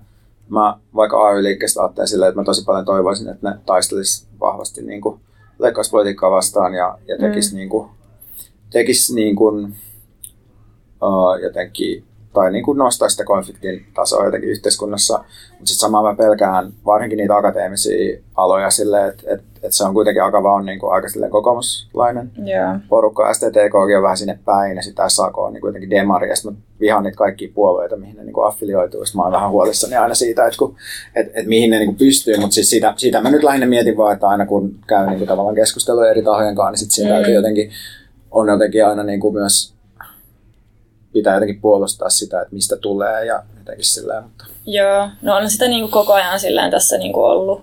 mä 0.50 0.78
vaikka 0.96 1.28
AY-liikkeestä 1.28 1.82
ajattelen 1.82 2.08
silleen, 2.08 2.30
että 2.30 2.42
mä 2.42 2.46
tosi 2.46 2.66
paljon 2.66 2.86
toivoisin, 2.86 3.30
että 3.30 3.50
ne 3.50 3.56
taistelis 3.66 4.28
vahvasti 4.40 4.82
niin 4.82 5.02
kuin 5.02 5.20
leikkauspolitiikkaa 5.60 6.32
vastaan 6.32 6.74
ja, 6.74 6.98
ja 7.08 7.18
tekis, 7.18 7.52
mm. 7.52 7.58
niin 7.58 7.70
kuin, 7.70 7.90
tekis 8.70 9.14
niin 9.14 9.36
kuin, 9.36 9.76
uh, 11.02 11.42
jotenkin 11.42 12.04
tai 12.34 12.52
niin 12.52 12.64
kuin 12.64 12.78
nostaa 12.78 13.10
sitä 13.10 13.24
konfliktin 13.24 13.86
tasoa 13.94 14.26
jotenkin 14.26 14.50
yhteiskunnassa. 14.50 15.14
Mutta 15.18 15.66
sitten 15.66 15.80
samaan 15.80 16.06
mä 16.06 16.16
pelkään 16.16 16.74
varsinkin 16.86 17.18
niitä 17.18 17.36
akateemisia 17.36 18.20
aloja 18.36 18.70
silleen, 18.70 19.10
että 19.10 19.24
et, 19.34 19.42
et 19.64 19.74
se 19.74 19.84
on 19.84 19.94
kuitenkin 19.94 20.24
Akava 20.24 20.54
on 20.54 20.66
niin 20.66 20.80
kuin 20.80 20.94
aika 20.94 21.10
silleen 21.10 21.32
kokoomuslainen 21.32 22.32
yeah. 22.48 22.80
porukka. 22.90 23.34
STTK 23.34 23.76
on 23.76 24.04
vähän 24.04 24.18
sinne 24.18 24.40
päin 24.46 24.76
ja 24.76 24.82
sitten 24.82 25.10
SAK 25.10 25.38
on 25.38 25.54
niin 25.54 25.62
kuitenkin 25.62 25.90
demari. 25.90 26.30
Ja 26.30 26.36
sitten 26.36 26.54
mä 26.54 26.60
vihaan 26.80 27.04
niitä 27.04 27.18
kaikkia 27.18 27.52
puolueita, 27.54 27.96
mihin 27.96 28.16
ne 28.16 28.24
niin 28.24 28.34
kuin 28.34 28.48
affilioituu. 28.48 29.06
Sitten 29.06 29.20
mä 29.20 29.24
oon 29.24 29.32
vähän 29.32 29.50
huolissani 29.50 29.96
aina 29.96 30.16
siitä, 30.16 30.46
että 30.46 30.58
kun, 30.58 30.76
et, 31.16 31.32
et 31.34 31.46
mihin 31.46 31.70
ne 31.70 31.78
niin 31.78 31.88
kuin 31.88 31.98
pystyy. 31.98 32.38
Mutta 32.38 32.54
siis 32.54 32.70
siitä, 32.70 32.94
siitä 32.98 33.22
mä 33.22 33.32
nyt 33.32 33.44
lähinnä 33.44 33.68
mietin 33.68 33.98
vaan, 33.98 34.14
että 34.14 34.28
aina 34.28 34.46
kun 34.46 34.76
käy 34.88 35.08
niin 35.08 35.18
kuin 35.18 35.28
tavallaan 35.28 35.56
keskustelua 35.56 36.10
eri 36.10 36.22
tahojen 36.22 36.56
kanssa, 36.56 36.72
niin 36.72 36.78
sitten 36.78 36.96
siinä 36.96 37.28
mm. 37.28 37.34
jotenkin, 37.34 37.72
on 38.32 38.48
jotenkin 38.48 38.86
aina 38.86 39.04
niin 39.04 39.20
kuin 39.20 39.34
myös 39.34 39.73
pitää 41.14 41.34
jotenkin 41.34 41.62
puolustaa 41.62 42.10
sitä, 42.10 42.42
että 42.42 42.54
mistä 42.54 42.78
tulee 42.78 43.26
ja 43.26 43.44
jotenkin 43.60 43.86
sillä 43.86 44.22
mutta... 44.22 44.46
Joo, 44.66 45.10
no 45.22 45.36
on 45.36 45.50
sitä 45.50 45.68
niin 45.68 45.82
kuin 45.82 45.92
koko 45.92 46.14
ajan 46.14 46.40
sillä 46.40 46.72
tässä 46.72 46.98
niin 46.98 47.14
kuin 47.14 47.26
ollut. 47.26 47.62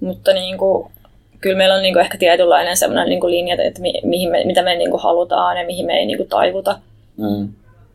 Mutta 0.00 0.32
niin 0.32 0.58
kuin, 0.58 0.92
kyllä 1.40 1.56
meillä 1.56 1.74
on 1.74 1.82
niin 1.82 1.94
kuin 1.94 2.02
ehkä 2.02 2.18
tietynlainen 2.18 2.76
sellainen 2.76 3.08
niin 3.08 3.20
kuin 3.20 3.30
linja, 3.30 3.56
että 3.62 3.80
mi, 3.80 3.92
mihin 4.04 4.30
me, 4.30 4.44
mitä 4.44 4.62
me 4.62 4.76
niin 4.76 4.90
kuin 4.90 5.02
halutaan 5.02 5.56
ja 5.56 5.66
mihin 5.66 5.86
me 5.86 5.92
ei 5.92 6.06
niin 6.06 6.16
kuin 6.16 6.28
taivuta. 6.28 6.78
Mm. 7.16 7.48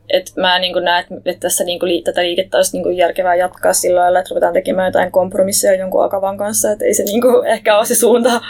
Et 0.10 0.34
mä 0.36 0.60
niin 0.60 0.73
kuin 0.73 0.86
näen, 0.86 1.05
että 1.25 1.39
tässä 1.39 1.63
niin 1.63 1.79
kuin, 1.79 2.03
tätä 2.03 2.21
liikettä 2.21 2.57
olisi 2.57 2.71
niin 2.73 2.84
kuin 2.84 2.97
järkevää 2.97 3.36
jatkaa 3.36 3.73
sillä 3.73 4.01
lailla, 4.01 4.19
että 4.19 4.29
ruvetaan 4.29 4.53
tekemään 4.53 4.88
jotain 4.88 5.12
kompromisseja 5.12 5.79
jonkun 5.79 6.03
akavan 6.03 6.38
kanssa, 6.38 6.71
että 6.71 6.86
ei 6.86 6.93
se 6.93 7.03
niin 7.03 7.21
kuin 7.21 7.47
ehkä 7.53 7.77
ole 7.77 7.86
se 7.86 7.95
suunta. 7.95 8.41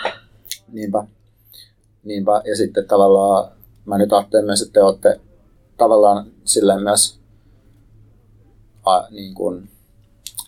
Niinpä. 0.71 1.03
Niinpä. 2.03 2.41
Ja 2.45 2.55
sitten 2.55 2.88
tavallaan 2.88 3.51
mä 3.86 3.97
nyt 3.97 4.13
ajattelen 4.13 4.45
myös, 4.45 4.62
että 4.62 4.73
te 4.73 4.84
olette 4.84 5.19
tavallaan 5.82 6.26
silleen 6.46 6.84
myös, 6.84 7.20
a, 8.86 9.04
niin 9.10 9.34
kuin, 9.36 9.70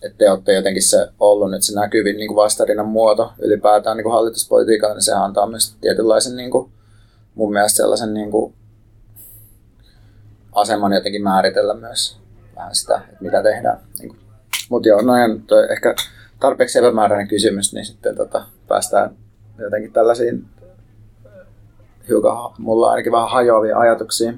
että 0.04 0.18
te 0.18 0.32
olette 0.32 0.54
jotenkin 0.54 0.84
se 0.84 1.08
ollut 1.20 1.52
nyt 1.52 1.64
se 1.64 1.76
näkyvin 1.76 2.18
niin 2.18 2.28
kuin 2.28 2.36
vastarinnan 2.36 2.88
muoto 2.88 3.34
ylipäätään 3.40 3.98
niin 3.98 4.04
kuin 4.04 4.34
niin 4.94 5.04
se 5.04 5.14
antaa 5.14 5.48
myös 5.48 5.76
tietynlaisen 5.82 6.36
niin 6.36 6.52
kuin, 6.52 6.72
mun 7.36 7.52
mielestä 7.54 7.78
sellaisen 7.78 8.14
niin 8.14 8.32
kuin, 8.32 8.54
aseman 10.52 10.94
jotenkin 10.94 11.24
määritellä 11.24 11.74
myös 11.74 12.18
vähän 12.56 12.76
sitä, 12.76 12.96
että 12.96 13.24
mitä 13.24 13.44
tehdään. 13.44 13.80
Niin 14.00 14.18
Mutta 14.70 14.90
joo, 14.90 15.02
noin 15.02 15.42
toi 15.42 15.68
ehkä 15.72 15.96
tarpeeksi 16.40 16.80
epämääräinen 16.80 17.28
kysymys, 17.28 17.74
niin 17.74 17.86
sitten 17.86 18.16
tota, 18.16 18.46
päästään 18.68 19.16
jotenkin 19.58 19.94
tällaisiin 19.94 20.46
hiukan, 22.08 22.38
mulla 22.58 22.90
ainakin 22.90 23.12
vähän 23.12 23.30
hajoavia 23.30 23.78
ajatuksia. 23.78 24.34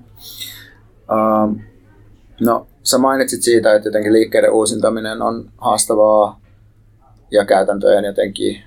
Um, 1.12 1.60
no, 2.42 2.68
sä 2.84 2.98
mainitsit 2.98 3.42
siitä, 3.42 3.76
että 3.76 3.88
jotenkin 3.88 4.14
liikkeiden 4.14 4.52
uusintaminen 4.52 5.22
on 5.22 5.50
haastavaa 5.58 6.42
ja 7.32 7.46
käytäntöjen 7.46 8.06
jotenkin 8.06 8.64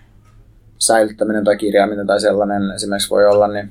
säilyttäminen 0.78 1.44
tai 1.44 1.56
kirjaaminen 1.56 2.06
tai 2.06 2.20
sellainen 2.20 2.70
esimerkiksi 2.70 3.10
voi 3.10 3.26
olla, 3.26 3.48
niin, 3.48 3.70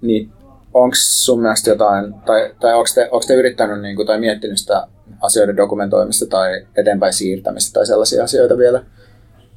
niin 0.00 0.30
onko 0.74 0.94
sun 0.98 1.42
mielestä 1.42 1.70
jotain, 1.70 2.14
tai, 2.14 2.54
tai 2.60 2.74
onko 2.74 2.88
te, 2.94 3.10
te 3.26 3.34
yrittänyt 3.34 3.80
niin 3.80 3.96
kuin, 3.96 4.06
tai 4.06 4.20
miettinyt 4.20 4.58
sitä 4.58 4.86
asioiden 5.20 5.56
dokumentoimista 5.56 6.26
tai 6.26 6.66
eteenpäin 6.76 7.12
siirtämistä 7.12 7.72
tai 7.72 7.86
sellaisia 7.86 8.24
asioita 8.24 8.58
vielä? 8.58 8.82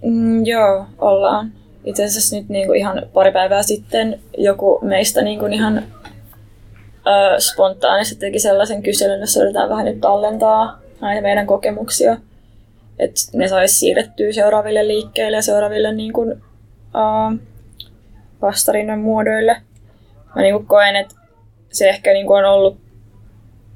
Mm, 0.03 0.45
joo, 0.45 0.85
ollaan. 0.97 1.51
Itse 1.85 2.05
asiassa 2.05 2.35
nyt 2.35 2.49
niin 2.49 2.67
kuin 2.67 2.79
ihan 2.79 3.03
pari 3.13 3.31
päivää 3.31 3.63
sitten 3.63 4.19
joku 4.37 4.79
meistä 4.81 5.21
niin 5.21 5.39
kuin 5.39 5.53
ihan 5.53 5.83
ö, 7.07 7.39
spontaanisti 7.39 8.15
teki 8.15 8.39
sellaisen 8.39 8.83
kyselyn, 8.83 9.19
jossa 9.19 9.41
yritetään 9.41 9.69
vähän 9.69 9.85
nyt 9.85 10.01
tallentaa 10.01 10.79
näitä 11.01 11.21
meidän 11.21 11.47
kokemuksia. 11.47 12.17
Että 12.99 13.21
ne 13.33 13.47
saisi 13.47 13.75
siirrettyä 13.75 14.31
seuraaville 14.31 14.87
liikkeille 14.87 15.37
ja 15.37 15.41
seuraaville 15.41 15.93
niin 15.93 16.13
kuin, 16.13 16.31
ö, 16.31 17.37
vastarinnan 18.41 18.99
muodoille. 18.99 19.61
Mä 20.35 20.41
niin 20.41 20.55
kuin 20.55 20.67
koen, 20.67 20.95
että 20.95 21.15
se 21.71 21.89
ehkä 21.89 22.13
niin 22.13 22.27
kuin 22.27 22.45
on 22.45 22.51
ollut, 22.51 22.77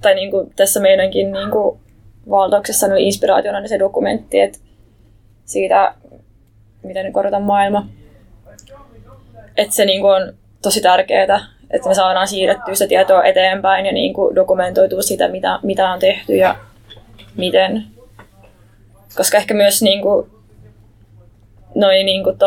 tai 0.01 0.15
niin 0.15 0.31
kuin 0.31 0.53
tässä 0.55 0.79
meidänkin 0.79 1.31
niin 1.31 1.51
kuin 1.51 1.79
valtauksessa 2.29 2.87
oli 2.87 3.05
inspiraationa 3.05 3.59
niin 3.59 3.69
se 3.69 3.79
dokumentti, 3.79 4.39
että 4.39 4.59
siitä, 5.45 5.93
miten 6.83 7.13
korjataan 7.13 7.43
maailma. 7.43 7.87
Että 9.57 9.75
se 9.75 9.85
niin 9.85 10.01
kuin 10.01 10.13
on 10.13 10.33
tosi 10.61 10.81
tärkeää, 10.81 11.39
että 11.71 11.89
me 11.89 11.95
saadaan 11.95 12.27
siirrettyä 12.27 12.75
sitä 12.75 12.87
tietoa 12.87 13.23
eteenpäin 13.23 13.85
ja 13.85 13.91
niin 13.91 14.13
kuin 14.13 14.35
dokumentoitua 14.35 15.01
sitä, 15.01 15.27
mitä, 15.27 15.59
mitä 15.63 15.89
on 15.89 15.99
tehty 15.99 16.35
ja 16.35 16.55
miten. 17.37 17.83
Koska 19.17 19.37
ehkä 19.37 19.53
myös 19.53 19.81
niin 19.81 20.01
kuin, 20.01 20.31
noin 21.75 22.05
niin 22.05 22.23
kuin 22.23 22.37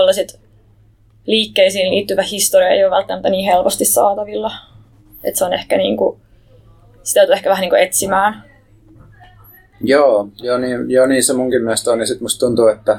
liikkeisiin 1.27 1.91
liittyvä 1.91 2.23
historia 2.23 2.69
ei 2.69 2.85
ole 2.85 2.91
välttämättä 2.91 3.31
niin 3.31 3.53
helposti 3.53 3.85
saatavilla. 3.85 4.53
Että 5.25 5.39
se 5.39 5.45
on 5.45 5.53
ehkä 5.53 5.77
niin 5.77 5.97
kuin, 5.97 6.21
sitä 7.03 7.21
joutuu 7.21 7.35
ehkä 7.35 7.51
vähän 7.51 7.61
niin 7.61 7.71
kuin 7.71 7.83
etsimään. 7.83 8.45
Joo, 9.81 10.29
joo 10.37 10.59
niin, 10.59 10.91
joo, 10.91 11.07
niin 11.07 11.25
se 11.25 11.33
munkin 11.33 11.63
mielestä 11.63 11.91
on. 11.91 12.01
Ja 12.01 12.07
sitten 12.07 12.25
musta 12.25 12.47
tuntuu, 12.47 12.67
että, 12.67 12.99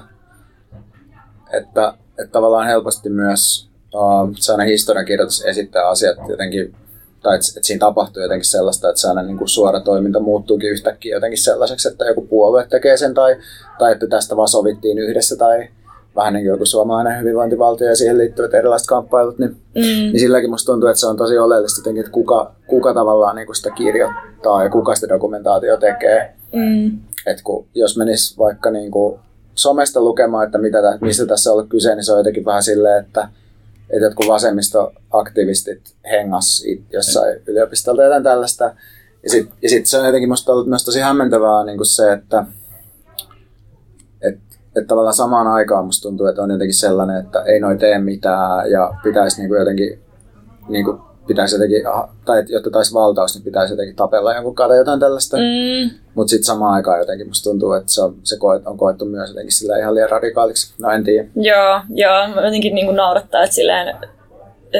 että, 1.57 1.93
että 2.19 2.31
tavallaan 2.31 2.67
helposti 2.67 3.09
myös 3.09 3.72
uh, 3.95 4.35
sellainen 4.39 4.71
historiankirjoitus 4.71 5.45
esittää 5.45 5.89
asiat 5.89 6.17
jotenkin, 6.29 6.75
tai 7.23 7.35
että, 7.35 7.47
että 7.57 7.67
siinä 7.67 7.79
tapahtuu 7.79 8.23
jotenkin 8.23 8.49
sellaista, 8.49 8.89
että 8.89 9.01
sellainen 9.01 9.27
niin 9.27 9.37
kuin 9.37 9.49
suora 9.49 9.79
toiminta 9.79 10.19
muuttuukin 10.19 10.69
yhtäkkiä 10.69 11.15
jotenkin 11.15 11.41
sellaiseksi, 11.43 11.87
että 11.87 12.05
joku 12.05 12.21
puolue 12.21 12.67
tekee 12.69 12.97
sen, 12.97 13.13
tai, 13.13 13.35
tai 13.79 13.91
että 13.91 14.07
tästä 14.07 14.35
vaan 14.35 14.47
sovittiin 14.47 14.99
yhdessä, 14.99 15.35
tai 15.35 15.67
vähän 16.15 16.33
niin 16.33 16.43
kuin 16.43 16.51
joku 16.51 16.65
suomalainen 16.65 17.19
hyvinvointivaltio 17.19 17.87
ja 17.87 17.95
siihen 17.95 18.17
liittyvät 18.17 18.53
erilaiset 18.53 18.87
kamppailut, 18.87 19.39
niin, 19.39 19.51
mm. 19.51 19.81
niin 19.81 20.19
silläkin 20.19 20.49
musta 20.49 20.71
tuntuu, 20.71 20.89
että 20.89 20.99
se 20.99 21.07
on 21.07 21.17
tosi 21.17 21.37
oleellista 21.37 21.79
jotenkin, 21.79 21.99
että 21.99 22.11
kuka, 22.11 22.51
kuka 22.67 22.93
tavallaan 22.93 23.35
niin 23.35 23.45
kuin 23.45 23.55
sitä 23.55 23.69
kirjoittaa 23.71 24.63
ja 24.63 24.69
kuka 24.69 24.95
sitä 24.95 25.09
dokumentaatio 25.09 25.77
tekee. 25.77 26.33
Mm. 26.53 26.99
Että 27.27 27.43
kun, 27.43 27.65
jos 27.75 27.97
menisi 27.97 28.37
vaikka 28.37 28.71
niin 28.71 28.91
kuin 28.91 29.19
somesta 29.55 30.01
lukemaan, 30.01 30.45
että 30.45 30.57
mitä, 30.57 30.77
mistä 31.01 31.25
tässä 31.25 31.49
on 31.49 31.53
ollut 31.53 31.69
kyse, 31.69 31.95
niin 31.95 32.03
se 32.03 32.11
on 32.11 32.17
jotenkin 32.17 32.45
vähän 32.45 32.63
silleen, 32.63 33.05
että 33.05 33.27
että 33.93 34.05
jotkut 34.05 34.27
vasemmistoaktivistit 34.27 35.95
hengas 36.11 36.63
jossain 36.93 37.41
yliopistolta 37.47 37.97
tai 37.97 38.05
jotain 38.05 38.23
tällaista. 38.23 38.63
Ja 39.23 39.29
sitten 39.29 39.69
sit 39.69 39.85
se 39.85 39.97
on 39.97 40.05
jotenkin 40.05 40.29
musta 40.29 40.51
ollut 40.51 40.67
myös 40.67 40.85
tosi 40.85 40.99
hämmentävää 40.99 41.65
niin 41.65 41.77
kuin 41.77 41.87
se, 41.87 42.13
että 42.13 42.45
et, 44.21 44.39
et 44.75 44.87
tavallaan 44.87 45.13
samaan 45.13 45.47
aikaan 45.47 45.85
musta 45.85 46.01
tuntuu, 46.01 46.25
että 46.25 46.41
on 46.41 46.51
jotenkin 46.51 46.75
sellainen, 46.75 47.25
että 47.25 47.41
ei 47.41 47.59
noin 47.59 47.77
tee 47.77 47.99
mitään 47.99 48.71
ja 48.71 48.93
pitäisi 49.03 49.41
niin 49.41 49.49
kuin 49.49 49.59
jotenkin 49.59 49.99
niin 50.69 50.85
kuin 50.85 51.01
pitäisi 51.27 51.55
jotenkin, 51.55 51.83
tai 52.25 52.39
että 52.39 52.53
jotta 52.53 52.69
taisi 52.69 52.93
valtaus, 52.93 53.35
niin 53.35 53.43
pitäisi 53.43 53.73
jotenkin 53.73 53.95
tapella 53.95 54.33
jonkun 54.33 54.55
tai 54.55 54.77
jotain 54.77 54.99
tällaista. 54.99 55.37
Mm. 55.37 55.99
Mutta 56.15 56.29
sitten 56.29 56.45
samaan 56.45 56.73
aikaan 56.73 56.99
jotenkin 56.99 57.27
musta 57.27 57.49
tuntuu, 57.49 57.73
että 57.73 57.91
se 57.91 58.01
on, 58.01 58.15
se 58.23 58.37
koet, 58.37 58.67
on 58.67 58.77
koettu 58.77 59.05
myös 59.05 59.29
jotenkin 59.29 59.51
sillä 59.51 59.77
ihan 59.77 59.95
liian 59.95 60.09
radikaaliksi. 60.09 60.73
No 60.79 60.91
en 60.91 61.03
tiedä. 61.03 61.27
Joo, 61.35 61.81
joo. 61.89 62.43
Jotenkin 62.43 62.75
niin 62.75 62.85
kuin 62.85 62.97
naurattaa, 62.97 63.43
että 63.43 63.55
silleen 63.55 63.95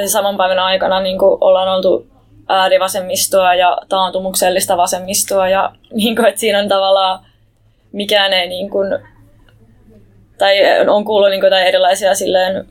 saman 0.06 0.36
päivän 0.36 0.58
aikana 0.58 1.00
niin 1.00 1.18
kuin 1.18 1.38
ollaan 1.40 1.68
oltu 1.68 2.06
äärivasemmistoa 2.48 3.54
ja 3.54 3.78
taantumuksellista 3.88 4.76
vasemmistoa 4.76 5.48
ja 5.48 5.72
niin 5.92 6.16
kuin, 6.16 6.26
että 6.26 6.40
siinä 6.40 6.58
on 6.58 6.68
tavallaan 6.68 7.26
mikään 7.92 8.32
ei 8.32 8.48
niin 8.48 8.70
kuin, 8.70 8.98
tai 10.38 10.56
on 10.88 11.04
kuullut 11.04 11.30
niin 11.30 11.40
kuin, 11.40 11.50
tai 11.50 11.68
erilaisia 11.68 12.14
silleen 12.14 12.66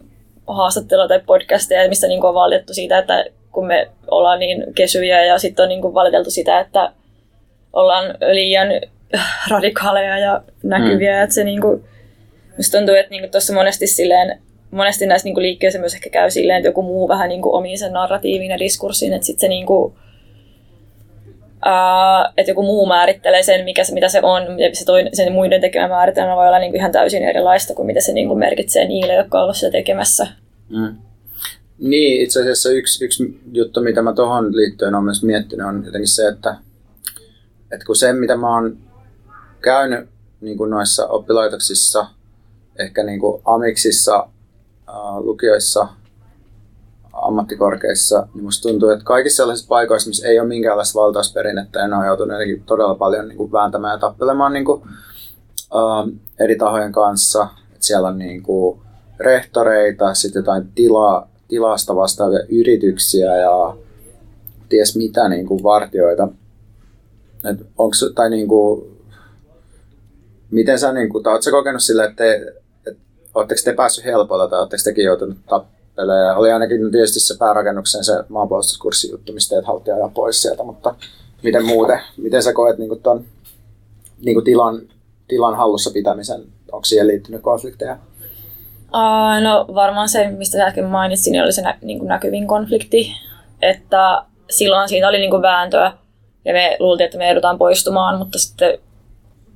haastatteluja 0.47 1.07
tai 1.07 1.19
podcasteja, 1.25 1.89
mistä 1.89 2.07
niin 2.07 2.21
kuin 2.21 2.29
on 2.29 2.35
valitettu 2.35 2.73
siitä, 2.73 2.97
että 2.97 3.25
kun 3.53 3.67
me 3.67 3.87
ollaan 4.11 4.39
niin 4.39 4.63
kesyjä 4.75 5.25
ja 5.25 5.37
sitten 5.37 5.63
on 5.63 5.69
niin 5.69 5.81
kuin 5.81 5.93
valiteltu 5.93 6.31
sitä, 6.31 6.59
että 6.59 6.91
ollaan 7.73 8.15
liian 8.31 8.67
radikaaleja 9.51 10.17
ja 10.17 10.41
näkyviä. 10.63 11.17
Mm. 11.17 11.23
Että 11.23 11.35
se 11.35 11.43
niin 11.43 11.61
kuin, 11.61 11.83
musta 12.57 12.77
tuntuu, 12.77 12.95
että 12.95 13.09
niin 13.09 13.31
tuossa 13.31 13.53
monesti 13.53 13.87
silleen, 13.87 14.39
monesti 14.71 15.05
näissä 15.05 15.25
niin 15.25 15.33
kuin 15.33 15.43
liikkeissä 15.43 15.79
myös 15.79 15.93
ehkä 15.93 16.09
käy 16.09 16.31
silleen, 16.31 16.57
että 16.57 16.69
joku 16.69 16.81
muu 16.81 17.07
vähän 17.07 17.29
niin 17.29 17.41
kuin 17.41 17.55
omiin 17.55 17.79
sen 17.79 17.93
narratiivin 17.93 18.51
ja 18.51 18.59
diskurssin, 18.59 19.13
että 19.13 19.25
sitten 19.25 19.41
se 19.41 19.47
niin 19.47 19.65
kuin, 19.65 19.93
Uh, 21.65 22.33
että 22.37 22.51
joku 22.51 22.63
muu 22.63 22.85
määrittelee 22.85 23.43
sen, 23.43 23.65
mikä 23.65 23.83
se, 23.83 23.93
mitä 23.93 24.09
se 24.09 24.19
on, 24.23 24.59
ja 24.59 24.75
se 24.75 24.85
toinen, 24.85 25.15
sen 25.15 25.33
muiden 25.33 25.61
tekemä 25.61 25.87
määritelmä 25.87 26.35
voi 26.35 26.47
olla 26.47 26.59
niin 26.59 26.71
kuin 26.71 26.79
ihan 26.79 26.91
täysin 26.91 27.23
erilaista 27.23 27.73
kuin 27.73 27.85
mitä 27.85 28.01
se 28.01 28.13
niin 28.13 28.27
kuin 28.27 28.39
merkitsee 28.39 28.87
niille, 28.87 29.13
jotka 29.13 29.41
ovat 29.41 29.55
sitä 29.55 29.71
tekemässä. 29.71 30.27
Mm. 30.69 30.97
Niin, 31.83 32.21
itse 32.21 32.41
asiassa 32.41 32.69
yksi, 32.69 33.05
yksi 33.05 33.41
juttu, 33.51 33.81
mitä 33.81 34.01
mä 34.01 34.13
tuohon 34.13 34.55
liittyen 34.55 34.95
olen 34.95 35.03
myös 35.03 35.23
miettinyt, 35.23 35.67
on 35.67 35.85
jotenkin 35.85 36.07
se, 36.07 36.27
että, 36.27 36.55
että 37.71 37.85
kun 37.85 37.95
se, 37.95 38.13
mitä 38.13 38.37
mä 38.37 38.55
oon 38.55 38.77
käynyt 39.61 40.09
niin 40.41 40.57
kuin 40.57 40.69
noissa 40.69 41.07
oppilaitoksissa, 41.07 42.05
ehkä 42.79 43.03
niin 43.03 43.19
kuin 43.19 43.41
amiksissa, 43.45 44.29
lukioissa, 45.19 45.87
ammattikorkeissa, 47.13 48.27
niin 48.33 48.43
musta 48.43 48.69
tuntuu, 48.69 48.89
että 48.89 49.05
kaikissa 49.05 49.37
sellaisissa 49.37 49.69
paikoissa, 49.69 50.09
missä 50.09 50.27
ei 50.27 50.39
ole 50.39 50.47
minkäänlaista 50.47 50.99
valtausperinnettä, 50.99 51.79
ja 51.79 51.87
ne 51.87 51.95
on 51.95 52.05
joutunut 52.05 52.37
todella 52.65 52.95
paljon 52.95 53.27
niin 53.27 53.37
kuin 53.37 53.51
vääntämään 53.51 53.93
ja 53.93 53.99
tappelemaan 53.99 54.53
niin 54.53 54.65
kuin, 54.65 54.81
uh, 55.73 56.13
eri 56.39 56.55
tahojen 56.55 56.91
kanssa. 56.91 57.47
Et 57.75 57.83
siellä 57.83 58.07
on 58.07 58.19
niin 58.19 58.43
kuin, 58.43 58.79
rehtoreita, 59.19 60.13
sitten 60.13 60.39
jotain 60.39 60.67
tila, 60.75 61.32
tilasta 61.47 61.95
vastaavia 61.95 62.39
yrityksiä 62.49 63.37
ja 63.37 63.77
ties 64.69 64.95
mitä 64.95 65.29
niin 65.29 65.45
kuin 65.45 65.63
vartioita. 65.63 66.27
Et 67.51 67.67
onks, 67.77 68.05
tai 68.15 68.29
niin 68.29 68.47
kuin, 68.47 68.99
miten 70.51 70.79
sä, 70.79 70.93
niin 70.93 71.09
kuin, 71.09 71.27
ootko 71.27 71.51
kokenut 71.51 71.83
sille, 71.83 72.05
että 72.05 72.15
te, 72.15 72.53
et, 72.87 72.97
te 73.63 73.73
päässyt 73.73 74.05
helpolla 74.05 74.47
tai 74.47 74.59
ootteko 74.59 74.81
tekin 74.83 75.05
joutunut 75.05 75.37
tappelemaan? 75.49 76.37
Oli 76.37 76.51
ainakin 76.51 76.91
tietysti 76.91 77.19
se 77.19 77.37
päärakennuksen 77.37 78.03
se 78.03 78.13
maanpuolustuskurssi 78.29 79.11
juttu, 79.11 79.33
mistä 79.33 79.55
teet 79.55 79.65
haluttiin 79.65 79.95
ajaa 79.95 80.11
pois 80.15 80.41
sieltä, 80.41 80.63
mutta 80.63 80.95
miten 81.43 81.65
muuten? 81.65 81.99
Miten 82.17 82.43
sä 82.43 82.53
koet 82.53 82.77
niin 82.77 82.89
kuin 82.89 83.01
ton, 83.01 83.25
niin 84.21 84.35
kuin 84.35 84.45
tilan, 84.45 84.81
tilan 85.27 85.57
hallussa 85.57 85.91
pitämisen? 85.91 86.41
Onko 86.71 86.85
siihen 86.85 87.07
liittynyt 87.07 87.41
konflikteja? 87.41 87.97
Uh, 88.93 89.43
no 89.43 89.65
varmaan 89.75 90.09
se, 90.09 90.27
mistä 90.27 90.65
äsken 90.65 90.85
mainitsin, 90.85 91.31
niin 91.31 91.43
oli 91.43 91.51
se 91.51 91.61
nä- 91.61 91.77
niin 91.81 91.99
kuin 91.99 92.09
näkyvin 92.09 92.47
konflikti. 92.47 93.11
Että 93.61 94.23
silloin 94.49 94.89
siitä 94.89 95.07
oli 95.07 95.19
niin 95.19 95.31
kuin 95.31 95.41
vääntöä 95.41 95.93
ja 96.45 96.53
me 96.53 96.77
luultiin, 96.79 97.05
että 97.05 97.17
me 97.17 97.27
joudutaan 97.27 97.57
poistumaan, 97.57 98.17
mutta 98.17 98.39
sitten 98.39 98.77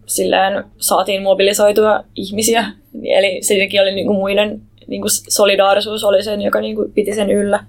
silleen 0.05 0.63
saatiin 0.77 1.23
mobilisoitua 1.23 2.03
ihmisiä. 2.15 2.65
Eli 3.03 3.43
siinäkin 3.43 3.81
oli 3.81 3.95
niin 3.95 4.07
kuin 4.07 4.17
muiden 4.17 4.61
niin 4.87 5.01
kuin 5.01 5.11
solidaarisuus 5.29 6.03
oli 6.03 6.23
sen, 6.23 6.41
joka 6.41 6.61
niin 6.61 6.75
kuin 6.75 6.91
piti 6.93 7.15
sen 7.15 7.31
yllä. 7.31 7.63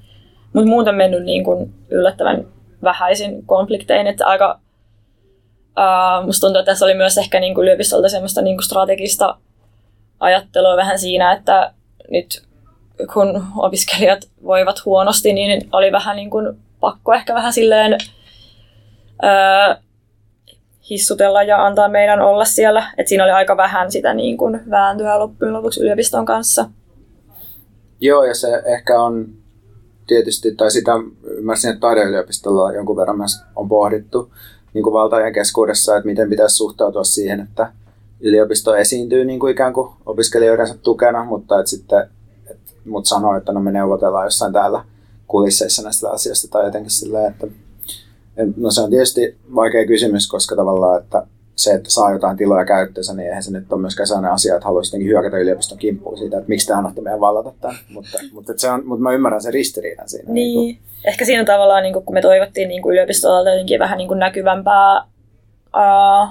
Mutta 0.53 0.69
muuten 0.69 0.95
mennyt 0.95 1.25
niin 1.25 1.45
kuin 1.45 1.75
yllättävän 1.91 2.47
vähäisin 2.83 3.47
konfliktein, 3.47 4.07
että 4.07 4.27
aika 4.27 4.61
Uh, 5.79 6.27
musta 6.27 6.47
tuntuu, 6.47 6.61
että 6.61 6.73
tässä 6.73 6.85
oli 6.85 6.95
myös 6.95 7.19
ehkä 7.19 7.41
niin 7.41 7.55
kuin 7.55 7.62
yliopistolta 7.62 8.09
semmoista 8.09 8.43
niin 8.43 8.57
kuin 8.57 8.64
strategista 8.64 9.37
ajattelua 10.21 10.77
vähän 10.77 10.99
siinä, 10.99 11.33
että 11.33 11.73
nyt 12.11 12.43
kun 13.12 13.45
opiskelijat 13.57 14.29
voivat 14.45 14.85
huonosti, 14.85 15.33
niin 15.33 15.69
oli 15.73 15.93
vähän 15.93 16.16
niin 16.16 16.31
kuin 16.31 16.59
pakko 16.81 17.14
ehkä 17.14 17.35
vähän 17.35 17.53
silleen 17.53 17.99
öö, 19.25 19.75
hissutella 20.91 21.43
ja 21.43 21.66
antaa 21.66 21.89
meidän 21.89 22.21
olla 22.21 22.45
siellä. 22.45 22.91
Et 22.99 23.09
siinä 23.09 23.25
oli 23.25 23.33
aika 23.33 23.57
vähän 23.57 23.93
sitä 23.93 24.14
niin 24.14 24.37
kuin 24.37 24.61
vääntöä 24.71 25.19
loppujen 25.19 25.55
lopuksi 25.55 25.81
yliopiston 25.81 26.25
kanssa. 26.25 26.71
Joo, 28.01 28.25
ja 28.25 28.35
se 28.35 28.62
ehkä 28.66 29.01
on 29.01 29.29
tietysti, 30.07 30.55
tai 30.55 30.71
sitä 30.71 30.93
ymmärsin, 31.25 31.71
että 31.71 31.81
taideyliopistolla 31.81 32.73
jonkun 32.73 32.97
verran 32.97 33.19
myös 33.19 33.43
on 33.57 33.69
pohdittu 33.69 34.33
niin 34.75 34.83
kuin 34.83 34.95
valtajan 34.95 35.33
keskuudessa, 35.33 35.97
että 35.97 36.07
miten 36.07 36.31
pitäisi 36.31 36.57
suhtautua 36.57 37.05
siihen, 37.05 37.41
että 37.41 37.73
yliopisto 38.21 38.77
esiintyy 38.77 39.25
niin 39.25 39.41
kuin 39.41 39.53
ikään 39.53 39.73
kuin 39.73 39.93
opiskelijoidensa 40.07 40.75
tukena, 40.83 41.25
mutta 41.25 41.59
että 41.59 41.71
sitten 41.71 42.11
et, 42.51 42.59
mut 42.85 43.07
sanoo, 43.07 43.37
että 43.37 43.53
no 43.53 43.61
me 43.61 43.73
neuvotellaan 43.73 44.27
jossain 44.27 44.53
täällä 44.53 44.85
kulisseissa 45.27 45.83
näistä 45.83 46.11
asioista 46.11 46.49
tai 46.49 46.64
jotenkin 46.64 46.91
silleen, 46.91 47.33
että 47.33 47.47
no 48.57 48.71
se 48.71 48.81
on 48.81 48.91
tietysti 48.91 49.37
vaikea 49.55 49.87
kysymys, 49.87 50.29
koska 50.29 50.57
tavallaan, 50.57 51.03
että 51.03 51.27
se, 51.57 51.73
että 51.73 51.91
saa 51.91 52.12
jotain 52.12 52.37
tiloja 52.37 52.64
käyttöönsä, 52.64 53.14
niin 53.14 53.29
eihän 53.29 53.43
se 53.43 53.53
nyt 53.53 53.73
ole 53.73 53.81
myöskään 53.81 54.07
sellainen 54.07 54.33
asia, 54.33 54.55
että 54.55 54.64
haluaisi 54.64 54.89
jotenkin 54.89 55.09
hyökätä 55.09 55.39
yliopiston 55.39 55.79
kimppuun 55.79 56.19
siitä, 56.19 56.39
että 56.39 56.49
miksi 56.49 56.66
te 56.66 56.73
annatte 56.73 57.01
meidän 57.01 57.21
vallata 57.21 57.53
tämän. 57.61 57.77
Mutta, 57.91 58.19
mutta, 58.33 58.53
se 58.57 58.71
on, 58.71 58.87
mutta 58.87 59.03
mä 59.03 59.12
ymmärrän 59.12 59.43
sen 59.43 59.55
ristiriidan 59.55 60.09
siinä. 60.09 60.33
Niin. 60.33 60.35
niin 60.35 60.79
kuin. 60.79 60.89
Ehkä 61.05 61.25
siinä 61.25 61.45
tavallaan, 61.45 61.83
niin 61.83 61.93
kuin, 61.93 62.05
kun 62.05 62.14
me 62.14 62.21
toivottiin 62.21 62.69
niin 62.69 62.83
yliopistolta 62.89 63.51
jotenkin 63.51 63.79
vähän 63.79 63.99
niin 63.99 64.09
kuin 64.09 64.19
näkyvämpää 64.19 65.03
uh, 65.77 66.29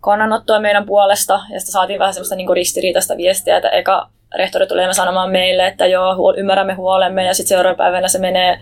kannanottoa 0.00 0.60
meidän 0.60 0.86
puolesta, 0.86 1.32
ja 1.32 1.60
sitten 1.60 1.72
saatiin 1.72 1.98
vähän 1.98 2.14
semmoista 2.14 2.36
niin 2.36 2.54
ristiriitaista 2.54 3.16
viestiä, 3.16 3.56
että 3.56 3.68
eka 3.68 4.08
rehtori 4.34 4.66
tulee 4.66 4.92
sanomaan 4.92 5.30
meille, 5.30 5.66
että 5.66 5.86
joo, 5.86 6.14
huol- 6.14 6.38
ymmärrämme 6.38 6.74
huolemme, 6.74 7.24
ja 7.24 7.34
sitten 7.34 7.48
seuraavana 7.48 7.76
päivänä 7.76 8.08
se 8.08 8.18
menee 8.18 8.60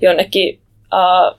jonnekin, 0.00 0.60
uh, 0.94 1.38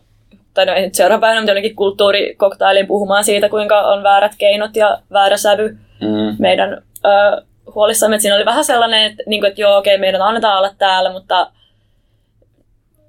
tai 0.54 0.66
no 0.66 0.74
ei 0.74 0.82
nyt 0.82 0.96
seuraavana 0.96 1.22
päivänä, 1.22 1.42
mutta 1.42 1.52
jonnekin 1.52 1.76
kulttuurikoktailiin 1.76 2.88
puhumaan 2.88 3.24
siitä, 3.24 3.50
kuinka 3.50 3.82
on 3.82 4.04
väärät 4.04 4.32
keinot 4.38 4.76
ja 4.76 5.00
väärä 5.12 5.38
sävy 5.38 5.78
mm. 6.02 6.36
meidän 6.40 6.74
uh, 7.06 7.48
huolissamme. 7.76 8.16
Et 8.16 8.22
siinä 8.22 8.36
oli 8.36 8.46
vähän 8.46 8.66
sellainen, 8.66 9.12
että, 9.12 9.24
niin 9.26 9.42
kuin, 9.42 9.48
että 9.50 9.62
joo, 9.62 9.78
okei, 9.78 9.98
meidän 9.98 10.22
annetaan 10.22 10.58
olla 10.58 10.74
täällä, 10.78 11.12
mutta 11.12 11.52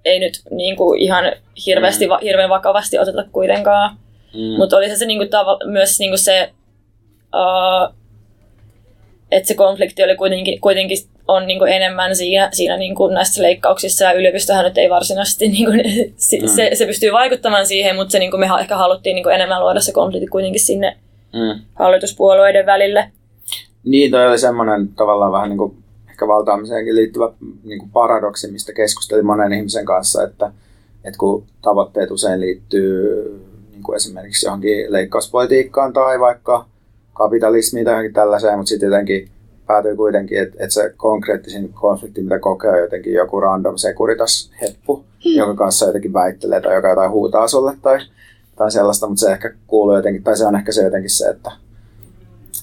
ei 0.05 0.21
nyt 0.21 0.33
niin 0.51 0.77
kuin, 0.77 1.01
ihan 1.01 1.25
hirveästi, 1.67 2.07
mm. 2.07 2.13
hirveän 2.23 2.51
vakavasti 2.51 2.99
oteta 2.99 3.25
kuitenkaan. 3.33 3.97
Mm. 4.35 4.57
Mutta 4.59 4.77
oli 4.77 4.89
se, 4.89 4.97
se 4.97 5.07
niinku, 5.07 5.27
tava, 5.31 5.59
myös 5.65 5.99
niinku 5.99 6.17
se, 6.17 6.51
uh, 7.35 7.95
että 9.31 9.49
se 9.49 9.55
konflikti 9.55 10.05
oli 10.05 10.17
kuitenkin, 10.17 10.61
kuitenkin 10.61 10.99
on 11.29 11.47
niinku 11.47 11.65
enemmän 11.65 12.17
siinä, 12.17 12.49
siinä 12.53 12.77
niinku 12.77 13.09
näissä 13.09 13.43
leikkauksissa 13.43 14.05
ja 14.05 14.13
yliopistohan 14.13 14.65
nyt 14.65 14.79
ei 14.79 14.91
varsinaisesti, 14.91 15.49
niinku, 15.49 15.73
se, 16.17 16.39
mm. 16.41 16.49
se, 16.49 16.71
se 16.75 16.87
pystyy 16.87 17.13
vaikuttamaan 17.13 17.67
siihen, 17.67 17.97
mutta 17.97 18.13
se 18.13 18.19
niinku, 18.19 18.37
me 18.37 18.49
ehkä 18.61 18.77
haluttiin 18.77 19.15
niinku 19.15 19.29
enemmän 19.29 19.61
luoda 19.61 19.81
se 19.81 19.93
konflikti 19.93 20.27
kuitenkin 20.27 20.61
sinne 20.61 20.97
mm. 21.33 21.63
hallituspuolueiden 21.75 22.67
välille. 22.67 23.11
Niin, 23.85 24.11
toi 24.11 24.27
oli 24.27 24.39
semmoinen 24.39 24.89
tavallaan 24.89 25.33
vähän 25.33 25.49
niin 25.49 25.59
kuin 25.59 25.77
ehkä 26.11 26.27
valtaamiseenkin 26.27 26.97
liittyvä 26.97 27.33
niin 27.65 27.79
kuin 27.79 27.91
paradoksi, 27.91 28.51
mistä 28.51 28.73
keskustelin 28.73 29.27
monen 29.27 29.53
ihmisen 29.53 29.85
kanssa, 29.85 30.25
että, 30.25 30.53
että 31.05 31.19
kun 31.19 31.45
tavoitteet 31.63 32.11
usein 32.11 32.41
liittyy 32.41 33.50
niin 33.81 33.85
kuin 33.85 33.97
esimerkiksi 33.97 34.47
johonkin 34.47 34.93
leikkauspolitiikkaan 34.93 35.93
tai 35.93 36.21
vaikka 36.21 36.67
kapitalismiin 37.13 37.85
tai 37.85 37.93
johonkin 37.93 38.13
tällaiseen, 38.13 38.59
mutta 38.59 38.69
sitten 38.69 38.87
jotenkin 38.87 39.29
päätyy 39.67 39.97
kuitenkin, 39.97 40.39
että, 40.39 40.57
että 40.61 40.75
se 40.75 40.93
konkreettisin 40.97 41.73
konflikti, 41.73 42.23
mitä 42.23 42.39
kokee, 42.39 42.71
on 42.71 42.81
jotenkin 42.81 43.13
joku 43.13 43.41
random 43.41 43.77
sekuritas 43.77 44.51
heppu, 44.63 44.97
hmm. 44.97 45.37
jonka 45.37 45.55
kanssa 45.55 45.87
jotenkin 45.87 46.13
väittelee 46.13 46.61
tai 46.61 46.75
joka 46.75 46.89
jotain 46.89 47.11
huutaa 47.11 47.49
sulle 47.49 47.77
tai, 47.83 47.99
tai 48.57 48.71
sellaista, 48.71 49.07
mutta 49.07 49.21
se 49.21 49.33
ehkä 49.33 49.55
kuuluu 49.67 49.97
jotenkin, 49.97 50.23
tai 50.23 50.37
se 50.37 50.47
on 50.47 50.57
ehkä 50.57 50.73
se 50.73 50.83
jotenkin 50.83 51.11
se, 51.11 51.29
että, 51.29 51.53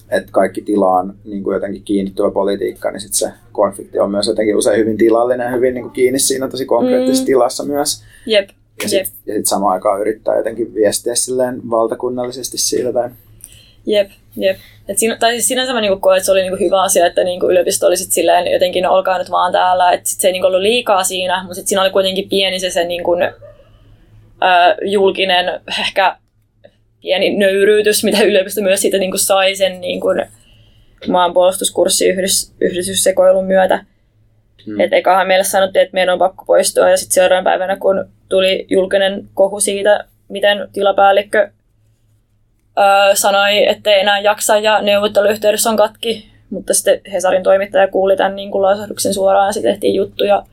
että 0.09 0.32
kaikki 0.32 0.61
tilaan 0.61 1.13
niin 1.26 1.43
kuin 1.43 1.53
jotenkin 1.53 1.84
kiinnittyvä 1.84 2.32
politiikka, 2.32 2.91
niin 2.91 3.01
sitten 3.01 3.18
se 3.18 3.32
konflikti 3.51 3.99
on 3.99 4.11
myös 4.11 4.28
jotenkin 4.28 4.57
usein 4.57 4.80
hyvin 4.80 4.97
tilallinen 4.97 5.45
ja 5.45 5.51
hyvin 5.51 5.74
niin 5.74 5.84
kuin 5.84 5.93
kiinni 5.93 6.20
siinä 6.20 6.47
tosi 6.47 6.65
konkreettisessa 6.65 7.24
mm. 7.24 7.26
tilassa 7.26 7.65
myös. 7.65 8.03
Jep. 8.26 8.49
Ja 8.84 8.90
sitten 8.90 9.36
sit 9.36 9.46
samaan 9.46 9.74
aikaan 9.74 10.02
yrittää 10.02 10.38
jotenkin 10.38 10.74
viestiä 10.74 11.16
silleen 11.16 11.70
valtakunnallisesti. 11.70 12.58
Tai... 12.94 13.10
Jep, 13.86 14.10
jep. 14.36 14.58
Et 14.88 14.98
siinä, 14.98 15.18
tai 15.18 15.32
siis 15.32 15.48
sinänsä 15.48 15.74
mä 15.74 15.82
niinku 15.82 16.00
koen, 16.00 16.18
että 16.18 16.26
se 16.26 16.32
oli 16.32 16.42
niinku 16.42 16.64
hyvä 16.66 16.82
asia, 16.82 17.06
että 17.06 17.24
niinku 17.24 17.50
yliopisto 17.50 17.88
oli 17.88 17.98
sit 17.98 18.12
silleen 18.12 18.52
jotenkin, 18.52 18.84
no 18.84 18.94
olkaa 18.94 19.18
nyt 19.18 19.32
vaan 19.32 19.52
täällä. 19.52 19.92
Että 19.92 20.10
sit 20.10 20.20
se 20.20 20.28
ei 20.28 20.32
niinku 20.32 20.48
ollut 20.48 20.62
liikaa 20.62 21.04
siinä, 21.04 21.44
mutta 21.44 21.56
sit 21.56 21.68
siinä 21.68 21.82
oli 21.82 21.90
kuitenkin 21.90 22.30
pieni 22.30 22.60
se, 22.60 22.70
se 22.70 22.84
niinku, 22.84 23.16
ö, 23.22 23.28
julkinen 24.86 25.62
ehkä 25.80 26.18
pieni 27.02 27.38
nöyryytys, 27.38 28.04
mitä 28.04 28.24
yliopisto 28.24 28.62
myös 28.62 28.82
siitä 28.82 28.98
niinku 28.98 29.18
sai 29.18 29.56
sen 29.56 29.82
niinku 29.82 30.08
maanpuolustuskurssi 31.08 32.08
yhdys, 32.08 32.54
yhdistyssekoilun 32.62 33.46
myötä. 33.46 33.86
Hmm. 34.66 34.80
Että 34.80 34.95
ekahan 34.95 35.28
meille 35.28 35.43
sanottiin, 35.43 35.84
että 35.84 35.93
meidän 35.93 36.14
on 36.14 36.20
pakko 36.20 36.45
poistua 36.45 36.89
ja 36.89 36.97
sitten 36.97 37.14
seuraavana 37.14 37.49
päivänä, 37.49 37.76
kun 37.76 38.05
tuli 38.30 38.66
julkinen 38.70 39.30
kohu 39.34 39.60
siitä, 39.60 40.05
miten 40.30 40.70
tilapäällikkö 40.74 41.49
öö, 42.80 43.16
sanoi, 43.16 43.68
että 43.68 43.89
ei 43.89 43.99
enää 43.99 44.20
jaksa 44.20 44.58
ja 44.58 44.82
neuvotteluyhteydessä 44.82 45.70
on 45.70 45.76
katki, 45.76 46.32
mutta 46.49 46.74
sitten 46.74 47.01
Hesarin 47.12 47.43
toimittaja 47.43 47.88
kuuli 47.88 48.16
tämän 48.16 48.36
niin 48.36 48.51
kuin 48.51 48.62
lausahduksen 48.62 49.14
suoraan 49.14 49.47
ja 49.47 49.51
sitten 49.51 49.72
tehtiin 49.72 49.95
juttu 49.95 50.24
ja 50.24 50.43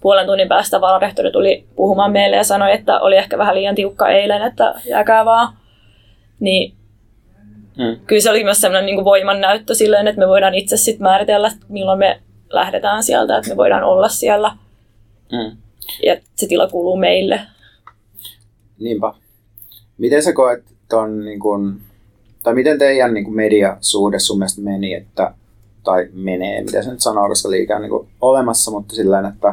puolen 0.00 0.26
tunnin 0.26 0.48
päästä 0.48 0.80
vararehtori 0.80 1.32
tuli 1.32 1.66
puhumaan 1.76 2.12
meille 2.12 2.36
ja 2.36 2.44
sanoi, 2.44 2.72
että 2.72 3.00
oli 3.00 3.16
ehkä 3.16 3.38
vähän 3.38 3.54
liian 3.54 3.74
tiukka 3.74 4.08
eilen, 4.08 4.42
että 4.42 4.74
jääkää 4.88 5.24
vaan. 5.24 5.52
Niin 6.40 6.74
mm. 7.78 7.96
kyllä 8.06 8.22
se 8.22 8.30
oli 8.30 8.44
myös 8.44 8.60
sellainen 8.60 8.86
niin 8.86 9.04
voiman 9.04 9.40
näyttö 9.40 9.74
silleen, 9.74 10.08
että 10.08 10.20
me 10.20 10.28
voidaan 10.28 10.54
itse 10.54 10.76
sitten 10.76 11.02
määritellä, 11.02 11.50
milloin 11.68 11.98
me 11.98 12.20
lähdetään 12.50 13.02
sieltä, 13.02 13.38
että 13.38 13.50
me 13.50 13.56
voidaan 13.56 13.84
olla 13.84 14.08
siellä. 14.08 14.56
Mm. 15.32 15.56
Ja 16.06 16.16
se 16.36 16.46
tila 16.46 16.68
kuuluu 16.68 16.96
meille. 16.96 17.40
Niinpä. 18.78 19.14
Miten 19.98 20.22
sä 20.22 20.32
koet 20.32 20.64
ton, 20.88 21.24
niin 21.24 21.40
kun, 21.40 21.80
tai 22.42 22.54
miten 22.54 22.78
teidän 22.78 23.14
niin 23.14 23.34
mediasuhde 23.34 24.18
sun 24.18 24.38
mielestä 24.38 24.60
meni, 24.60 24.94
että, 24.94 25.34
tai 25.84 26.08
menee, 26.12 26.62
mitä 26.62 26.82
se 26.82 26.90
nyt 26.90 27.00
sanoo, 27.00 27.28
koska 27.28 27.50
liikaa 27.50 27.78
niin 27.78 28.08
olemassa, 28.20 28.70
mutta 28.70 28.94
sillä 28.94 29.28
että 29.28 29.48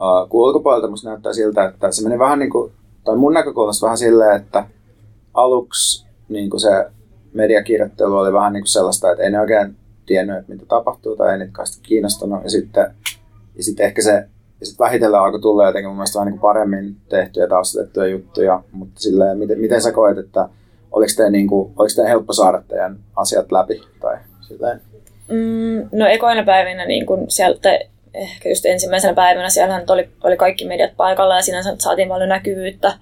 uh, 0.00 0.28
kun 0.28 0.48
ulkopuolelta 0.48 0.90
musta 0.90 1.08
näyttää 1.08 1.32
siltä, 1.32 1.64
että 1.64 1.92
se 1.92 2.02
meni 2.02 2.18
vähän 2.18 2.38
niin 2.38 2.50
kuin, 2.50 2.72
tai 3.04 3.16
mun 3.16 3.34
näkökulmasta 3.34 3.86
vähän 3.86 3.98
silleen, 3.98 4.36
että 4.36 4.66
aluksi 5.34 6.06
niin 6.28 6.50
kuin 6.50 6.60
se 6.60 6.86
mediakirjoittelu 7.32 8.16
oli 8.16 8.32
vähän 8.32 8.52
niin 8.52 8.62
kuin 8.62 8.68
sellaista, 8.68 9.10
että 9.10 9.24
ei 9.24 9.30
ne 9.30 9.40
oikein 9.40 9.76
tiennyt, 10.10 10.38
että 10.38 10.52
mitä 10.52 10.66
tapahtuu 10.66 11.16
tai 11.16 11.32
ei 11.32 11.38
niitä 11.38 11.62
kiinnostunut. 11.82 12.42
Ja 12.44 12.50
sitten, 12.50 12.94
ja 13.56 13.62
sitten 13.64 13.86
ehkä 13.86 14.02
se 14.02 14.24
ja 14.60 14.66
sitten 14.66 14.84
vähitellen 14.84 15.20
alkoi 15.20 15.40
tulla 15.40 15.66
jotenkin 15.66 15.88
mun 15.88 15.96
mielestä 15.96 16.18
vähän 16.18 16.26
niin 16.26 16.40
kuin 16.40 16.48
paremmin 16.48 16.96
tehtyjä 17.08 17.48
taustatettuja 17.48 18.06
juttuja, 18.06 18.62
mutta 18.72 19.00
silleen, 19.00 19.38
miten, 19.38 19.60
miten 19.60 19.82
sä 19.82 19.92
koet, 19.92 20.18
että 20.18 20.48
oliko 20.92 21.12
teidän, 21.16 21.32
niin 21.32 21.48
kuin, 21.48 21.72
oliko 21.76 21.92
teidän 21.94 22.10
helppo 22.10 22.32
saada 22.32 22.62
teidän 22.68 22.98
asiat 23.16 23.52
läpi? 23.52 23.82
Tai 24.00 24.16
silleen? 24.40 24.80
Mm, 25.28 25.88
no 25.92 26.06
ekoina 26.06 26.44
päivinä 26.44 26.86
niin 26.86 27.06
kun 27.06 27.24
sieltä, 27.28 27.78
ehkä 28.14 28.48
just 28.48 28.66
ensimmäisenä 28.66 29.14
päivänä 29.14 29.48
siellähän 29.48 29.84
oli, 29.88 30.08
oli 30.24 30.36
kaikki 30.36 30.66
mediat 30.66 30.96
paikalla 30.96 31.36
ja 31.36 31.42
sinänsä 31.42 31.76
saatiin 31.78 32.08
paljon 32.08 32.28
näkyvyyttä. 32.28 32.92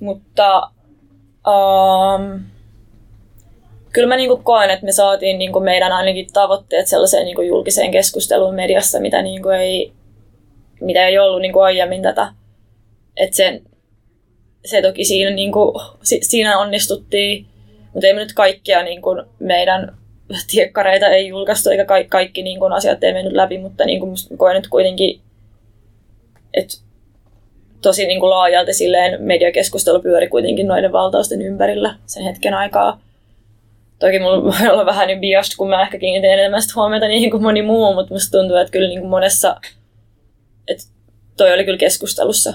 Mutta 0.00 0.70
um, 1.46 2.40
kyllä 3.92 4.08
mä 4.08 4.16
niin 4.16 4.42
koen, 4.42 4.70
että 4.70 4.86
me 4.86 4.92
saatiin 4.92 5.38
niin 5.38 5.62
meidän 5.62 5.92
ainakin 5.92 6.26
tavoitteet 6.32 6.86
sellaiseen 6.86 7.24
niin 7.24 7.48
julkiseen 7.48 7.90
keskusteluun 7.90 8.54
mediassa, 8.54 9.00
mitä, 9.00 9.22
niin 9.22 9.50
ei, 9.60 9.92
mitä 10.80 11.06
ei 11.06 11.18
ollut 11.18 11.40
niin 11.40 11.62
aiemmin 11.62 12.02
tätä. 12.02 12.32
Että 13.16 13.36
se, 13.36 13.62
se 14.64 14.82
toki 14.82 15.04
siinä, 15.04 15.30
niin 15.30 15.52
kuin, 15.52 15.74
siinä 16.02 16.58
onnistuttiin, 16.58 17.46
mutta 17.92 18.06
ei 18.06 18.14
me 18.14 18.20
nyt 18.20 18.32
kaikkia 18.32 18.82
niin 18.82 19.02
kuin 19.02 19.22
meidän 19.38 19.96
tiekkareita 20.50 21.06
ei 21.06 21.28
julkaistu, 21.28 21.70
eikä 21.70 21.84
kaikki, 21.84 22.08
kaikki 22.08 22.42
niin 22.42 22.58
kuin, 22.58 22.72
asiat 22.72 23.04
ei 23.04 23.12
mennyt 23.12 23.32
läpi, 23.32 23.58
mutta 23.58 23.84
niin 23.84 24.00
kuin, 24.00 24.14
koen 24.36 24.56
nyt 24.56 24.68
kuitenkin, 24.68 25.20
että 26.54 26.76
tosi 27.82 28.06
niin 28.06 28.20
kuin 28.20 28.30
laajalti 28.30 28.74
silleen 28.74 29.22
mediakeskustelu 29.22 30.00
pyöri 30.00 30.28
kuitenkin 30.28 30.66
noiden 30.66 30.92
valtausten 30.92 31.42
ympärillä 31.42 31.94
sen 32.06 32.24
hetken 32.24 32.54
aikaa. 32.54 33.00
Toki 34.02 34.18
mulla 34.18 34.44
voi 34.60 34.68
olla 34.72 34.86
vähän 34.86 35.06
niin 35.06 35.20
biased, 35.20 35.56
kun 35.56 35.68
mä 35.68 35.82
ehkä 35.82 35.98
kiinnitin 35.98 36.30
enemmän 36.30 36.62
huomiota 36.76 37.08
niihin 37.08 37.30
kuin 37.30 37.42
moni 37.42 37.62
muu, 37.62 37.94
mutta 37.94 38.14
musta 38.14 38.38
tuntuu, 38.38 38.56
että 38.56 38.72
kyllä 38.72 38.88
niin 38.88 39.00
kuin 39.00 39.10
monessa, 39.10 39.56
että 40.68 40.84
toi 41.36 41.54
oli 41.54 41.64
kyllä 41.64 41.78
keskustelussa. 41.78 42.54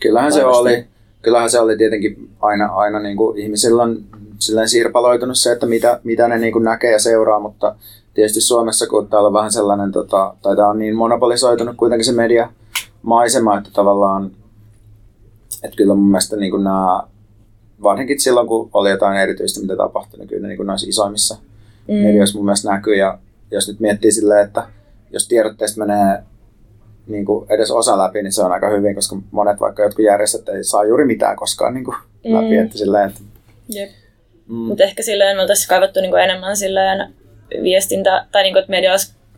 Kyllähän 0.00 0.32
se 0.32 0.44
oli. 0.44 0.86
Kyllähän 1.22 1.50
se 1.50 1.60
oli 1.60 1.76
tietenkin 1.76 2.30
aina, 2.40 2.66
aina 2.66 3.00
niin 3.00 3.16
kuin 3.16 3.38
ihmisillä 3.38 3.82
on 3.82 4.04
silleen 4.38 4.68
sirpaloitunut 4.68 5.38
se, 5.38 5.52
että 5.52 5.66
mitä, 5.66 6.00
mitä 6.04 6.28
ne 6.28 6.38
niin 6.38 6.52
kuin 6.52 6.64
näkee 6.64 6.92
ja 6.92 6.98
seuraa, 6.98 7.40
mutta 7.40 7.74
tietysti 8.14 8.40
Suomessa, 8.40 8.86
kun 8.86 9.08
täällä 9.08 9.26
on 9.26 9.32
vähän 9.32 9.52
sellainen, 9.52 9.92
tota, 9.92 10.34
tai 10.42 10.56
tämä 10.56 10.68
on 10.68 10.78
niin 10.78 10.96
monopolisoitunut 10.96 11.76
kuitenkin 11.76 12.04
se 12.04 12.12
media 12.12 12.52
maisema, 13.02 13.58
että 13.58 13.70
tavallaan, 13.72 14.30
että 15.62 15.76
kyllä 15.76 15.94
mun 15.94 16.10
mielestä 16.10 16.36
niin 16.36 16.50
kuin 16.50 16.64
nämä, 16.64 17.02
varsinkin 17.82 18.20
silloin, 18.20 18.46
kun 18.46 18.70
oli 18.72 18.90
jotain 18.90 19.20
erityistä, 19.20 19.60
mitä 19.60 19.76
tapahtui, 19.76 20.18
niin 20.18 20.28
kyllä 20.28 20.42
ne 20.42 20.48
niin 20.48 20.56
kuin 20.56 20.66
näissä 20.66 20.88
isoimmissa 20.88 21.36
mm. 21.88 21.94
medioissa 21.94 22.38
mun 22.38 22.44
mielestä 22.44 22.70
näkyy, 22.70 22.96
ja 22.96 23.18
jos 23.50 23.68
nyt 23.68 23.80
miettii 23.80 24.12
silleen, 24.12 24.46
että 24.46 24.66
jos 25.10 25.28
tiedotteista 25.28 25.86
menee 25.86 26.22
niin 27.06 27.24
kuin 27.24 27.46
edes 27.50 27.70
osa 27.70 27.98
läpi, 27.98 28.22
niin 28.22 28.32
se 28.32 28.42
on 28.42 28.52
aika 28.52 28.68
hyvin, 28.68 28.94
koska 28.94 29.16
monet 29.30 29.60
vaikka 29.60 29.82
jotkut 29.82 30.04
järjestöt 30.04 30.48
ei 30.48 30.64
saa 30.64 30.84
juuri 30.84 31.04
mitään 31.04 31.36
koskaan 31.36 31.74
niin 31.74 31.84
kuin 31.84 31.96
läpi, 32.24 32.56
mm. 32.56 32.64
että 32.64 32.78
silleen, 32.78 33.08
että 33.08 33.20
Jep. 33.68 33.90
Mm. 34.48 34.54
Mutta 34.54 34.84
ehkä 34.84 35.02
silleen 35.02 35.36
me 35.36 35.40
oltaisiin 35.42 35.68
kaivattu 35.68 36.00
niinku 36.00 36.16
enemmän 36.16 36.56
silleen 36.56 37.14
viestintä, 37.62 38.26
tai 38.32 38.42
niinku, 38.42 38.58
että 38.58 38.70
media 38.70 38.92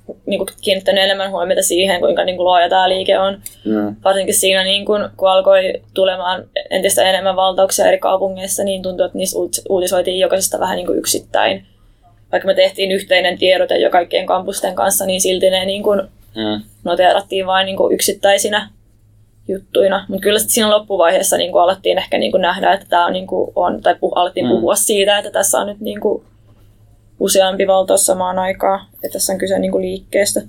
olisi 0.09 0.23
niinku 0.27 0.47
kiinnittänyt 0.61 1.05
enemmän 1.05 1.31
huomiota 1.31 1.63
siihen, 1.63 2.01
kuinka 2.01 2.25
niinku 2.25 2.45
laaja 2.45 2.69
tämä 2.69 2.89
liike 2.89 3.19
on. 3.19 3.39
Mm. 3.65 3.97
Varsinkin 4.05 4.35
siinä, 4.35 4.65
niinku, 4.65 4.93
kun 5.17 5.31
alkoi 5.31 5.73
tulemaan 5.95 6.45
entistä 6.71 7.03
enemmän 7.03 7.37
valtauksia 7.37 7.87
eri 7.87 7.99
kaupungeissa, 7.99 8.65
niin 8.65 8.83
tuntui, 8.83 9.07
että 9.07 9.19
niistä 9.19 9.39
uutisoitiin 9.69 10.19
jokaisesta 10.19 10.61
vähän 10.61 10.77
niinku 10.77 10.93
yksittäin. 10.93 11.67
Vaikka 12.33 12.47
me 12.47 12.55
tehtiin 12.55 12.93
yhteinen 12.93 13.39
tiedote 13.39 13.77
jo 13.77 13.91
kaikkien 13.91 14.27
kampusten 14.27 14.75
kanssa, 14.75 15.07
niin 15.07 15.21
silti 15.21 15.51
ne 15.51 15.65
niinku 15.65 15.95
mm. 16.35 16.63
noteerattiin 16.85 17.47
vain 17.47 17.67
niinku 17.67 17.91
yksittäisinä 17.91 18.71
juttuina. 19.49 20.05
Mutta 20.09 20.23
kyllä 20.23 20.39
siinä 20.39 20.71
loppuvaiheessa 20.71 21.37
niin 21.37 21.53
kuin 21.53 21.63
alettiin 21.63 21.99
ehkä 21.99 22.19
niin 22.19 22.33
kuin 22.33 22.41
nähdä, 22.41 22.73
että 22.73 22.87
tämä 22.89 23.07
on, 23.07 23.13
niin 23.13 23.27
kuin 23.27 23.53
on 23.55 23.83
tai 23.83 23.95
puh- 23.95 24.13
alettiin 24.15 24.47
mm. 24.47 24.53
puhua 24.53 24.75
siitä, 24.75 25.19
että 25.19 25.31
tässä 25.31 25.59
on 25.59 25.67
nyt 25.67 25.81
niin 25.81 26.01
kuin 26.01 26.25
useampi 27.21 27.67
valtaus 27.67 28.07
samaan 28.07 28.39
aikaan, 28.39 28.87
että 28.95 29.13
tässä 29.13 29.33
on 29.33 29.39
kyse 29.39 29.59
niin 29.59 29.73
kuin 29.73 29.83
liikkeestä. 29.83 30.43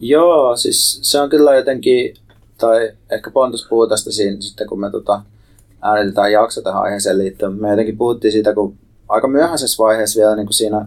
Joo, 0.00 0.56
siis 0.56 0.98
se 1.02 1.20
on 1.20 1.30
kyllä 1.30 1.54
jotenkin, 1.54 2.14
tai 2.58 2.90
ehkä 3.10 3.30
Pontus 3.30 3.66
puhuu 3.68 3.86
tästä 3.86 4.12
siinä 4.12 4.36
sitten, 4.40 4.66
kun 4.66 4.80
me 4.80 4.90
tota, 4.90 5.22
äänitetään 5.82 6.32
jakso 6.32 6.62
tähän 6.62 6.82
aiheeseen 6.82 7.18
liittyen. 7.18 7.52
Me 7.52 7.70
jotenkin 7.70 7.96
puhuttiin 7.96 8.32
siitä, 8.32 8.54
kun 8.54 8.74
aika 9.08 9.28
myöhäisessä 9.28 9.82
vaiheessa 9.82 10.20
vielä 10.20 10.36
niin 10.36 10.46
kuin 10.46 10.54
siinä 10.54 10.86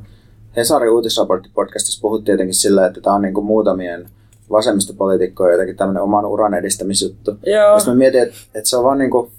Hesarin 0.55 0.91
uutisraportti 0.91 1.49
podcastissa 1.53 2.01
puhuttiin 2.01 2.34
jotenkin 2.34 2.55
sillä, 2.55 2.86
että 2.86 3.01
tämä 3.01 3.16
on 3.16 3.22
niin 3.22 3.34
kuin 3.34 3.45
muutamien 3.45 4.09
vasemmistopolitiikkoja 4.51 5.51
jotenkin 5.51 5.76
tämmöinen 5.76 6.03
oman 6.03 6.26
uran 6.26 6.53
edistämisjuttu. 6.53 7.38
Joo. 7.45 7.80
Sitten 7.80 7.93
mä 7.93 7.97
mietin, 7.97 8.22
että, 8.22 8.36
että 8.55 8.70
se 8.70 8.78
on 8.78 8.84
vaan 8.84 8.97
niinku, 8.97 9.32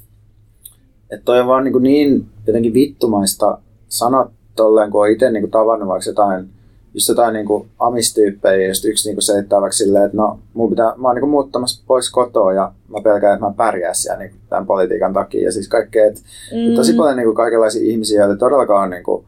että 1.10 1.24
toi 1.24 1.40
on 1.40 1.46
vaan 1.46 1.64
niinku 1.64 1.78
niin 1.78 2.26
jotenkin 2.46 2.74
vittumaista 2.74 3.58
sanoa 3.88 4.30
tolleen, 4.56 4.90
kun 4.90 5.02
on 5.02 5.10
itse 5.10 5.30
niinku 5.30 5.48
tavannut 5.48 5.88
vaikka 5.88 6.10
jotain, 6.10 6.48
just 6.94 7.08
jotain 7.08 7.34
niinku 7.34 7.66
amistyyppejä, 7.78 8.66
ja 8.66 8.72
yksi 8.88 9.08
niinku 9.08 9.20
selittää 9.20 9.60
vaikka 9.60 9.76
silleen, 9.76 10.04
että 10.04 10.16
no, 10.16 10.38
mun 10.54 10.70
pitää, 10.70 10.92
mä 10.96 11.08
oon 11.08 11.14
niinku 11.14 11.30
muuttamassa 11.30 11.82
pois 11.86 12.10
kotoa, 12.10 12.52
ja 12.52 12.72
mä 12.88 13.00
pelkään, 13.04 13.34
että 13.34 13.46
mä 13.46 13.52
pärjää 13.56 13.94
siellä 13.94 14.18
niinku 14.18 14.36
tämän 14.48 14.66
politiikan 14.66 15.12
takia, 15.12 15.44
ja 15.44 15.52
siis 15.52 15.68
kaikkea, 15.68 16.06
että 16.06 16.20
mm. 16.52 16.74
tosi 16.74 16.92
paljon 16.92 17.16
niinku 17.16 17.34
kaikenlaisia 17.34 17.90
ihmisiä, 17.90 18.24
joita 18.24 18.38
todellakaan 18.38 18.82
on 18.82 18.90
niinku, 18.90 19.24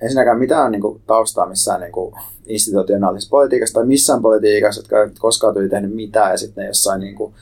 ensinnäkään 0.00 0.38
mitään 0.38 0.72
niin 0.72 0.82
kuin, 0.82 1.00
taustaa 1.06 1.46
missään 1.46 1.80
niin 1.80 1.92
kuin, 1.92 2.14
institutionaalisessa 2.46 3.30
politiikassa 3.30 3.74
tai 3.74 3.86
missään 3.86 4.22
politiikassa, 4.22 4.80
jotka 4.80 5.00
eivät 5.00 5.18
koskaan 5.18 5.54
tuli 5.54 5.68
tehnyt 5.68 5.94
mitään 5.94 6.30
ja 6.30 6.36
sitten 6.36 6.62
ne 6.62 6.68
jossain, 6.68 7.00
niin 7.00 7.14
kuin, 7.14 7.34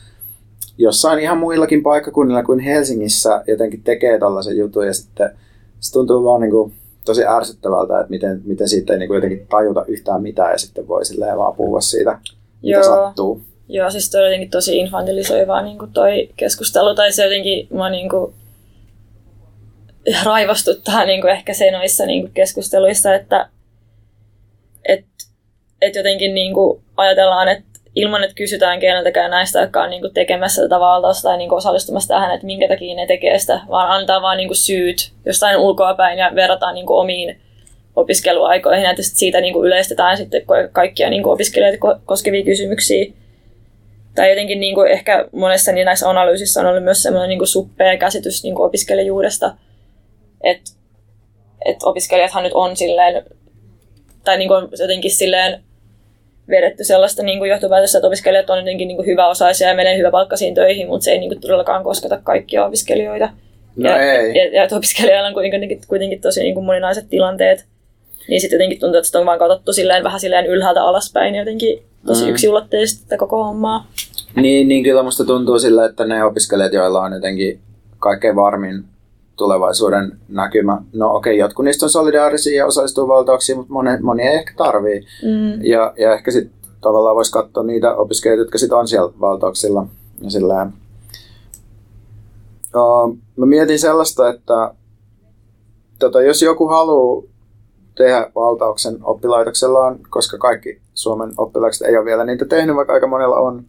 jossain 0.79 1.19
ihan 1.19 1.39
muillakin 1.39 1.83
paikkakunnilla 1.83 2.43
kuin 2.43 2.61
Helsingissä 2.61 3.43
jotenkin 3.47 3.83
tekee 3.83 4.19
tällaisen 4.19 4.57
jutun 4.57 4.87
ja 4.87 4.95
sitten 4.95 5.31
se 5.81 5.93
tuntuu 5.93 6.25
vaan 6.25 6.41
niin 6.41 6.51
kuin, 6.51 6.73
tosi 7.05 7.27
ärsyttävältä, 7.27 8.01
että 8.01 8.11
miten, 8.11 8.43
miten 8.45 8.69
siitä 8.69 8.93
ei 8.93 8.99
niin 8.99 9.09
kuin, 9.09 9.17
jotenkin 9.17 9.47
tajuta 9.47 9.85
yhtään 9.89 10.23
mitään 10.23 10.53
ja 10.53 10.59
sitten 10.59 10.89
voi 10.89 11.05
silleen 11.05 11.39
vaan 11.39 11.57
puhua 11.57 11.81
siitä, 11.81 12.19
mitä 12.63 12.79
Joo. 12.79 12.83
sattuu. 12.83 13.43
Joo, 13.69 13.91
siis 13.91 14.11
toi 14.11 14.25
jotenkin 14.25 14.51
tosi 14.51 14.77
infantilisoivaa 14.79 15.63
niin 15.63 15.79
kuin 15.79 15.93
toi 15.93 16.31
keskustelu, 16.37 16.95
tai 16.95 17.13
se 17.13 17.25
jotenkin, 17.25 17.69
mä 17.71 17.91
niin 17.91 18.09
kuin, 18.09 18.35
raivostuttaa 20.25 21.05
niin 21.05 21.21
kuin 21.21 21.31
ehkä 21.31 21.55
se 21.55 21.71
noissa 21.71 22.07
niin 22.07 22.23
kuin 22.23 22.33
keskusteluissa, 22.33 23.15
että 23.15 23.49
et, 24.89 25.05
et 25.81 25.95
jotenkin 25.95 26.35
niin 26.35 26.55
kuin 26.55 26.83
ajatellaan, 26.97 27.49
että 27.49 27.74
ilman, 27.95 28.25
että 28.25 28.35
kysytään 28.35 28.81
keneltäkään 28.81 29.31
näistä, 29.31 29.61
jotka 29.61 29.83
on 29.83 29.91
niin 29.91 30.01
kuin 30.01 30.15
tekemässä 30.15 30.63
tätä 30.63 30.81
valtausta 30.81 31.29
tai 31.29 31.39
niin 31.39 31.49
kuin 31.49 31.57
osallistumassa 31.57 32.15
tähän, 32.15 32.35
että 32.35 32.47
minkä 32.47 32.69
takia 32.69 32.97
ne 32.97 33.07
tekee 33.07 33.39
sitä, 33.39 33.61
vaan 33.69 33.91
annetaan 33.91 34.23
vaan 34.23 34.37
niin 34.37 34.49
kuin 34.49 34.57
syyt 34.57 35.13
jostain 35.25 35.57
ulkoapäin 35.57 36.19
ja 36.19 36.33
verrataan 36.35 36.75
niin 36.75 36.87
kuin 36.87 37.01
omiin 37.01 37.41
opiskeluaikoihin, 37.97 38.87
että 38.87 39.03
siitä 39.03 39.41
niin 39.41 39.53
kuin 39.53 39.67
yleistetään 39.67 40.17
sitten 40.17 40.43
kaikkia 40.73 41.11
niin 41.11 41.23
kuin 41.23 41.33
opiskelijoita 41.33 42.01
koskevia 42.05 42.45
kysymyksiä. 42.45 43.13
Tai 44.15 44.31
jotenkin 44.31 44.61
niin 44.61 44.75
kuin 44.75 44.91
ehkä 44.91 45.29
monessa 45.33 45.73
niin 45.73 45.85
näissä 45.85 46.11
analyysissä 46.11 46.61
on 46.61 46.67
ollut 46.67 46.85
myös 46.85 47.03
semmoinen 47.03 47.29
niin 47.29 47.47
suppea 47.47 47.97
käsitys 47.97 48.43
niin 48.43 48.55
kuin 48.55 48.67
opiskelijuudesta, 48.67 49.57
että 50.43 50.71
et 51.65 51.77
opiskelijathan 51.83 52.43
nyt 52.43 52.53
on 52.55 52.77
silleen, 52.77 53.25
tai 54.25 54.39
niin 54.39 54.49
kuin 54.49 54.69
jotenkin 54.81 55.11
silleen 55.11 55.65
vedetty 56.49 56.85
sellaista 56.85 57.23
niin 57.23 57.39
kuin 57.39 57.51
johtopäätöstä, 57.51 57.99
että 57.99 58.07
opiskelijat 58.07 58.51
on 58.51 58.59
jotenkin 58.59 58.89
niin 58.89 58.97
kuin 58.97 59.07
hyväosaisia 59.07 59.69
ja 59.69 59.75
menee 59.75 60.11
palkkasiin 60.11 60.55
töihin, 60.55 60.89
mutta 60.89 61.05
se 61.05 61.11
ei 61.11 61.19
niin 61.19 61.31
kuin 61.31 61.41
todellakaan 61.41 61.85
kosketa 61.85 62.21
kaikkia 62.23 62.67
opiskelijoita. 62.67 63.29
No 63.77 63.91
ja, 63.91 64.13
ei. 64.13 64.35
Ja, 64.39 64.55
ja 64.55 64.63
että 64.63 64.77
opiskelijoilla 64.77 65.29
on 65.29 65.35
kuitenkin, 65.35 65.81
kuitenkin 65.89 66.21
tosi 66.21 66.43
niin 66.43 66.55
kuin 66.55 66.67
moninaiset 66.67 67.09
tilanteet. 67.11 67.65
Niin 68.29 68.41
sitten 68.41 68.57
jotenkin 68.57 68.81
tuntuu, 68.81 68.99
että 68.99 69.07
sitä 69.07 69.19
on 69.19 69.27
vaan 69.27 69.39
katsottu 69.39 69.73
silleen, 69.73 70.05
vähän 70.05 70.21
silleen 70.21 70.47
ylhäältä 70.47 70.83
alaspäin 70.83 71.35
jotenkin 71.35 71.83
tosi 72.07 72.25
mm. 72.25 72.31
yksinulotteisesti 72.31 73.17
koko 73.17 73.45
hommaa. 73.45 73.87
Niin, 74.37 74.69
niin 74.69 74.85
kyllä 74.85 75.03
musta 75.03 75.25
tuntuu 75.25 75.59
sillä, 75.59 75.87
että 75.87 76.05
ne 76.05 76.25
opiskelijat, 76.25 76.73
joilla 76.73 77.01
on 77.01 77.13
jotenkin 77.13 77.61
kaikkein 77.99 78.37
varmin 78.37 78.85
tulevaisuuden 79.37 80.19
näkymä. 80.29 80.83
No 80.93 81.15
okei, 81.15 81.33
okay, 81.33 81.41
jotkut 81.41 81.65
niistä 81.65 81.87
on 81.87 81.91
solidaarisia 81.91 82.59
ja 82.59 82.67
osallistuu 82.67 83.09
valtauksiin, 83.09 83.59
mutta 83.59 83.73
moni, 83.73 83.91
moni 84.03 84.23
ei 84.23 84.37
ehkä 84.37 84.53
tarvii. 84.57 85.01
Mm. 85.01 85.65
Ja, 85.65 85.95
ja 85.99 86.15
ehkä 86.15 86.31
sitten 86.31 86.55
tavallaan 86.81 87.17
voisi 87.17 87.33
katsoa 87.33 87.63
niitä 87.63 87.95
opiskelijoita, 87.95 88.43
jotka 88.43 88.59
sitten 88.59 88.79
on 88.79 88.89
siellä 88.89 89.13
valtauksilla. 89.21 89.87
Ja 90.21 90.31
sillä, 90.31 90.67
uh, 92.77 93.17
mä 93.37 93.47
mietin 93.47 93.79
sellaista, 93.79 94.29
että 94.29 94.75
tota, 95.99 96.23
jos 96.23 96.43
joku 96.43 96.69
haluaa 96.69 97.23
tehdä 97.97 98.31
valtauksen 98.35 98.99
oppilaitoksellaan, 99.03 99.99
koska 100.11 100.39
kaikki 100.39 100.81
Suomen 100.95 101.33
oppilaitokset 101.37 101.89
ei 101.89 101.97
ole 101.97 102.05
vielä 102.05 102.25
niitä 102.25 102.45
tehnyt, 102.45 102.77
vaikka 102.77 102.93
aika 102.93 103.07
monella 103.07 103.37
on, 103.37 103.65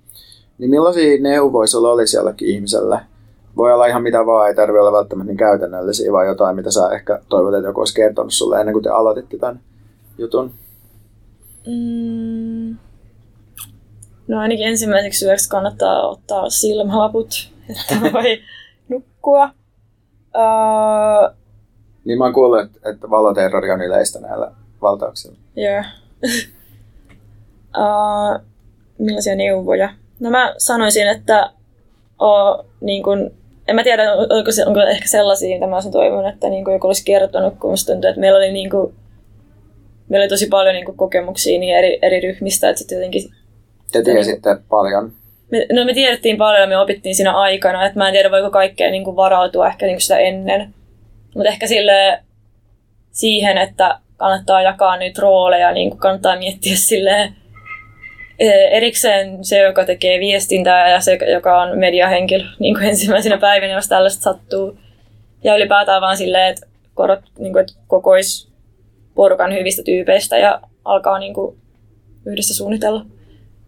niin 0.58 0.70
millaisia 0.70 1.22
neuvoja 1.22 1.68
sulla 1.68 1.92
olisi 1.92 2.18
jollekin 2.18 2.48
ihmiselle– 2.48 3.00
voi 3.58 3.74
olla 3.74 3.86
ihan 3.86 4.04
mitä 4.04 4.26
vaan, 4.26 4.48
ei 4.48 4.56
tarvitse 4.56 4.80
olla 4.80 4.98
välttämättä 4.98 5.28
niin 5.28 5.38
käytännöllisiä, 5.38 6.12
vaan 6.12 6.28
jotain, 6.28 6.56
mitä 6.56 6.72
sä 6.72 6.90
ehkä 6.94 7.22
toivot, 7.30 7.54
että 7.54 7.68
joku 7.68 7.82
olisi 7.82 7.96
kertonut 7.96 8.34
sulle 8.34 8.60
ennen 8.60 8.74
kuin 8.74 8.84
te 8.84 8.90
aloititte 8.90 9.38
tämän 9.38 9.60
jutun. 10.18 10.54
Mm. 11.68 12.78
No 14.28 14.40
ainakin 14.40 14.68
ensimmäiseksi 14.68 15.26
yöksi 15.26 15.50
kannattaa 15.50 16.08
ottaa 16.10 16.50
silmälaput, 16.50 17.52
että 17.70 18.14
voi 18.14 18.42
nukkua. 18.90 19.50
Uh, 20.36 21.36
niin 22.06 22.18
mä 22.18 22.24
oon 22.24 22.34
kuullut, 22.34 22.60
että, 22.60 22.90
että 22.90 23.10
valoterrori 23.10 23.72
on 23.72 23.82
yleistä 23.82 24.20
näillä 24.20 24.52
valtauksilla. 24.82 25.38
Joo. 25.56 25.84
uh, 27.78 28.42
millaisia 29.00 29.36
neuvoja? 29.36 29.90
No 30.20 30.30
mä 30.30 30.54
sanoisin, 30.58 31.08
että 31.08 31.52
o, 32.22 32.64
niin 32.82 33.04
kun, 33.04 33.32
en 33.68 33.76
mä 33.76 33.84
tiedä, 33.84 34.14
onko, 34.14 34.52
se, 34.52 34.66
onko 34.66 34.82
ehkä 34.82 35.08
sellaisia, 35.08 35.56
mitä 35.56 35.68
mä 35.68 35.76
olisin 35.76 35.92
toivonut, 35.92 36.34
että 36.34 36.50
niin 36.50 36.66
joku 36.74 36.88
olisi 36.88 37.06
kertonut, 37.06 37.54
kun 37.60 37.70
musta 37.70 37.92
tuntuu, 37.92 38.10
että 38.10 38.22
meillä 38.22 38.38
oli, 38.38 38.52
niin 38.52 38.70
kun, 38.70 38.94
meillä 40.10 40.24
oli 40.24 40.30
tosi 40.30 40.48
paljon 40.48 40.76
niin 40.76 40.86
kun, 40.86 40.98
kokemuksia 40.98 41.60
niin 41.60 41.78
eri, 41.78 42.00
eri 42.02 42.20
ryhmistä, 42.20 42.70
että 42.70 42.78
sitten 42.80 42.96
jotenkin... 42.96 43.32
Te 43.92 44.02
tiesitte 44.04 44.54
niin, 44.54 44.66
paljon. 44.70 45.12
Me, 45.52 45.66
no 45.74 45.86
me 45.86 45.94
tiedettiin 45.94 46.38
paljon 46.38 46.62
ja 46.62 46.68
me 46.68 46.78
opittiin 46.78 47.16
siinä 47.16 47.38
aikana, 47.38 47.86
että 47.86 48.00
mä 48.00 48.08
en 48.08 48.14
tiedä 48.14 48.32
voiko 48.32 48.50
kaikkea 48.50 48.92
niin 48.92 49.04
kuin 49.04 49.16
varautua 49.16 49.68
ehkä 49.68 49.86
niin 49.86 49.96
kuin 49.96 50.02
sitä 50.02 50.18
ennen. 50.18 50.74
Mutta 51.36 51.50
ehkä 51.50 51.68
sille 51.68 52.20
siihen, 53.12 53.58
että 53.58 54.00
kannattaa 54.18 54.62
jakaa 54.62 54.98
nyt 54.98 55.18
rooleja, 55.18 55.72
niin 55.72 55.90
kuin 55.90 56.00
kannattaa 56.00 56.38
miettiä 56.38 56.76
silleen, 56.76 57.36
erikseen 58.40 59.46
se, 59.46 59.60
joka 59.60 59.86
tekee 59.86 60.20
viestintää 60.20 60.90
ja 60.90 61.02
se, 61.02 61.20
joka 61.34 61.62
on 61.62 61.80
mediahenkilö 61.80 62.46
niin 62.60 62.76
kuin 62.76 62.88
ensimmäisenä 62.88 63.38
päivinä, 63.38 63.74
jos 63.74 63.88
tällaista 63.88 64.24
sattuu. 64.24 64.78
Ja 65.44 65.56
ylipäätään 65.56 66.02
vaan 66.02 66.18
silleen, 66.18 66.52
että, 66.52 66.68
korot, 66.94 67.20
niin 67.40 67.54
kuin, 67.54 67.62
että 67.62 67.74
kokois 67.88 68.50
porukan 69.16 69.54
hyvistä 69.54 69.84
tyypeistä 69.84 70.38
ja 70.38 70.62
alkaa 70.86 71.20
niin 71.20 71.34
kuin, 71.34 71.58
yhdessä 72.26 72.54
suunnitella. 72.54 73.06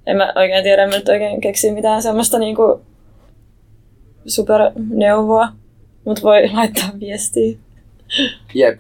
En 0.06 0.18
mä 0.18 0.34
oikein 0.36 0.64
tiedä, 0.64 0.84
en 0.84 0.90
mä 0.90 0.96
nyt 0.96 1.10
oikein 1.10 1.42
keksi 1.42 1.72
mitään 1.72 2.02
semmoista 2.02 2.40
niin 2.40 2.56
kuin, 2.56 2.82
superneuvoa, 4.28 5.48
mutta 6.06 6.22
voi 6.22 6.50
laittaa 6.54 6.90
viestiä. 7.00 7.58
Jep. 8.54 8.80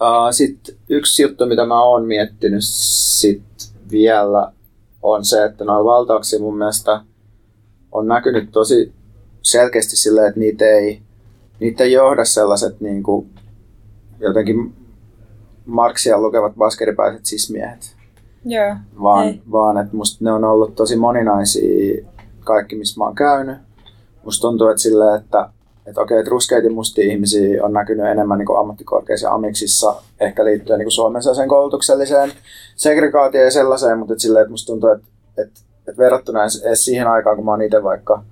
Uh, 0.00 0.30
Sitten 0.30 0.74
yksi 0.88 1.22
juttu, 1.22 1.46
mitä 1.46 1.66
mä 1.66 1.82
oon 1.82 2.06
miettinyt 2.06 2.64
sit 2.64 3.42
vielä, 3.90 4.52
on 5.02 5.24
se, 5.24 5.44
että 5.44 5.64
noilla 5.64 5.92
valtauksilla 5.92 6.42
mun 6.42 6.58
mielestä 6.58 7.00
on 7.92 8.08
näkynyt 8.08 8.50
tosi 8.52 8.92
selkeästi 9.42 9.96
sillä, 9.96 10.26
että 10.26 10.40
niitä 10.40 10.64
ei, 10.64 11.02
niitä 11.60 11.84
ei 11.84 11.92
johda 11.92 12.24
sellaiset 12.24 12.80
niin 12.80 13.02
kuin, 13.02 13.30
jotenkin 14.20 14.74
Marksia 15.66 16.20
lukevat 16.20 16.54
baskeripäiset 16.54 17.26
sismiehet. 17.26 17.96
Joo, 18.44 18.76
vaan, 19.02 19.42
vaan 19.52 19.78
että 19.78 19.96
musta 19.96 20.24
ne 20.24 20.32
on 20.32 20.44
ollut 20.44 20.74
tosi 20.74 20.96
moninaisia 20.96 22.06
kaikki, 22.40 22.76
missä 22.76 23.00
mä 23.00 23.04
oon 23.04 23.14
käynyt. 23.14 23.58
Musta 24.24 24.40
tuntuu, 24.40 24.68
että 24.68 24.82
sillä, 24.82 25.16
että 25.16 25.50
että 25.88 26.00
okei, 26.00 26.18
että 26.18 26.30
ruskeita 26.30 26.70
mustia 26.70 27.12
ihmisiä 27.12 27.64
on 27.64 27.72
näkynyt 27.72 28.06
enemmän 28.06 28.38
niin 28.38 28.58
ammattikorkeissa 28.58 29.30
amiksissa, 29.30 30.02
ehkä 30.20 30.44
liittyen 30.44 30.78
niin 30.78 30.90
Suomen 30.90 31.22
sen 31.22 31.48
koulutukselliseen 31.48 32.32
segregaatioon 32.76 33.44
ja 33.44 33.50
sellaiseen, 33.50 33.98
mutta 33.98 34.12
että 34.12 34.22
silleen, 34.22 34.42
että 34.42 34.50
musta 34.50 34.72
tuntuu, 34.72 34.90
että, 34.90 35.06
että, 35.38 35.60
että 35.88 35.98
verrattuna 35.98 36.40
edes 36.42 36.84
siihen 36.84 37.06
aikaan, 37.06 37.36
kun 37.36 37.44
mä 37.44 37.50
oon 37.50 37.62
itse 37.62 37.82
vaikka 37.82 38.22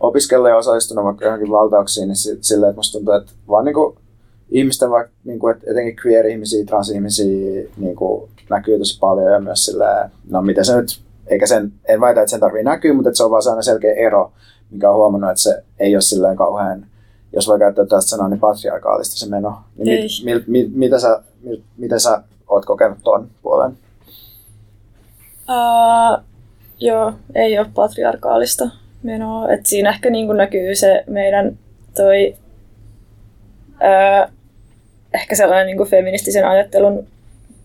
opiskellut 0.00 0.48
ja 0.48 0.56
osallistunut 0.56 1.04
vaikka 1.04 1.24
johonkin 1.24 1.50
valtauksiin, 1.50 2.08
niin 2.08 2.16
silleen, 2.40 2.70
että 2.70 2.78
musta 2.78 2.98
tuntuu, 2.98 3.14
että 3.14 3.32
vaan 3.48 3.64
niin 3.64 3.74
kuin 3.74 3.96
ihmisten, 4.50 4.90
vaikka 4.90 5.12
niin 5.24 5.38
kuin, 5.38 5.54
että 5.54 5.70
etenkin 5.70 5.96
queer-ihmisiä, 6.04 6.64
trans-ihmisiä 6.64 7.62
niin 7.76 7.96
kuin, 7.96 8.30
näkyy 8.50 8.78
tosi 8.78 8.98
paljon 8.98 9.32
ja 9.32 9.40
myös 9.40 9.64
silleen, 9.64 10.10
no 10.30 10.42
miten 10.42 10.64
se 10.64 10.76
nyt, 10.76 11.00
eikä 11.26 11.46
sen, 11.46 11.72
en 11.88 12.00
väitä, 12.00 12.20
että 12.20 12.30
sen 12.30 12.40
tarvii 12.40 12.62
näkyä, 12.62 12.94
mutta 12.94 13.08
että 13.08 13.16
se 13.16 13.24
on 13.24 13.30
vaan 13.30 13.42
sellainen 13.42 13.64
selkeä 13.64 13.92
ero, 13.92 14.32
mikä 14.70 14.90
on 14.90 14.96
huomannut, 14.96 15.30
että 15.30 15.42
se 15.42 15.62
ei 15.78 15.94
ole 15.94 16.00
silleen 16.00 16.36
kauhean 16.36 16.86
jos 17.32 17.48
voi 17.48 17.58
käyttää 17.58 17.86
tästä 17.86 18.10
sanaa, 18.10 18.28
niin 18.28 18.40
patriarkaalista 18.40 19.16
se 19.16 19.28
meno. 19.28 19.58
Niin 19.76 20.02
mit, 20.02 20.24
mit, 20.24 20.48
mit, 20.48 20.74
mitä, 20.74 20.98
sä, 20.98 21.22
mit, 21.42 21.62
miten 21.76 22.00
sä 22.00 22.22
oot 22.48 22.64
kokenut 22.64 22.98
tuon 23.04 23.28
puolen? 23.42 23.78
Uh, 25.48 26.24
joo, 26.80 27.12
ei 27.34 27.58
ole 27.58 27.66
patriarkaalista 27.74 28.70
menoa. 29.02 29.48
Et 29.48 29.66
siinä 29.66 29.90
ehkä 29.90 30.10
niin 30.10 30.36
näkyy 30.36 30.74
se 30.74 31.04
meidän 31.06 31.58
toi, 31.96 32.36
uh, 33.70 34.32
ehkä 35.14 35.36
sellainen 35.36 35.76
niin 35.76 35.88
feministisen 35.88 36.48
ajattelun 36.48 37.06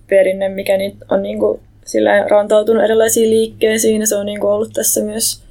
perinne, 0.10 0.50
mikä 0.50 0.78
nyt 0.78 0.96
on 1.10 1.24
niin 1.24 1.40
kuin, 1.40 1.60
silleen 1.86 2.32
rantautunut 2.32 2.84
erilaisiin 2.84 3.30
liikkeisiin. 3.30 4.08
Se 4.08 4.16
on 4.16 4.26
niin 4.26 4.44
ollut 4.44 4.74
tässä 4.74 5.02
myös 5.02 5.44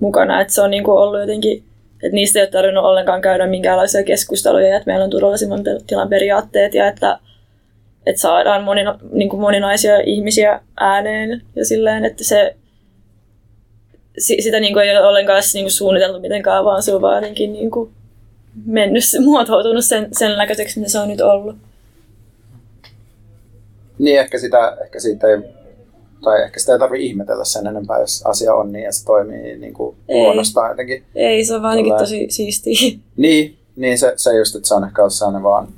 mukana. 0.00 0.40
Et 0.40 0.50
se 0.50 0.62
on 0.62 0.70
niin 0.70 0.90
ollut 0.90 1.20
jotenkin 1.20 1.64
että 2.06 2.14
niistä 2.14 2.38
ei 2.38 2.42
ole 2.42 2.50
tarvinnut 2.50 2.84
ollenkaan 2.84 3.20
käydä 3.20 3.46
minkäänlaisia 3.46 4.04
keskusteluja, 4.04 4.76
että 4.76 4.86
meillä 4.86 5.04
on 5.04 5.10
turvallisimman 5.10 5.64
tilan 5.86 6.08
periaatteet 6.08 6.74
ja 6.74 6.86
että, 6.86 7.18
että 8.06 8.22
saadaan 8.22 8.64
monina, 8.64 8.98
niin 9.12 9.28
kuin 9.28 9.40
moninaisia 9.40 10.00
ihmisiä 10.00 10.60
ääneen 10.80 11.42
ja 11.56 11.64
silleen, 11.64 12.04
että 12.04 12.24
se, 12.24 12.56
sitä 14.18 14.60
niin 14.60 14.72
kuin 14.72 14.84
ei 14.84 14.96
ole 14.96 15.06
ollenkaan 15.06 15.42
niin 15.54 15.64
kuin 15.64 15.72
suunniteltu 15.72 16.20
mitenkään, 16.20 16.64
vaan 16.64 16.82
se 16.82 16.94
on 16.94 17.02
vaan 17.02 17.16
jotenkin 17.16 17.52
niin 17.52 17.70
kuin 17.70 17.90
mennyt, 18.66 19.04
muotoutunut 19.24 19.84
sen, 19.84 20.08
sen 20.12 20.38
näköiseksi, 20.38 20.78
mitä 20.78 20.92
se 20.92 20.98
on 20.98 21.08
nyt 21.08 21.20
ollut. 21.20 21.56
Niin, 23.98 24.20
ehkä, 24.20 24.38
sitä, 24.38 24.76
ehkä 24.84 25.00
siitä 25.00 25.26
ei 25.26 25.38
tai 26.24 26.42
ehkä 26.42 26.60
sitä 26.60 26.72
ei 26.72 26.78
tarvitse 26.78 27.06
ihmetellä 27.06 27.44
sen 27.44 27.66
enempää, 27.66 28.00
jos 28.00 28.22
asia 28.26 28.54
on 28.54 28.72
niin 28.72 28.84
ja 28.84 28.92
se 28.92 29.04
toimii 29.04 29.58
niin 29.58 29.74
kuin 29.74 29.96
ei. 30.08 30.22
luonnostaan 30.22 30.70
jotenkin. 30.70 31.04
Ei, 31.14 31.44
se 31.44 31.54
on 31.54 31.62
vaan 31.62 31.70
ainakin 31.70 31.96
tosi 31.98 32.26
siistiä. 32.30 32.98
Niin, 33.16 33.58
niin 33.76 33.98
se, 33.98 34.12
se 34.16 34.38
just, 34.38 34.56
että 34.56 34.68
se 34.68 34.74
on 34.74 34.84
ehkä 34.84 35.02
ollut 35.02 35.14
sellainen 35.14 35.42
vaan, 35.42 35.68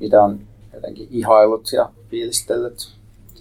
mitä 0.00 0.22
on 0.22 0.40
jotenkin 0.74 1.08
ihailut 1.10 1.72
ja 1.72 1.90
fiilistellyt. 2.10 2.88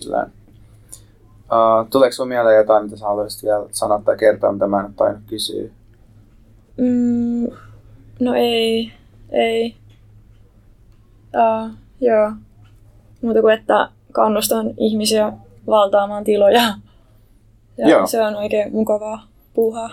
Uh, 0.07 1.89
tuleeko 1.89 2.13
sinulle 2.13 2.33
mieleen 2.33 2.57
jotain, 2.57 2.83
mitä 2.83 2.97
sä 2.97 3.05
haluaisit 3.05 3.43
vielä 3.43 3.65
sanoa 3.71 4.01
tai 4.05 4.17
kertoa, 4.17 4.51
mitä 4.51 4.67
mä 4.67 4.79
en 4.79 4.85
ole 4.85 4.93
tainnut 4.95 5.23
kysyä? 5.29 5.69
Mm, 6.77 7.47
no 8.19 8.33
ei, 8.35 8.91
ei. 9.31 9.75
Uh, 11.35 11.71
joo. 12.01 12.31
Muuta 13.21 13.41
kuin, 13.41 13.53
että 13.53 13.89
kannustan 14.11 14.73
ihmisiä 14.77 15.33
valtaamaan 15.67 16.23
tiloja. 16.23 16.73
Ja 17.77 17.89
joo. 17.89 18.07
se 18.07 18.21
on 18.21 18.35
oikein 18.35 18.75
mukavaa 18.75 19.27
puuhaa. 19.53 19.89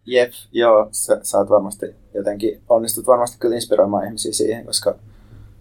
Jep, 0.06 0.32
joo, 0.52 0.88
sä, 0.92 1.20
sä 1.24 1.38
oot 1.38 1.50
varmasti 1.50 1.96
jotenkin, 2.14 2.62
onnistut 2.70 3.08
varmasti 3.08 3.38
kyllä 3.40 3.56
inspiroimaan 3.56 4.06
ihmisiä 4.06 4.34
siihen, 4.34 4.66
koska, 4.66 4.96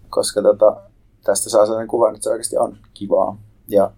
koska 0.09 0.41
tota, 0.41 0.75
tästä 1.23 1.49
saa 1.49 1.65
sellainen 1.65 1.87
kuva, 1.87 2.09
että 2.09 2.23
se 2.23 2.29
oikeasti 2.29 2.57
on 2.57 2.77
kivaa. 2.93 3.37
Ja 3.67 3.91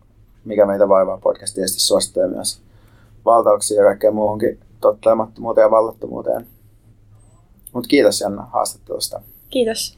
mikä 0.46 0.66
meitä 0.66 0.90
vaivaa 0.90 1.18
podcast 1.18 1.56
tietysti 1.56 1.80
suosittelee 1.80 2.28
myös 2.28 2.62
valtauksia 3.26 3.78
ja 3.78 3.88
kaikkea 3.88 4.12
muuhunkin 4.12 4.60
tottelemattomuuteen 4.82 5.66
ja 5.66 5.72
vallattomuuteen. 5.72 6.48
Mutta 7.74 7.88
kiitos 7.88 8.22
Janna 8.22 8.44
haastattelusta. 8.44 9.22
Kiitos. 9.50 9.98